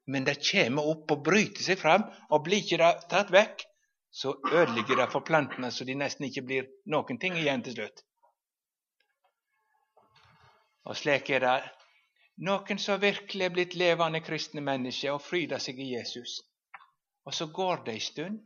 men 0.05 0.25
det 0.25 0.37
kommer 0.51 0.85
opp 0.91 1.11
og 1.11 1.23
bryter 1.25 1.65
seg 1.65 1.79
fram, 1.81 2.05
og 2.29 2.43
blir 2.45 2.61
ikke 2.61 2.79
det 2.81 2.91
tatt 3.11 3.31
vekk, 3.33 3.63
så 4.15 4.35
ødelegger 4.51 5.01
det 5.01 5.07
for 5.11 5.25
plantene 5.27 5.71
så 5.73 5.83
de 5.87 5.95
nesten 5.97 6.27
ikke 6.27 6.45
blir 6.45 6.67
noen 6.91 7.19
ting 7.19 7.35
igjen 7.39 7.63
til 7.65 7.75
slutt. 7.75 8.03
Og 10.85 10.95
slik 10.95 11.31
er 11.33 11.41
det 11.41 11.55
noen 12.37 12.79
som 12.81 12.99
virkelig 12.99 13.45
er 13.45 13.53
blitt 13.53 13.77
levende 13.79 14.21
kristne 14.23 14.61
mennesker 14.61 15.15
og 15.15 15.23
fryder 15.23 15.61
seg 15.63 15.79
i 15.79 15.91
Jesus. 15.93 16.41
Og 17.25 17.33
så 17.33 17.47
går 17.47 17.85
det 17.85 17.95
ei 17.95 18.03
stund, 18.03 18.41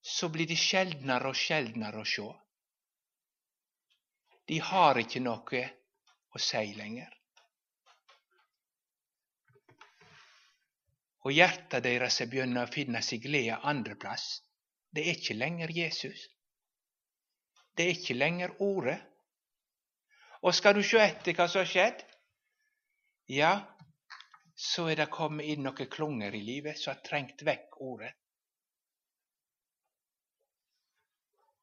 så 0.00 0.28
blir 0.28 0.48
de 0.48 0.56
sjeldnere 0.56 1.32
og 1.32 1.38
sjeldnere 1.38 2.02
å 2.02 2.08
se. 2.08 2.28
De 4.50 4.58
har 4.58 4.98
ikke 4.98 5.22
noe 5.22 5.64
å 6.34 6.42
si 6.42 6.66
lenger. 6.74 7.10
og 11.24 11.36
hjertet 11.36 11.84
deres 11.84 12.20
er 12.22 12.28
begynner 12.32 12.66
å 12.66 12.72
finne 12.72 13.02
seg 13.04 13.24
glede 13.26 13.58
andreplass. 13.68 14.40
Det 14.90 15.04
er 15.04 15.18
ikke 15.18 15.36
lenger 15.36 15.72
Jesus. 15.74 16.22
Det 17.76 17.86
er 17.86 17.98
ikke 17.98 18.16
lenger 18.16 18.56
Ordet. 18.64 18.98
Og 20.40 20.54
skal 20.56 20.74
du 20.74 20.80
sjå 20.82 21.02
etter 21.04 21.36
hva 21.36 21.46
som 21.48 21.60
har 21.60 21.68
skjedd, 21.68 22.00
ja, 23.30 23.52
så 24.54 24.88
er 24.90 24.98
det 25.00 25.12
kommet 25.14 25.46
inn 25.52 25.62
noen 25.64 25.90
klunger 25.92 26.34
i 26.34 26.42
livet 26.44 26.78
som 26.78 26.94
har 26.94 27.02
trengt 27.06 27.44
vekk 27.46 27.78
Ordet. 27.80 28.12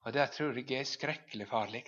Og 0.07 0.13
det 0.15 0.27
tror 0.31 0.55
jeg 0.55 0.77
er 0.79 0.87
skrekkelig 0.87 1.47
farlig. 1.49 1.83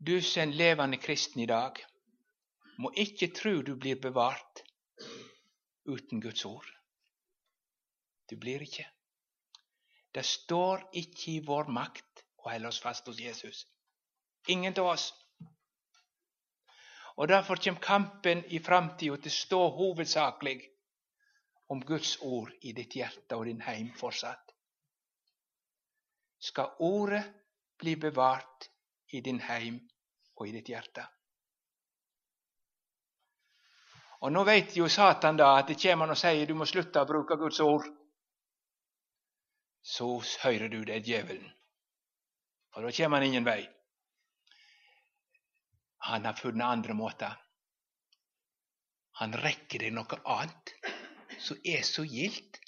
Du 0.00 0.16
som 0.22 0.40
er 0.40 0.46
en 0.46 0.56
levende 0.56 0.98
kristen 1.00 1.42
i 1.44 1.48
dag, 1.48 1.76
må 2.80 2.90
ikke 2.96 3.28
tro 3.36 3.60
du 3.62 3.74
blir 3.76 4.00
bevart 4.00 4.64
uten 5.84 6.20
Guds 6.24 6.44
ord. 6.48 6.66
Du 8.30 8.36
blir 8.40 8.64
ikke. 8.64 8.86
Det 10.14 10.24
står 10.24 10.88
ikke 10.92 11.30
i 11.34 11.44
vår 11.44 11.68
makt 11.68 12.24
å 12.40 12.48
holde 12.48 12.72
oss 12.72 12.80
fast 12.80 13.06
hos 13.10 13.20
Jesus. 13.20 13.66
Ingen 14.48 14.76
av 14.80 14.94
oss. 14.94 15.12
Og 17.16 17.28
Derfor 17.28 17.56
kommer 17.56 17.80
kampen 17.80 18.44
i 18.50 18.58
framtida 18.58 19.16
til 19.16 19.30
å 19.30 19.38
stå 19.38 19.60
hovedsakelig 19.76 20.56
om 21.70 21.80
Guds 21.80 22.16
ord 22.22 22.52
i 22.62 22.72
ditt 22.72 22.96
hjerte 22.98 23.38
og 23.38 23.46
din 23.46 23.62
heim 23.62 23.92
fortsatt. 23.96 24.54
Skal 26.38 26.74
Ordet 26.84 27.24
bli 27.78 27.96
bevart 27.96 28.68
i 29.12 29.20
din 29.20 29.40
heim 29.40 29.78
og 30.36 30.48
i 30.48 30.52
ditt 30.56 30.68
hjerte? 30.68 31.06
Og 34.24 34.32
Nå 34.32 34.44
vet 34.44 34.76
jo 34.76 34.88
Satan 34.88 35.36
da 35.36 35.50
at 35.58 35.68
det 35.68 35.76
kommer 35.80 36.08
han 36.08 36.16
og 36.16 36.18
sier 36.18 36.48
du 36.48 36.54
må 36.56 36.66
slutte 36.66 37.00
å 37.00 37.08
bruke 37.08 37.36
Guds 37.36 37.60
ord. 37.60 37.86
Så 39.84 40.08
hører 40.42 40.70
du 40.72 40.80
det 40.88 41.02
djevelen. 41.04 41.50
Og 42.74 42.86
da 42.86 42.92
kommer 42.96 43.20
han 43.20 43.28
ingen 43.28 43.44
vei. 43.44 43.60
Han 46.04 46.24
har 46.24 46.36
funnet 46.36 46.66
andre 46.66 46.94
måter. 46.94 47.36
Han 49.20 49.32
rekker 49.40 49.84
deg 49.86 49.94
noe 49.94 50.18
annet 50.26 50.74
som 51.40 51.60
er 51.64 51.84
så 51.86 52.04
gildt 52.04 52.58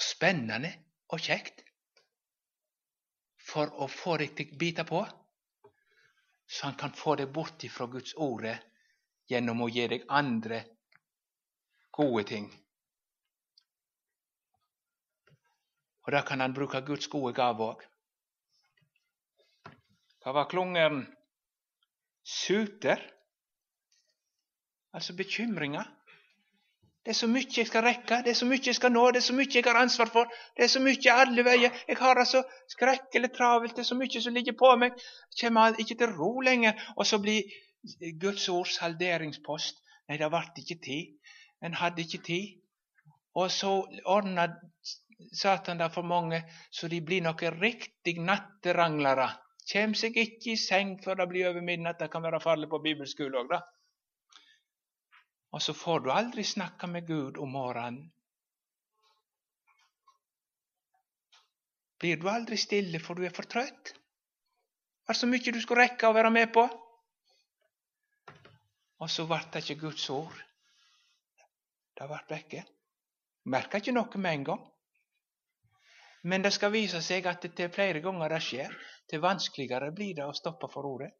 spennende 0.00 0.70
og 1.12 1.22
kjekt 1.22 1.64
for 3.44 3.72
å 3.82 3.88
få 3.90 4.16
deg 4.22 4.34
til 4.36 4.52
å 4.52 4.58
bite 4.60 4.84
på, 4.88 5.00
så 6.46 6.68
han 6.68 6.78
kan 6.80 6.94
få 6.96 7.16
deg 7.20 7.32
bort 7.34 7.64
ifra 7.66 7.86
Guds 7.90 8.14
ordet 8.20 8.56
gjennom 9.30 9.64
å 9.64 9.70
gi 9.72 9.86
deg 9.90 10.06
andre 10.08 10.62
gode 11.94 12.24
ting. 12.30 12.48
Og 16.04 16.12
da 16.12 16.20
kan 16.26 16.44
han 16.44 16.54
bruke 16.56 16.82
Guds 16.84 17.08
gode 17.08 17.32
gave 17.36 17.70
òg. 17.72 17.84
Hva 20.24 20.32
var 20.36 20.48
klungeren? 20.48 21.04
Suter? 22.24 23.02
Altså 24.94 25.16
bekymringer. 25.16 25.84
Det 27.04 27.12
er 27.12 27.16
så 27.18 27.26
mye 27.28 27.50
jeg 27.56 27.66
skal 27.68 27.84
rekke, 27.84 28.22
det 28.24 28.30
er 28.32 28.36
så 28.38 28.46
mye 28.48 28.62
jeg 28.64 28.76
skal 28.78 28.92
nå, 28.92 29.00
det 29.12 29.20
er 29.20 29.24
så 29.26 29.34
mye 29.36 29.50
jeg 29.52 29.64
har 29.66 29.76
ansvar 29.76 30.08
for. 30.12 30.30
Det 30.56 30.64
er 30.64 30.70
så 30.72 30.80
mye 30.80 31.12
alle 31.12 31.44
veier. 31.44 31.74
Jeg 31.88 31.98
har 32.00 32.16
det 32.16 32.24
så 32.30 32.40
skrekkelig 32.72 33.28
travelt, 33.34 33.74
det 33.76 33.84
er 33.84 33.90
så 33.90 33.98
mye 33.98 34.22
som 34.24 34.34
ligger 34.34 34.56
på 34.56 34.70
meg. 34.80 34.96
Jeg 35.34 35.50
kommer 35.50 35.76
ikke 35.78 35.98
til 36.00 36.14
ro 36.16 36.40
lenger. 36.40 36.80
Og 36.96 37.06
så 37.06 37.20
blir 37.20 37.42
Guds 38.20 38.48
ord 38.48 38.72
salderingspost. 38.72 39.82
Nei, 40.08 40.16
det 40.16 40.30
ble 40.32 40.64
ikke 40.64 40.80
tid. 40.86 41.36
En 41.60 41.76
hadde 41.76 42.06
ikke 42.06 42.22
tid. 42.24 42.56
Og 43.36 43.50
så 43.52 43.74
ordna 44.08 44.48
Satan 45.32 45.78
det 45.78 45.92
for 45.92 46.08
mange 46.08 46.40
så 46.72 46.88
de 46.88 47.02
blir 47.04 47.20
noen 47.24 47.60
riktig 47.60 48.16
natteranglere. 48.24 49.28
Kjem 49.64 49.94
seg 49.96 50.16
ikke 50.20 50.52
i 50.52 50.60
seng 50.60 50.98
før 51.04 51.22
det 51.22 51.28
blir 51.30 51.48
over 51.48 51.64
midnatt. 51.64 51.98
Det 52.02 52.10
kan 52.12 52.24
være 52.24 52.42
farlig 52.44 52.68
på 52.72 52.82
bibelskole 52.84 53.40
òg, 53.40 53.52
da. 53.54 53.62
Og 55.54 55.62
så 55.62 55.72
får 55.76 56.04
du 56.04 56.10
aldri 56.12 56.44
snakke 56.44 56.88
med 56.90 57.06
Gud 57.08 57.38
om 57.40 57.52
morgenen. 57.54 58.10
Blir 62.02 62.18
du 62.20 62.26
aldri 62.28 62.58
stille, 62.60 62.98
for 63.00 63.16
du 63.16 63.24
er 63.24 63.32
for 63.32 63.48
trøtt? 63.48 63.94
Det 63.94 65.08
var 65.08 65.16
så 65.16 65.28
mye 65.30 65.52
du 65.54 65.60
skulle 65.62 65.86
rekke 65.86 66.10
å 66.10 66.16
være 66.16 66.32
med 66.34 66.50
på. 66.52 66.64
Og 69.00 69.10
så 69.12 69.24
ble 69.28 69.40
det 69.52 69.62
ikke 69.62 69.80
Guds 69.86 70.04
ord. 70.12 70.36
Det 71.94 72.08
ble 72.10 72.20
vekke. 72.28 72.64
Merka 73.54 73.80
ikke 73.80 73.94
noe 73.94 74.20
med 74.20 74.40
en 74.40 74.46
gang. 74.50 74.62
Men 76.24 76.42
det 76.44 76.54
skal 76.56 76.72
vise 76.72 77.02
seg 77.04 77.26
at 77.28 77.42
det 77.44 77.52
til 77.58 77.72
flere 77.72 78.00
ganger 78.04 78.32
det 78.32 78.40
skjer, 78.46 78.74
til 79.10 79.20
vanskeligere 79.20 79.92
blir 79.92 80.16
det 80.16 80.24
å 80.24 80.36
stoppe 80.36 80.70
for 80.72 80.88
ordet. 80.88 81.10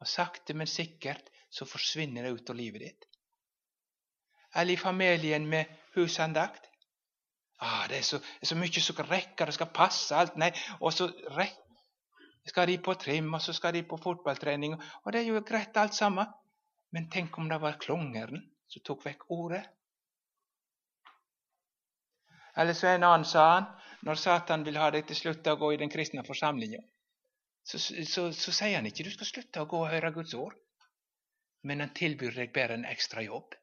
Og 0.00 0.08
sakte, 0.10 0.52
men 0.52 0.68
sikkert 0.68 1.30
så 1.48 1.64
forsvinner 1.64 2.26
det 2.26 2.34
ut 2.36 2.50
av 2.52 2.58
livet 2.58 2.84
ditt. 2.84 3.06
Eller 4.56 4.74
i 4.74 4.80
familien 4.80 5.46
med 5.48 5.72
husandakt. 5.96 6.68
Ah, 7.58 7.86
det, 7.88 8.02
er 8.02 8.04
så, 8.04 8.20
så 8.42 8.56
mye 8.56 8.72
som 8.72 8.98
skal 8.98 9.08
rekke, 9.08 9.48
det 9.48 9.56
skal 9.56 9.72
passe 9.72 10.16
alt. 10.16 10.36
Nei, 10.36 10.50
og 10.80 10.92
så 10.92 11.08
skal 12.46 12.68
de 12.68 12.76
på 12.84 12.94
trim, 13.00 13.32
og 13.32 13.40
så 13.42 13.56
skal 13.56 13.72
de 13.74 13.84
på 13.88 13.96
fotballtrening. 14.00 14.76
Og 15.04 15.12
det 15.12 15.22
er 15.22 15.30
jo 15.30 15.44
greit 15.44 15.76
alt 15.80 15.96
sammen. 15.96 16.28
Men 16.92 17.08
tenk 17.12 17.38
om 17.38 17.48
det 17.48 17.58
var 17.64 17.80
klongeren 17.80 18.44
som 18.68 18.84
tok 18.84 19.08
vekk 19.08 19.26
ordet? 19.32 19.64
Eller 22.56 22.76
så 22.76 22.88
en 22.88 23.04
annen 23.04 23.26
sa 23.28 23.48
han, 23.50 23.66
når 24.06 24.20
Satan 24.22 24.64
vil 24.66 24.78
ha 24.78 24.90
deg 24.94 25.06
til 25.08 25.18
slutt 25.18 25.48
å 25.50 25.56
gå 25.58 25.72
i 25.74 25.80
den 25.80 25.90
kristne 25.90 26.22
forsamlinga, 26.26 26.82
så, 27.66 27.80
så, 27.82 28.28
så 28.30 28.54
sier 28.54 28.78
han 28.78 28.86
ikke 28.86 29.06
du 29.08 29.10
skal 29.10 29.26
slutte 29.26 29.62
å 29.62 29.68
gå 29.70 29.80
og 29.82 29.90
høre 29.90 30.12
Guds 30.14 30.34
ord, 30.38 30.54
men 31.66 31.82
han 31.82 31.94
tilbyr 31.96 32.36
deg 32.38 32.52
bare 32.54 32.78
en 32.78 32.86
ekstra 32.86 33.24
jobb. 33.26 33.56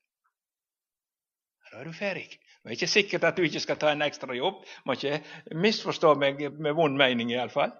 Da 1.71 1.79
er 1.79 1.87
du 1.87 1.95
ferdig. 1.95 2.27
Det 2.63 2.69
er 2.69 2.75
ikke 2.75 2.91
sikkert 2.91 3.23
at 3.27 3.39
du 3.39 3.47
ikke 3.47 3.61
skal 3.63 3.79
ta 3.79 3.89
en 3.91 4.03
ekstra 4.05 4.35
jobb. 4.37 4.59
Må 4.85 4.93
ikke 4.93 5.21
misforstå 5.57 6.13
meg 6.21 6.43
med 6.61 6.75
vond 6.77 6.99
mening, 6.99 7.31
iallfall. 7.33 7.73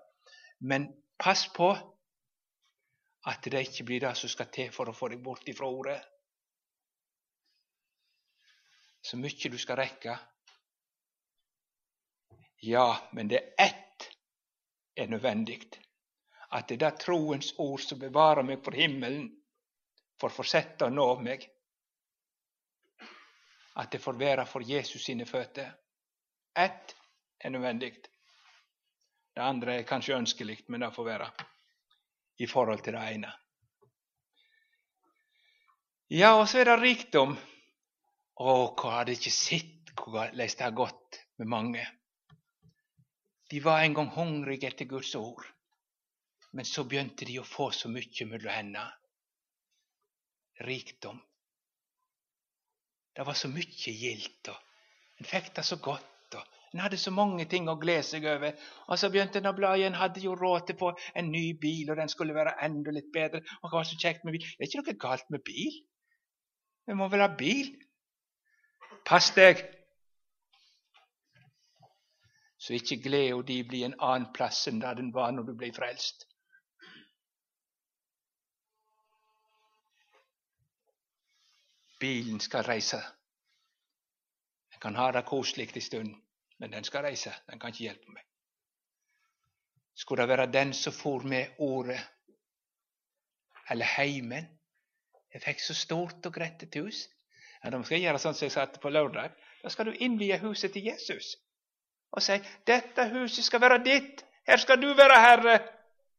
Men 0.64 0.88
pass 1.20 1.46
på 1.54 1.70
at 3.30 3.46
det 3.52 3.68
ikke 3.68 3.86
blir 3.88 4.02
det 4.04 4.16
som 4.18 4.32
skal 4.32 4.50
til 4.56 4.72
for 4.76 4.90
å 4.90 4.96
få 4.98 5.12
deg 5.14 5.22
bort 5.24 5.48
ifra 5.52 5.70
ordet. 5.70 6.00
Så 9.04 9.20
mye 9.20 9.52
du 9.52 9.60
skal 9.60 9.80
rekke. 9.84 10.18
Ja, 12.64 13.10
men 13.12 13.28
det 13.28 13.42
er 13.42 13.66
ett 13.66 14.10
er 14.96 15.08
nødvendig. 15.08 15.60
At 16.52 16.70
det 16.70 16.82
er 16.82 16.96
troens 16.96 17.54
ord 17.60 17.82
som 17.82 18.00
bevarer 18.00 18.46
meg 18.46 18.62
for 18.64 18.78
himmelen, 18.78 19.26
får 20.22 20.32
fortsette 20.32 20.88
å 20.88 20.94
nå 20.94 21.08
meg 21.26 21.44
at 23.82 23.92
det 23.92 24.00
får 24.00 24.20
være 24.20 24.46
for 24.46 24.64
Jesus 24.64 25.04
sine 25.04 25.26
føtter. 25.26 25.72
Ett 26.56 26.94
er 27.40 27.50
nødvendig. 27.50 27.96
Det 29.34 29.42
andre 29.42 29.80
er 29.80 29.88
kanskje 29.90 30.18
ønskelig, 30.18 30.60
men 30.68 30.86
det 30.86 30.92
får 30.94 31.08
være 31.08 31.30
i 32.38 32.48
forhold 32.48 32.84
til 32.86 32.94
det 32.94 33.08
ene. 33.16 33.32
Ja, 36.14 36.36
og 36.38 36.46
så 36.48 36.62
er 36.62 36.70
det 36.70 36.78
rikdom. 36.84 37.34
Å, 38.40 38.54
hva 38.78 38.96
hadde 39.00 39.18
ikke 39.18 39.34
sett 39.34 39.92
hvordan 39.98 40.38
det 40.38 40.62
har 40.62 40.78
gått 40.78 41.20
med 41.42 41.50
mange. 41.50 41.84
De 43.54 43.60
var 43.62 43.84
en 43.84 43.94
gang 43.94 44.08
hungrige 44.16 44.66
etter 44.72 44.88
Guds 44.90 45.12
ord, 45.20 45.46
men 46.58 46.66
så 46.66 46.88
begynte 46.90 47.28
de 47.30 47.36
å 47.38 47.46
få 47.46 47.68
så 47.70 47.92
mye 47.94 48.26
mellom 48.26 48.50
hendene. 48.50 48.88
Rikdom. 50.66 51.20
Det 53.14 53.26
var 53.28 53.38
så 53.38 53.52
mye 53.54 53.94
gildt, 53.94 54.50
og 54.50 55.22
en 55.22 55.30
fikk 55.30 55.54
det 55.54 55.66
så 55.70 55.78
godt. 55.86 56.10
En 56.74 56.82
hadde 56.82 56.98
så 56.98 57.12
mange 57.14 57.46
ting 57.46 57.68
å 57.70 57.78
glede 57.78 58.06
seg 58.08 58.24
over. 58.26 58.56
Og 58.90 58.98
så 58.98 59.12
begynte 59.14 59.38
en 59.38 59.52
å 59.52 59.54
bla 59.54 59.76
igjen. 59.78 59.94
Hadde 59.94 60.24
jo 60.24 60.34
råd 60.34 60.72
til 60.72 60.86
å 60.88 60.96
en 61.22 61.28
ny 61.30 61.44
bil, 61.62 61.92
og 61.94 62.00
den 62.00 62.10
skulle 62.10 62.34
være 62.34 62.56
enda 62.66 62.94
litt 62.96 63.12
bedre. 63.14 63.44
Og 63.62 63.70
hva 63.70 63.84
var 63.84 63.86
så 63.86 63.98
kjekt 64.02 64.26
med 64.26 64.34
bil? 64.34 64.48
Det 64.48 64.66
er 64.66 64.72
ikke 64.72 64.82
noe 64.82 65.02
galt 65.04 65.30
med 65.30 65.44
bil. 65.46 65.76
Vi 66.90 66.98
må 66.98 67.06
vel 67.14 67.22
ha 67.22 67.30
bil? 67.30 67.70
Pass 69.06 69.30
deg, 69.38 69.62
så 72.64 72.74
ikke 72.74 73.02
gleda 73.04 73.42
di 73.44 73.58
blir 73.68 73.90
en 73.90 73.96
annen 74.00 74.30
plass 74.36 74.62
enn 74.72 74.80
der 74.80 74.96
den 74.96 75.10
var 75.16 75.34
når 75.36 75.50
du 75.50 75.56
ble 75.60 75.68
frelst. 75.76 76.24
Bilen 82.00 82.40
skal 82.40 82.64
reise. 82.68 83.02
Den 84.72 84.84
kan 84.86 84.96
ha 84.96 85.10
det 85.12 85.26
koselig 85.28 85.70
en 85.76 85.88
stund, 85.90 86.16
men 86.60 86.72
den 86.72 86.88
skal 86.88 87.04
reise. 87.04 87.36
Den 87.52 87.60
kan 87.60 87.76
ikke 87.76 87.90
hjelpe 87.90 88.16
meg. 88.16 88.24
Skulle 89.96 90.24
det 90.24 90.32
være 90.32 90.52
den 90.52 90.74
som 90.74 90.96
for 90.96 91.28
med 91.28 91.60
året, 91.60 92.00
eller 93.70 93.86
heimen 93.98 94.52
Jeg 95.34 95.42
fikk 95.42 95.62
så 95.62 95.74
stort 95.74 96.26
og 96.26 96.34
greit 96.34 96.64
et 96.64 96.76
hus. 96.78 97.08
Ja, 97.64 97.70
Da 97.70 97.84
skal 97.84 97.96
jeg 97.98 98.04
gjøre 98.04 98.20
sånn 98.22 98.36
som 98.38 98.46
jeg 98.46 98.54
satte 98.54 98.80
på 98.80 98.90
lørdag. 98.90 99.32
Da 99.64 99.70
skal 99.70 99.88
du 99.90 99.96
innvie 99.98 100.38
huset 100.38 100.74
til 100.74 100.86
Jesus 100.86 101.36
og 102.14 102.22
sier 102.22 102.44
'Dette 102.68 103.10
huset 103.10 103.46
skal 103.46 103.62
være 103.62 103.84
ditt. 103.86 104.26
Her 104.48 104.58
skal 104.58 104.82
du 104.82 104.94
være 104.94 105.22
herre.' 105.22 105.62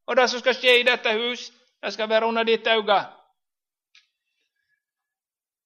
Og 0.07 0.17
det 0.17 0.31
som 0.31 0.41
skal 0.41 0.55
skje 0.55 0.81
i 0.81 0.85
dette 0.85 1.13
hus, 1.17 1.53
det 1.83 1.93
skal 1.93 2.09
være 2.09 2.27
under 2.27 2.45
ditt 2.45 2.67
øye. 2.67 2.99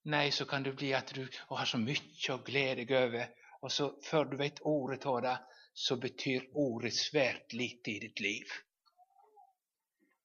Nei, 0.05 0.31
så 0.31 0.45
kan 0.45 0.65
det 0.65 0.77
bli 0.77 0.93
at 0.93 1.11
du 1.17 1.27
har 1.51 1.67
så 1.67 1.79
mye 1.79 2.35
å 2.35 2.39
glede 2.47 2.85
deg 2.85 2.93
over, 2.97 3.27
og 3.63 3.73
så 3.73 3.89
før 4.07 4.25
du 4.31 4.37
vet 4.37 4.61
ordet 4.63 5.07
av 5.07 5.19
det, 5.23 5.37
så 5.75 5.97
betyr 5.97 6.47
ordet 6.55 6.95
svært 6.95 7.53
lite 7.53 7.91
i 7.91 7.99
ditt 7.99 8.21
liv. 8.21 8.55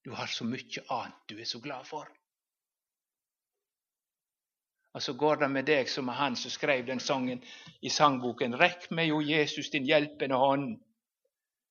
Du 0.06 0.14
har 0.14 0.28
så 0.28 0.46
mye 0.46 0.86
annet 0.90 1.26
du 1.30 1.40
er 1.40 1.50
så 1.50 1.60
glad 1.60 1.90
for. 1.90 2.08
Og 4.94 5.02
så 5.02 5.14
går 5.14 5.42
det 5.42 5.50
med 5.50 5.66
deg 5.66 5.90
som 5.90 6.10
er 6.10 6.20
han 6.20 6.36
som 6.38 6.54
skrev 6.54 6.86
den 6.86 7.02
sangen 7.02 7.42
i 7.82 7.90
sangboken. 7.90 8.54
Rekk 8.60 8.92
meg, 8.94 9.10
jo 9.10 9.22
Jesus, 9.26 9.72
din 9.74 9.88
hjelpende 9.90 10.38
hånd, 10.38 10.76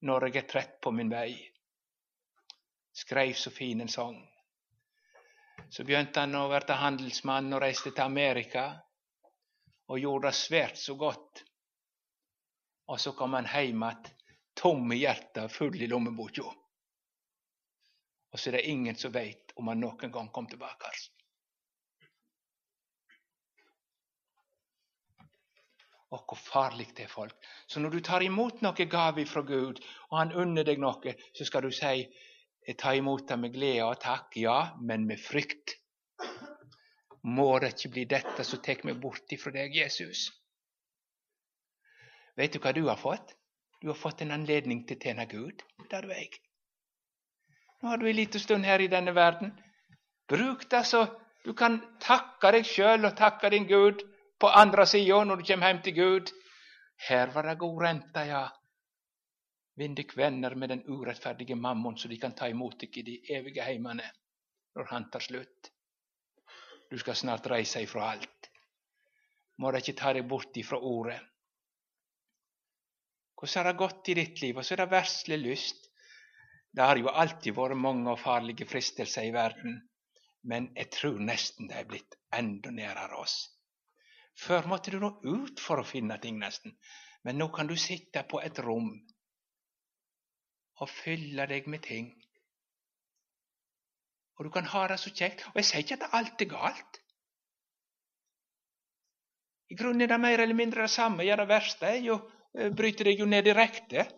når 0.02 0.26
jeg 0.28 0.40
er 0.42 0.48
trett 0.50 0.80
på 0.82 0.90
min 0.90 1.10
vei. 1.12 1.36
Skrev 2.92 3.34
så 3.38 3.50
fin 3.54 3.80
en 3.80 3.92
sang. 3.92 4.18
Så 5.70 5.86
begynte 5.86 6.20
han 6.20 6.34
å 6.34 6.48
bli 6.50 6.76
handelsmann 6.76 7.54
og 7.54 7.62
reiste 7.62 7.92
til 7.92 8.04
Amerika 8.04 8.66
og 9.88 10.02
gjorde 10.02 10.28
det 10.28 10.36
svært 10.36 10.80
så 10.80 10.98
godt. 10.98 11.44
Og 12.90 13.00
så 13.00 13.14
kom 13.16 13.38
han 13.38 13.48
hjem 13.48 13.86
igjen 13.86 14.10
tom 14.58 14.92
i 14.92 14.98
hjertet, 15.00 15.52
full 15.52 15.78
i 15.80 15.86
lommeboka. 15.88 16.50
Og 18.32 18.40
så 18.40 18.50
er 18.50 18.58
det 18.58 18.68
ingen 18.68 18.96
som 18.96 19.12
veit 19.14 19.52
om 19.56 19.68
han 19.70 19.80
noen 19.80 20.12
gang 20.12 20.28
kom 20.32 20.46
tilbake. 20.48 20.90
Og 26.12 26.26
hvor 26.28 26.36
farlig 26.36 26.90
det 26.96 27.06
er, 27.06 27.12
folk. 27.12 27.32
Så 27.66 27.80
når 27.80 27.94
du 27.94 28.00
tar 28.04 28.24
imot 28.24 28.60
noe 28.64 28.86
gave 28.90 29.24
fra 29.26 29.42
Gud, 29.48 29.80
og 30.10 30.18
han 30.18 30.34
unner 30.36 30.66
deg 30.68 30.80
noe, 30.82 31.14
så 31.32 31.46
skal 31.48 31.64
du 31.64 31.72
si 31.72 32.04
ta 32.78 32.92
imot 32.94 33.24
det 33.28 33.38
med 33.40 33.54
glede 33.54 33.86
og 33.86 34.00
takk, 34.02 34.36
ja, 34.36 34.74
men 34.80 35.06
med 35.08 35.20
frykt. 35.20 35.78
Må 37.22 37.48
det 37.62 37.72
ikke 37.74 37.92
bli 37.96 38.04
dette 38.10 38.44
som 38.44 38.60
tar 38.62 38.84
meg 38.84 39.00
bort 39.00 39.32
ifra 39.32 39.54
deg, 39.54 39.74
Jesus? 39.78 40.28
Vet 42.36 42.54
du 42.54 42.60
hva 42.60 42.72
du 42.76 42.84
har 42.88 43.00
fått? 43.00 43.34
Du 43.80 43.88
har 43.88 43.98
fått 43.98 44.22
en 44.22 44.34
anledning 44.36 44.84
til 44.86 44.98
å 44.98 45.02
tjene 45.02 45.26
Gud. 45.30 45.64
Det 45.88 45.96
har 45.96 46.06
du 46.06 46.12
jeg. 46.12 46.30
Nå 47.82 47.90
har 47.90 47.98
du 47.98 48.06
en 48.06 48.16
liten 48.16 48.40
stund 48.40 48.66
her 48.68 48.82
i 48.84 48.90
denne 48.90 49.14
verden. 49.16 49.56
Bruk 50.30 50.68
det 50.70 50.84
så 50.86 51.06
du 51.42 51.50
kan 51.58 51.80
takke 52.02 52.52
deg 52.54 52.66
sjøl 52.68 53.08
og 53.08 53.16
takke 53.18 53.50
din 53.50 53.66
Gud 53.66 54.04
på 54.42 54.50
andre 54.50 54.86
sida 54.90 55.20
når 55.24 55.38
du 55.38 55.46
kommer 55.46 55.70
hjem 55.70 55.82
til 55.86 55.94
Gud. 55.94 56.32
Her 57.08 57.30
var 57.34 57.46
det 57.46 57.60
god 57.60 57.82
rente, 57.82 58.24
ja. 58.26 58.42
Vinn 59.78 59.94
dykk 59.96 60.16
venner 60.18 60.56
med 60.58 60.72
den 60.74 60.82
urettferdige 60.88 61.56
mammon, 61.56 61.96
så 61.98 62.10
de 62.10 62.18
kan 62.20 62.34
ta 62.36 62.48
imot 62.50 62.74
dykk 62.80 62.98
i 62.98 63.04
de 63.06 63.14
evige 63.36 63.64
heimene 63.64 64.08
når 64.76 64.90
han 64.90 65.06
tar 65.12 65.24
slutt. 65.24 65.70
Du 66.90 66.98
skal 66.98 67.16
snart 67.16 67.46
reise 67.48 67.84
ifra 67.86 68.10
alt. 68.12 68.50
Må 69.62 69.70
de 69.70 69.80
ikke 69.80 69.96
ta 70.00 70.12
deg 70.16 70.26
bort 70.28 70.58
ifra 70.58 70.80
ordet. 70.80 71.20
Hvordan 73.38 73.58
har 73.58 73.70
det 73.70 73.78
gått 73.78 74.10
i 74.12 74.18
ditt 74.18 74.42
liv? 74.42 74.58
Og 74.58 74.66
så 74.66 74.74
er 74.74 74.82
det 74.84 74.90
verslig 74.92 75.38
lyst. 75.40 75.88
Det 76.72 76.84
har 76.84 76.98
jo 76.98 77.10
alltid 77.10 77.54
vært 77.56 77.78
mange 77.78 78.10
og 78.12 78.20
farlige 78.20 78.66
fristelser 78.68 79.28
i 79.28 79.32
verden, 79.34 79.80
men 80.48 80.70
jeg 80.76 80.90
tror 80.94 81.18
nesten 81.20 81.70
det 81.70 81.80
er 81.80 81.88
blitt 81.90 82.16
enda 82.34 82.70
nærere 82.74 83.18
oss. 83.22 83.42
Før 84.38 84.66
måtte 84.70 84.90
du 84.90 84.98
nå 85.00 85.12
ut 85.22 85.60
for 85.60 85.80
å 85.80 85.86
finne 85.86 86.16
ting, 86.22 86.38
nesten, 86.40 86.74
men 87.24 87.38
nå 87.38 87.50
kan 87.54 87.68
du 87.68 87.76
sitte 87.76 88.24
på 88.28 88.40
et 88.42 88.58
rom 88.64 88.94
og 90.82 90.90
fylle 90.90 91.46
deg 91.46 91.68
med 91.70 91.84
ting. 91.84 92.08
Og 94.38 94.48
du 94.48 94.50
kan 94.50 94.66
ha 94.72 94.86
det 94.90 94.98
så 94.98 95.12
kjekt. 95.14 95.44
Og 95.52 95.60
jeg 95.60 95.68
sier 95.68 95.84
ikke 95.84 95.98
at 96.00 96.14
alt 96.18 96.42
er 96.42 96.50
galt. 96.50 96.98
I 99.70 99.76
grunnen 99.78 100.02
er 100.02 100.10
det 100.10 100.18
mer 100.20 100.42
eller 100.42 100.58
mindre 100.58 100.88
det 100.88 100.90
samme. 100.90 101.22
Ja, 101.24 101.36
det 101.38 101.46
verste 101.48 101.86
er 101.86 102.00
jo 102.02 102.16
eh, 102.58 102.72
bryter 102.74 103.06
deg 103.08 103.22
jo 103.22 103.28
ned 103.28 103.46
direkte. 103.46 104.08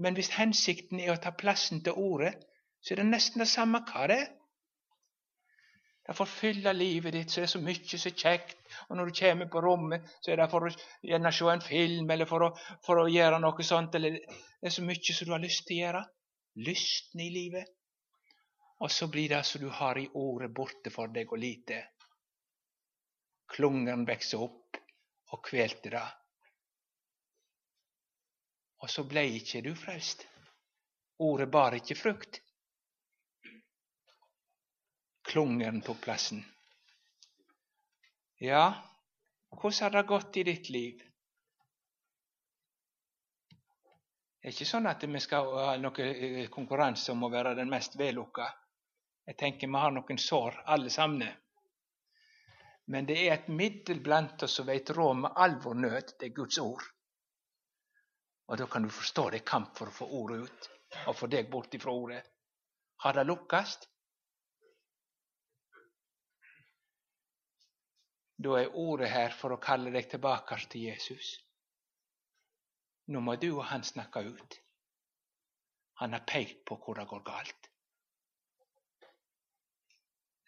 Men 0.00 0.16
hvis 0.16 0.32
hensikten 0.38 1.02
er 1.02 1.12
å 1.12 1.20
ta 1.20 1.34
plassen 1.36 1.82
til 1.84 1.98
ordet, 2.00 2.32
så 2.80 2.94
er 2.94 3.02
det 3.02 3.10
nesten 3.10 3.44
det 3.44 3.50
samme 3.52 3.82
hva 3.90 4.06
det 4.10 4.22
er. 4.22 4.30
Det 6.02 6.14
får 6.18 6.26
fylle 6.26 6.72
livet 6.74 7.14
ditt, 7.14 7.30
så 7.30 7.40
er 7.40 7.44
det 7.46 7.52
så 7.52 7.60
mye 7.62 7.98
så 7.98 8.10
kjekt. 8.10 8.56
Og 8.88 8.96
når 8.98 9.10
du 9.10 9.18
kommer 9.20 9.50
på 9.50 9.60
rommet, 9.62 10.08
så 10.20 10.32
er 10.32 10.40
det 10.40 10.48
for 10.50 10.66
å 10.66 10.72
gjerne 11.06 11.30
se 11.34 11.50
en 11.52 11.62
film 11.62 12.10
eller 12.10 12.26
for 12.26 12.48
å, 12.48 12.48
for 12.82 13.04
å 13.04 13.10
gjøre 13.10 13.38
noe 13.42 13.66
sånt. 13.66 13.94
Eller 13.94 14.18
det 14.18 14.66
er 14.66 14.74
så 14.74 14.82
mye 14.82 15.14
som 15.14 15.28
du 15.28 15.36
har 15.36 15.44
lyst 15.44 15.66
til 15.68 15.78
å 15.78 15.84
gjøre. 15.84 16.02
Lysten 16.66 17.22
i 17.22 17.30
livet. 17.32 17.70
Og 18.82 18.90
så 18.90 19.06
blir 19.08 19.30
det 19.30 19.44
som 19.46 19.62
du 19.62 19.68
har 19.70 19.98
i 19.98 20.08
ordet, 20.18 20.50
borte 20.50 20.90
for 20.90 21.12
deg 21.14 21.30
og 21.30 21.38
lite. 21.38 21.78
Klungeren 23.52 24.02
vokser 24.08 24.42
opp 24.42 24.82
og 25.32 25.44
kvelte 25.46 25.92
det. 25.94 26.06
Og 28.82 28.90
så 28.90 29.04
ble 29.06 29.22
ikke 29.38 29.62
du 29.62 29.70
frelst. 29.78 30.26
Ordet 31.22 31.46
bar 31.52 31.76
ikke 31.78 31.94
frukt. 31.94 32.40
Klungeren 35.32 35.80
tok 35.80 36.00
plassen. 36.04 36.42
Ja, 38.36 38.64
hvordan 39.48 39.82
har 39.82 39.90
det 39.90 40.02
gått 40.08 40.36
i 40.36 40.42
ditt 40.44 40.68
liv? 40.68 40.98
Det 44.42 44.50
er 44.50 44.52
ikke 44.52 44.66
sånn 44.68 44.90
at 44.90 45.06
vi 45.08 45.22
skal 45.24 45.48
ha 45.56 45.76
noen 45.80 46.50
konkurranse 46.52 47.14
om 47.14 47.24
å 47.24 47.30
være 47.32 47.54
den 47.56 47.72
mest 47.72 47.96
vellukka. 47.96 48.50
Jeg 49.24 49.38
tenker 49.40 49.72
vi 49.72 49.80
har 49.84 49.94
noen 49.96 50.20
sår, 50.20 50.58
alle 50.74 50.92
sammen. 50.92 51.30
Men 52.92 53.08
det 53.08 53.16
er 53.22 53.36
et 53.38 53.48
middel 53.48 54.02
blant 54.04 54.44
oss 54.44 54.58
som 54.58 54.68
vet 54.68 54.92
råd 54.92 55.22
med 55.22 55.38
all 55.46 55.56
vår 55.64 55.80
nød. 55.86 56.12
Det 56.18 56.28
er 56.28 56.34
Guds 56.42 56.58
ord. 56.60 56.84
Og 58.52 58.60
da 58.60 58.66
kan 58.68 58.84
du 58.84 58.92
forstå 58.92 59.30
det 59.30 59.40
er 59.40 59.48
kamp 59.54 59.72
for 59.78 59.88
å 59.88 59.96
få 60.02 60.10
ordet 60.20 60.42
ut, 60.44 60.68
og 61.06 61.16
få 61.16 61.30
deg 61.32 61.48
bort 61.48 61.72
ifra 61.78 61.96
ordet. 61.96 62.20
Har 63.06 63.16
det 63.16 63.24
lukkast? 63.30 63.88
Da 68.36 68.58
er 68.58 68.76
ordet 68.78 69.10
her 69.12 69.34
for 69.36 69.54
å 69.54 69.60
kalle 69.62 69.92
deg 69.94 70.08
tilbake 70.10 70.58
til 70.68 70.88
Jesus. 70.88 71.34
Nå 73.12 73.20
må 73.20 73.36
du 73.36 73.50
og 73.52 73.66
han 73.70 73.84
snakke 73.84 74.22
ut. 74.28 74.58
Han 76.00 76.12
har 76.16 76.24
pekt 76.26 76.64
på 76.66 76.78
hvor 76.82 76.98
det 76.98 77.06
går 77.10 77.22
galt. 77.26 77.68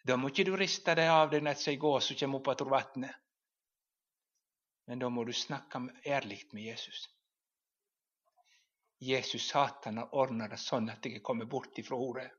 Da 0.05 0.17
må 0.17 0.29
ikke 0.29 0.45
du 0.45 0.55
riste 0.57 0.93
deg 0.97 1.09
av 1.09 1.31
deg 1.31 1.43
når 1.45 1.61
ei 1.71 1.79
gås 1.81 2.11
kommer 2.19 2.41
opp 2.41 2.49
etter 2.53 2.69
vannet. 2.69 3.21
Men 4.85 5.01
da 5.01 5.09
må 5.09 5.23
du 5.25 5.33
snakke 5.33 5.81
ærlig 6.05 6.43
med 6.53 6.67
Jesus. 6.67 7.07
Jesus 9.01 9.47
Satan 9.49 9.97
har 9.97 10.13
ordna 10.13 10.47
det 10.47 10.59
sånn 10.61 10.89
at 10.93 11.05
jeg 11.05 11.17
er 11.17 11.25
kommet 11.25 11.49
bort 11.49 11.77
ifra 11.81 11.97
ordet. 11.97 12.29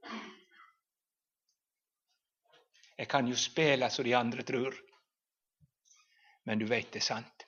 Jeg 2.97 3.09
kan 3.13 3.27
jo 3.29 3.37
spille 3.37 3.91
som 3.93 4.07
de 4.07 4.15
andre 4.17 4.47
tror, 4.47 4.79
men 6.47 6.59
du 6.59 6.67
veit 6.71 6.93
det 6.95 7.03
er 7.03 7.07
sant. 7.07 7.47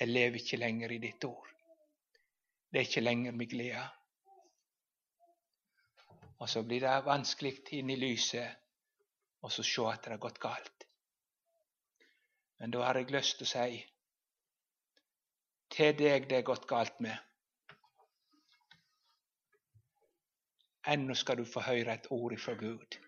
Jeg 0.00 0.08
lever 0.08 0.40
ikke 0.40 0.60
lenger 0.60 0.92
i 0.92 0.98
ditt 1.00 1.24
ord. 1.24 1.48
Det 2.70 2.80
er 2.80 2.88
ikke 2.88 3.02
lenger 3.04 3.36
min 3.36 3.48
glede. 3.48 3.86
Og 6.40 6.48
så 6.48 6.62
blir 6.64 6.80
det 6.84 6.92
vanskelig 7.04 7.56
inn 7.76 7.90
i 7.92 7.98
lyset 8.00 8.60
og 9.40 9.52
så 9.52 9.64
se 9.64 9.84
at 9.88 10.04
det 10.04 10.14
har 10.14 10.22
gått 10.22 10.40
galt. 10.40 10.86
Men 12.60 12.72
da 12.72 12.84
har 12.84 13.00
jeg 13.00 13.12
lyst 13.12 13.38
til 13.40 13.48
å 13.48 13.50
si 13.50 13.80
til 15.70 15.94
deg 15.96 16.26
det 16.28 16.40
er 16.40 16.48
gått 16.48 16.66
galt 16.68 16.98
med. 17.00 17.16
Ennå 20.90 21.14
skal 21.14 21.40
du 21.40 21.46
få 21.46 21.62
høre 21.64 21.94
et 21.94 22.10
ord 22.10 22.34
ifra 22.36 22.56
Gud 22.58 22.98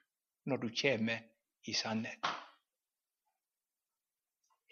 når 0.48 0.64
du 0.64 0.68
kommer 0.82 1.24
i 1.68 1.74
sannhet. 1.74 2.41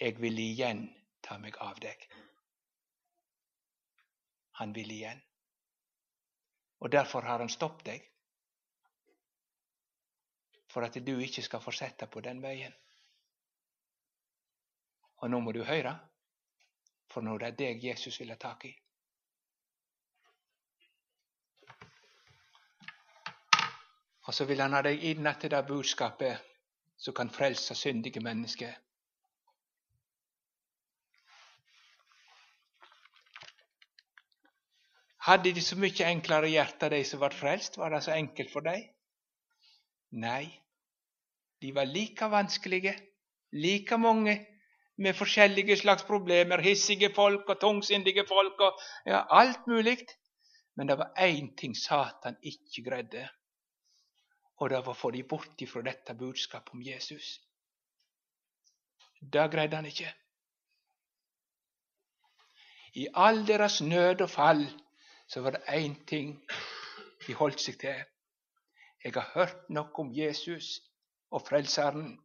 Jeg 0.01 0.17
vil 0.21 0.39
igjen 0.41 0.87
ta 1.21 1.37
meg 1.39 1.57
av 1.61 1.81
deg. 1.81 2.07
Han 4.61 4.73
vil 4.73 4.93
igjen. 4.93 5.21
Og 6.81 6.93
derfor 6.93 7.29
har 7.29 7.45
han 7.45 7.53
stoppet 7.53 7.87
deg. 7.91 8.07
For 10.73 10.87
at 10.87 10.97
du 11.05 11.13
ikke 11.21 11.45
skal 11.45 11.61
fortsette 11.61 12.09
på 12.09 12.23
den 12.25 12.41
veien. 12.41 12.73
Og 15.21 15.29
nå 15.29 15.41
må 15.45 15.53
du 15.53 15.61
høre. 15.69 15.93
For 17.13 17.21
nå 17.21 17.37
er 17.37 17.51
det 17.51 17.57
deg 17.61 17.89
Jesus 17.91 18.21
vil 18.21 18.33
ha 18.33 18.41
tak 18.41 18.65
i. 18.65 18.75
Og 24.31 24.35
så 24.35 24.47
vil 24.49 24.63
han 24.63 24.77
ha 24.77 24.81
deg 24.87 25.03
inn 25.11 25.27
etter 25.27 25.53
det 25.53 25.67
budskapet 25.69 26.47
som 26.97 27.17
kan 27.17 27.33
frelse 27.33 27.75
syndige 27.75 28.23
mennesker. 28.25 28.77
Hadde 35.27 35.53
de 35.53 35.63
så 35.63 35.77
mye 35.77 36.07
enklere 36.09 36.49
hjerte, 36.49 36.89
de 36.89 37.03
som 37.05 37.21
ble 37.21 37.31
frelst? 37.37 37.77
Var 37.77 37.93
det 37.93 38.03
så 38.07 38.15
enkelt 38.17 38.53
for 38.53 38.65
dem? 38.65 38.87
Nei, 40.21 40.47
de 41.63 41.75
var 41.77 41.87
like 41.87 42.27
vanskelige, 42.33 42.95
like 43.53 43.99
mange 44.01 44.39
med 44.97 45.17
forskjellige 45.17 45.77
slags 45.77 46.07
problemer. 46.09 46.63
Hissige 46.65 47.13
folk 47.15 47.49
og 47.49 47.61
tungsindige 47.61 48.25
folk 48.29 48.61
og 48.61 48.81
ja, 49.07 49.23
alt 49.31 49.69
mulig. 49.69 49.99
Men 50.77 50.89
det 50.89 50.97
var 50.99 51.13
én 51.21 51.53
ting 51.57 51.77
Satan 51.77 52.37
ikke 52.43 52.85
greide, 52.89 53.29
og 54.57 54.71
det 54.71 54.79
var 54.81 54.95
å 54.95 54.97
få 54.97 55.11
dem 55.13 55.27
bort 55.29 55.65
fra 55.69 55.83
dette 55.85 56.15
budskapet 56.17 56.73
om 56.73 56.83
Jesus. 56.83 57.41
Det 59.21 59.51
greide 59.53 59.77
han 59.77 59.89
ikke. 59.91 60.09
I 62.97 63.09
all 63.15 63.45
deres 63.47 63.81
nød 63.85 64.25
og 64.25 64.31
fall 64.31 64.65
så 65.31 65.41
var 65.41 65.51
det 65.51 65.63
én 65.69 65.95
ting 66.07 66.33
de 67.27 67.35
holdt 67.39 67.61
seg 67.63 67.79
til. 67.79 68.01
Jeg 69.05 69.15
har 69.15 69.31
hørt 69.35 69.69
noe 69.71 70.03
om 70.03 70.11
Jesus 70.13 70.81
og 71.31 71.45
Frelseren. 71.47 72.17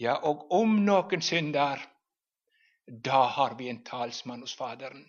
Ja, 0.00 0.16
og 0.26 0.50
om 0.50 0.74
noen 0.82 1.22
synder, 1.22 1.86
da 3.06 3.22
har 3.36 3.54
vi 3.54 3.70
en 3.70 3.84
talsmann 3.86 4.42
hos 4.42 4.56
Faderen. 4.58 5.06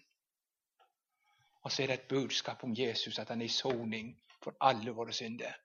Og 1.64 1.72
så 1.72 1.84
er 1.84 1.88
det 1.90 2.00
et 2.00 2.10
budskap 2.14 2.64
om 2.64 2.78
Jesus, 2.78 3.18
at 3.20 3.34
han 3.34 3.42
er 3.42 3.50
i 3.50 3.58
soning 3.58 4.14
for 4.44 4.54
alle 4.62 4.94
våre 4.94 5.14
synder. 5.14 5.58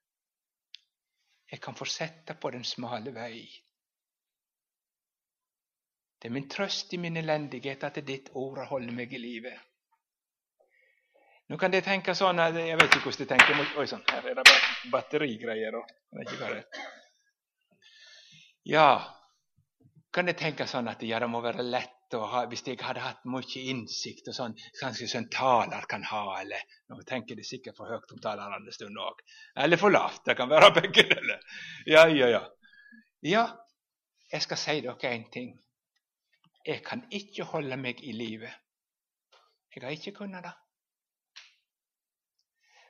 Jeg 1.53 1.61
kan 1.61 1.77
fortsette 1.77 2.39
på 2.41 2.51
den 2.51 2.65
smale 2.65 3.13
vei. 3.13 3.45
Det 6.19 6.29
er 6.29 6.35
min 6.35 6.49
trøst 6.51 6.93
i 6.93 6.99
min 6.99 7.17
elendighet 7.17 7.85
at 7.87 8.01
ditt 8.07 8.31
ord 8.35 8.59
holder 8.71 8.95
meg 8.95 9.13
i 9.15 9.21
livet. 9.23 9.59
Nå 11.49 11.57
kan 11.57 11.73
de 11.73 11.81
tenke 11.81 12.13
sånn 12.15 12.41
at 12.43 12.57
Jeg 12.59 12.77
vet 12.77 12.97
ikke 12.97 13.09
hvordan 13.09 13.25
de 13.25 13.29
tenker. 13.35 13.79
Oi 13.81 13.87
sann, 13.89 14.03
her 14.11 14.27
er 14.33 14.41
det 14.41 14.57
batterigreier. 14.93 15.79
Jeg 15.79 16.19
vet 16.19 16.35
ikke 16.35 16.51
hva. 16.51 16.89
Ja, 18.69 18.89
kan 20.13 20.29
dere 20.29 20.39
tenke 20.41 20.67
sånn 20.67 20.89
at 20.91 21.03
ja, 21.05 21.21
det 21.23 21.29
må 21.31 21.41
være 21.45 21.65
lett 21.65 22.17
å 22.17 22.23
ha, 22.33 22.45
Hvis 22.49 22.65
jeg 22.67 22.81
hadde 22.81 23.05
hatt 23.05 23.27
mye 23.29 23.63
innsikt 23.71 24.31
og 24.33 24.37
sånn, 24.37 24.55
kanskje 24.81 25.09
sånn 25.11 25.29
taler 25.33 25.85
kan 25.91 26.05
ha, 26.09 26.23
eller 26.41 26.65
Nå 26.89 27.03
tenker 27.09 27.37
de 27.37 27.45
sikkert 27.45 27.77
for 27.77 27.93
høyt 27.93 28.15
om 28.15 28.21
talerne 28.25 28.59
en 28.59 28.73
stund 28.73 28.97
òg. 28.97 29.21
Eller 29.65 29.81
for 29.81 29.93
lavt. 29.93 30.25
Det 30.25 30.37
kan 30.39 30.49
være 30.49 30.73
begge 30.81 31.05
deler. 31.11 31.41
Ja, 31.87 32.07
ja, 32.09 32.31
ja. 32.33 32.43
Ja, 33.29 33.45
jeg 34.33 34.45
skal 34.47 34.61
si 34.61 34.79
dere 34.85 35.13
én 35.13 35.29
ting. 35.33 35.53
Jeg 36.69 36.83
kan 36.85 37.01
ikke 37.11 37.47
holde 37.49 37.77
meg 37.81 38.03
i 38.05 38.13
live. 38.13 38.51
Jeg 39.75 39.83
har 39.83 39.95
ikke 39.95 40.13
kunnet 40.19 40.45
det. 40.45 40.53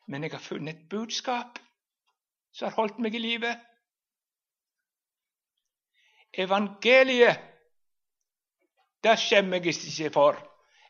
Men 0.07 0.25
jeg 0.25 0.33
har 0.33 0.43
funnet 0.43 0.75
et 0.75 0.89
budskap 0.91 1.61
som 2.53 2.67
har 2.67 2.75
holdt 2.75 2.99
meg 2.99 3.15
i 3.15 3.21
live. 3.23 3.53
Evangeliet, 6.33 7.39
det 9.05 9.15
skjemmer 9.21 9.63
jeg 9.63 9.77
ikke 9.77 10.11
for. 10.17 10.43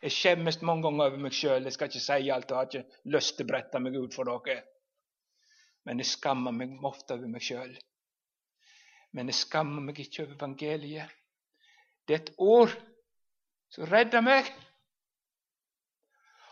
Jeg 0.03 0.15
skjemmes 0.15 0.63
mange 0.63 0.87
ganger 0.87 1.11
over 1.11 1.21
meg 1.27 1.37
sjøl. 1.37 1.69
Jeg 1.69 1.77
skal 1.77 1.93
ikke 1.93 2.05
si 2.07 2.33
alt 2.33 2.53
og 2.55 2.61
har 2.63 2.73
ikke 2.73 3.13
lyst 3.13 3.37
til 3.37 3.49
å 3.49 3.53
brette 3.53 3.85
meg 3.85 4.01
ut 4.01 4.17
for 4.17 4.33
dere. 4.33 4.63
Men 5.85 6.01
jeg 6.01 6.15
skammer 6.15 6.57
meg 6.57 6.79
ofte 6.89 7.19
over 7.19 7.37
meg 7.37 7.45
sjøl. 7.45 7.77
Men 9.13 9.29
jeg 9.29 9.43
skammer 9.45 9.85
meg 9.91 10.01
ikke 10.01 10.25
over 10.25 10.39
evangeliet. 10.41 11.18
Det 12.09 12.15
er 12.15 12.23
et 12.23 12.35
ord 12.39 12.73
som 13.71 13.85
redder 13.85 14.25
meg. 14.25 14.49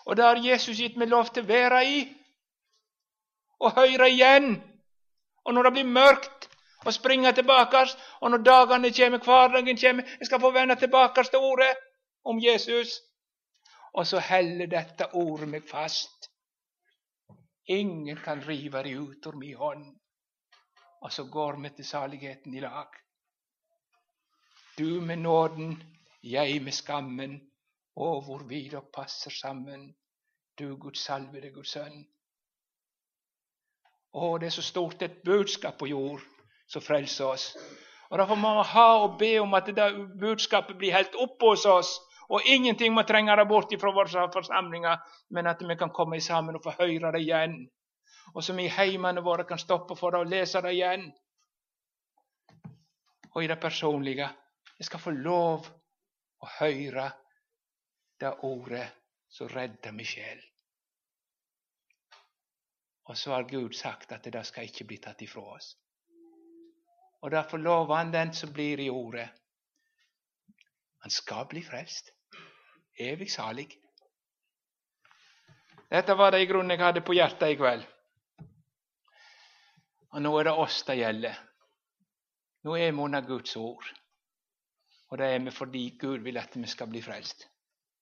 Og 0.07 0.16
det 0.16 0.24
har 0.24 0.42
Jesus 0.44 0.78
gitt 0.78 0.98
meg 1.00 1.09
lov 1.11 1.32
til 1.32 1.42
å 1.42 1.48
være 1.48 1.82
i 1.88 2.00
og 3.64 3.72
høre 3.78 4.11
igjen. 4.12 4.59
Og 5.46 5.54
når 5.54 5.68
det 5.68 5.72
blir 5.78 5.94
mørkt, 5.96 6.46
og 6.86 6.94
springe 6.94 7.32
tilbake. 7.32 7.86
Og 8.20 8.30
når 8.30 8.38
dagene 8.38 8.92
kommer, 8.92 9.18
hverdagen 9.18 9.78
kommer, 9.82 10.04
jeg 10.18 10.26
skal 10.26 10.40
få 10.40 10.50
vende 10.50 10.76
tilbake 10.76 11.24
til 11.24 11.38
ordet 11.38 11.74
om 12.24 12.38
Jesus. 12.42 13.00
Og 13.92 14.07
så 14.07 14.20
holder 14.20 14.66
dette 14.66 15.14
ordet 15.14 15.48
meg 15.48 15.68
fast. 15.70 16.30
Ingen 17.68 18.18
kan 18.24 18.44
rive 18.48 18.82
det 18.82 18.94
ut 18.94 19.26
av 19.26 19.38
min 19.38 19.57
hånd. 19.57 19.86
Og 21.02 21.12
så 21.12 21.24
går 21.24 21.59
vi 21.62 21.70
til 21.76 21.84
saligheten 21.84 22.54
i 22.54 22.61
lag. 22.61 23.05
Du 24.78 25.00
med 25.00 25.18
nåden, 25.18 25.82
jeg 26.22 26.60
med 26.62 26.74
skammen. 26.74 27.38
Å, 27.96 28.08
hvor 28.20 28.42
vi 28.44 28.66
da 28.68 28.82
passer 28.92 29.32
sammen. 29.32 29.88
Du 30.58 30.76
Guds 30.76 31.00
salvede 31.00 31.48
Guds 31.54 31.72
sønn. 31.72 32.02
Å, 34.12 34.36
det 34.36 34.50
er 34.50 34.56
så 34.56 34.64
stort 34.64 35.02
et 35.02 35.22
budskap 35.24 35.78
på 35.80 35.88
jord 35.88 36.20
som 36.68 36.84
frelser 36.84 37.24
oss. 37.30 37.48
Og 38.10 38.20
Derfor 38.20 38.36
må 38.36 38.52
vi 38.58 38.68
ha 38.74 38.86
og 39.00 39.16
be 39.18 39.32
om 39.40 39.56
at 39.56 39.72
det 39.72 39.88
budskapet 40.20 40.76
blir 40.76 40.92
helt 40.92 41.16
oppe 41.24 41.54
hos 41.54 41.64
oss. 41.66 41.96
Og 42.28 42.44
ingenting 42.44 42.92
må 42.92 43.06
trenge 43.08 43.36
det 43.38 43.48
bort 43.48 43.72
fra 43.80 43.96
våre 43.96 44.28
forsamlinger, 44.34 45.00
men 45.30 45.46
at 45.46 45.62
vi 45.62 45.76
kan 45.78 45.92
komme 45.94 46.20
sammen 46.20 46.56
og 46.58 46.64
få 46.64 46.76
høre 46.80 47.16
det 47.16 47.24
igjen. 47.24 47.62
Og 48.34 48.44
som 48.44 48.58
i 48.60 48.68
heimene 48.68 49.24
våre 49.24 49.48
kan 49.48 49.58
stoppe 49.58 49.96
for 49.96 50.12
det 50.12 50.20
og 50.20 50.32
lese 50.32 50.60
det 50.60 50.74
igjen. 50.76 51.12
Og 53.32 53.44
i 53.44 53.48
det 53.48 53.60
personlige. 53.62 54.34
Jeg 54.78 54.90
skal 54.90 55.00
få 55.00 55.10
lov 55.10 55.66
å 56.42 56.50
høre 56.58 57.06
det 58.20 58.32
ordet 58.44 58.84
som 59.32 59.48
redder 59.48 59.92
min 59.92 60.08
sjel. 60.08 60.42
Og 63.06 63.16
så 63.16 63.32
har 63.32 63.48
Gud 63.48 63.74
sagt 63.78 64.12
at 64.12 64.24
det 64.24 64.44
skal 64.46 64.68
ikke 64.68 64.84
bli 64.84 64.98
tatt 65.02 65.22
ifra 65.22 65.44
oss. 65.56 65.72
Og 67.22 67.30
derfor 67.30 67.58
lover 67.58 67.96
han 67.96 68.12
den 68.12 68.32
som 68.34 68.52
blir 68.52 68.80
i 68.80 68.90
ordet. 68.90 69.28
Han 71.02 71.10
skal 71.10 71.46
bli 71.46 71.62
frelst. 71.62 72.12
Evig 72.98 73.30
salig. 73.30 73.68
Dette 75.90 76.14
var 76.18 76.32
det 76.32 76.40
i 76.42 76.48
grunnen 76.50 76.74
jeg 76.74 76.82
hadde 76.82 77.04
på 77.06 77.14
hjertet 77.14 77.52
i 77.54 77.58
kveld. 77.60 77.84
Og 80.16 80.22
nå 80.22 80.32
er 80.40 80.48
det 80.48 80.56
oss 80.64 80.80
det 80.88 80.98
gjelder. 80.98 81.38
Nå 82.66 82.74
er 82.74 82.90
vi 82.90 83.04
under 83.04 83.22
Guds 83.22 83.56
ord. 83.56 83.86
Og 85.16 85.20
det 85.22 85.26
er 85.32 85.38
vi 85.40 85.50
fordi 85.50 85.80
Gud 85.96 86.18
vil 86.26 86.36
at 86.36 86.56
vi 86.60 86.68
skal 86.68 86.90
bli 86.92 87.00
frelst. 87.00 87.46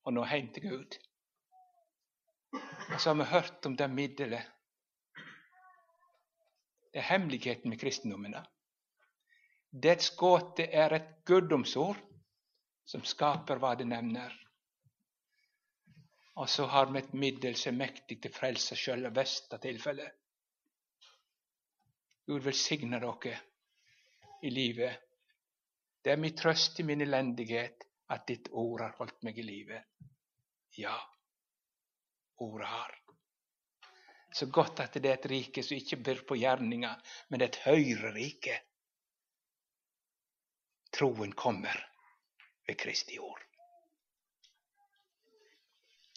Og 0.02 0.16
nå 0.16 0.24
hjem 0.26 0.48
til 0.50 0.64
Gud. 0.66 0.96
Og 2.90 2.96
så 2.98 3.12
har 3.12 3.14
vi 3.20 3.26
hørt 3.30 3.66
om 3.68 3.76
det 3.78 3.86
middelet. 3.90 4.48
Det 6.90 6.98
er 6.98 7.06
hemmeligheten 7.06 7.70
med 7.70 7.78
kristendommen. 7.78 8.34
Dets 9.70 10.10
gåte 10.18 10.66
er 10.66 10.96
et 10.98 11.06
guddomsord 11.24 12.02
som 12.84 13.06
skaper 13.06 13.62
hva 13.62 13.76
det 13.78 13.86
nevner. 13.86 14.34
Og 16.34 16.50
så 16.50 16.66
har 16.66 16.90
vi 16.90 16.98
et 16.98 17.14
middel 17.14 17.54
som 17.54 17.76
er 17.76 17.84
mektig 17.84 18.18
til 18.26 18.34
frelse 18.34 18.74
sjøl 18.74 19.06
i 19.06 19.14
beste 19.14 19.62
tilfelle. 19.62 20.10
Gud 22.26 22.42
velsigne 22.42 22.98
dere 22.98 23.38
i 24.42 24.50
livet. 24.50 25.03
Det 26.04 26.12
er 26.12 26.20
min 26.20 26.36
trøst 26.36 26.80
i 26.80 26.84
min 26.84 27.00
elendighet 27.00 27.86
at 28.12 28.26
ditt 28.28 28.50
ord 28.52 28.82
har 28.84 28.96
holdt 28.98 29.22
meg 29.24 29.38
i 29.40 29.46
live. 29.46 29.78
Ja, 30.76 30.98
ordet 32.44 32.68
har. 32.68 32.92
Så 34.34 34.50
godt 34.52 34.82
at 34.84 34.98
det 35.00 35.08
er 35.08 35.16
et 35.16 35.30
rike 35.30 35.62
som 35.62 35.78
ikke 35.78 36.02
byr 36.04 36.22
på 36.28 36.36
gjerninger, 36.36 37.00
men 37.30 37.46
et 37.46 37.56
høyere 37.64 38.12
rike. 38.12 38.58
Troen 40.92 41.32
kommer 41.32 41.80
ved 42.66 42.76
Kristi 42.78 43.18
ord. 43.18 43.40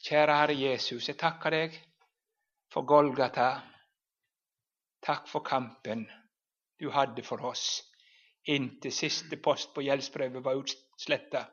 Kjære 0.04 0.40
Herre 0.42 0.56
Jesus, 0.56 1.08
jeg 1.08 1.18
takker 1.20 1.54
deg 1.54 1.78
for 2.74 2.88
Golgata. 2.88 3.52
Takk 5.04 5.30
for 5.32 5.46
kampen 5.48 6.08
du 6.80 6.90
hadde 6.92 7.24
for 7.24 7.46
oss 7.48 7.70
inntil 8.48 8.94
siste 8.94 9.38
post 9.38 9.74
på 9.74 9.84
gjeldsbrevet 9.86 10.44
var 10.44 10.60
utsletta. 10.60 11.44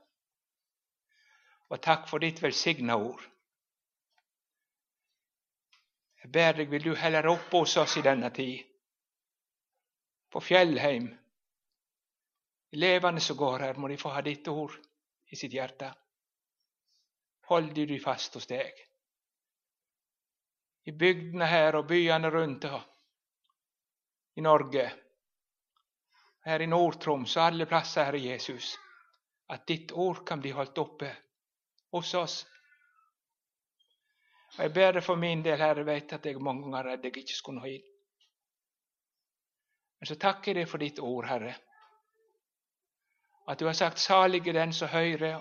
Og 1.72 1.80
takk 1.82 2.06
for 2.08 2.22
ditt 2.22 2.42
velsigna 2.42 2.96
ord. 2.96 3.22
Jeg 6.22 6.32
ber 6.32 6.56
deg, 6.56 6.70
vil 6.70 6.86
du 6.86 6.94
heller 6.96 7.26
opp 7.28 7.52
hos 7.52 7.76
oss 7.76 7.98
i 8.00 8.04
denne 8.04 8.30
tid, 8.32 8.62
på 10.32 10.40
Fjellheim. 10.40 11.10
Elevene 12.74 13.20
som 13.20 13.36
går 13.36 13.66
her, 13.68 13.76
må 13.78 13.90
de 13.90 13.98
få 14.00 14.14
ha 14.14 14.22
ditt 14.24 14.48
ord 14.48 14.72
i 15.30 15.36
sitt 15.36 15.52
hjerte 15.52 15.92
Hold 17.50 17.74
de 17.76 17.98
fast 18.00 18.34
hos 18.38 18.46
deg. 18.48 18.72
I 20.88 20.92
bygdene 20.96 21.44
her 21.48 21.76
og 21.76 21.88
byene 21.90 22.30
rundt 22.32 22.64
i 24.34 24.44
Norge, 24.44 24.86
her 26.44 26.62
i 26.62 26.66
Nord-Troms 26.66 27.36
og 27.36 27.46
alle 27.46 27.66
plasser, 27.66 28.04
Herre 28.04 28.20
Jesus, 28.20 28.74
at 29.50 29.66
ditt 29.68 29.92
ord 29.92 30.24
kan 30.26 30.40
bli 30.40 30.52
holdt 30.52 30.78
oppe 30.78 31.10
hos 31.92 32.14
oss. 32.14 32.36
Og 34.56 34.60
Jeg 34.64 34.72
ber 34.74 34.92
deg 34.92 35.04
for 35.04 35.16
min 35.16 35.42
del, 35.42 35.58
Herre, 35.58 35.84
vet 35.84 36.12
at 36.12 36.26
jeg 36.26 36.42
mange 36.42 36.66
ganger 36.66 36.78
er 36.78 36.90
redd 36.92 37.08
jeg 37.08 37.16
ikke 37.24 37.36
skulle 37.36 37.60
nå 37.60 37.70
inn. 37.72 37.88
Men 40.00 40.10
så 40.10 40.18
takker 40.20 40.52
jeg 40.52 40.60
deg 40.60 40.70
for 40.70 40.84
ditt 40.84 41.00
ord, 41.00 41.26
Herre. 41.28 41.54
At 43.48 43.58
du 43.60 43.66
har 43.66 43.76
sagt 43.76 43.98
'salig 43.98 44.46
er 44.48 44.52
den 44.52 44.72
som 44.72 44.88
hører' 44.88 45.40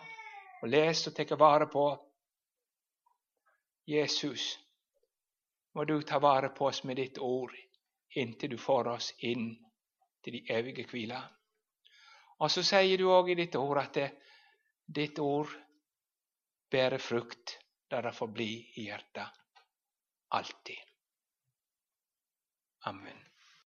og 0.62 0.70
leser 0.70 1.12
og 1.12 1.16
tar 1.18 1.36
vare 1.36 1.68
på. 1.68 1.86
Jesus, 3.88 4.60
må 5.76 5.84
du 5.84 6.01
ta 6.01 6.20
vare 6.20 6.49
på 6.49 6.66
oss 6.68 6.84
med 6.84 6.95
ditt 6.95 7.18
ord 7.18 7.51
inntil 8.16 8.49
du 8.49 8.58
får 8.58 8.88
oss 8.88 9.14
inn 9.20 9.58
til 10.24 10.38
de 10.38 10.44
evige 10.54 10.88
hvile. 10.90 11.20
Og 12.40 12.52
så 12.52 12.64
sier 12.66 12.98
du 12.98 13.10
òg 13.12 13.32
i 13.32 13.38
ditt 13.40 13.56
ord 13.60 13.82
at 13.84 14.00
det, 14.00 14.10
ditt 14.86 15.20
ord 15.20 15.52
bærer 16.72 17.00
frukt 17.00 17.58
der 17.92 18.02
det 18.02 18.16
får 18.16 18.32
bli 18.34 18.50
i 18.76 18.88
hjertet. 18.88 19.28
Alltid. 20.34 20.80
Amen. 22.90 23.23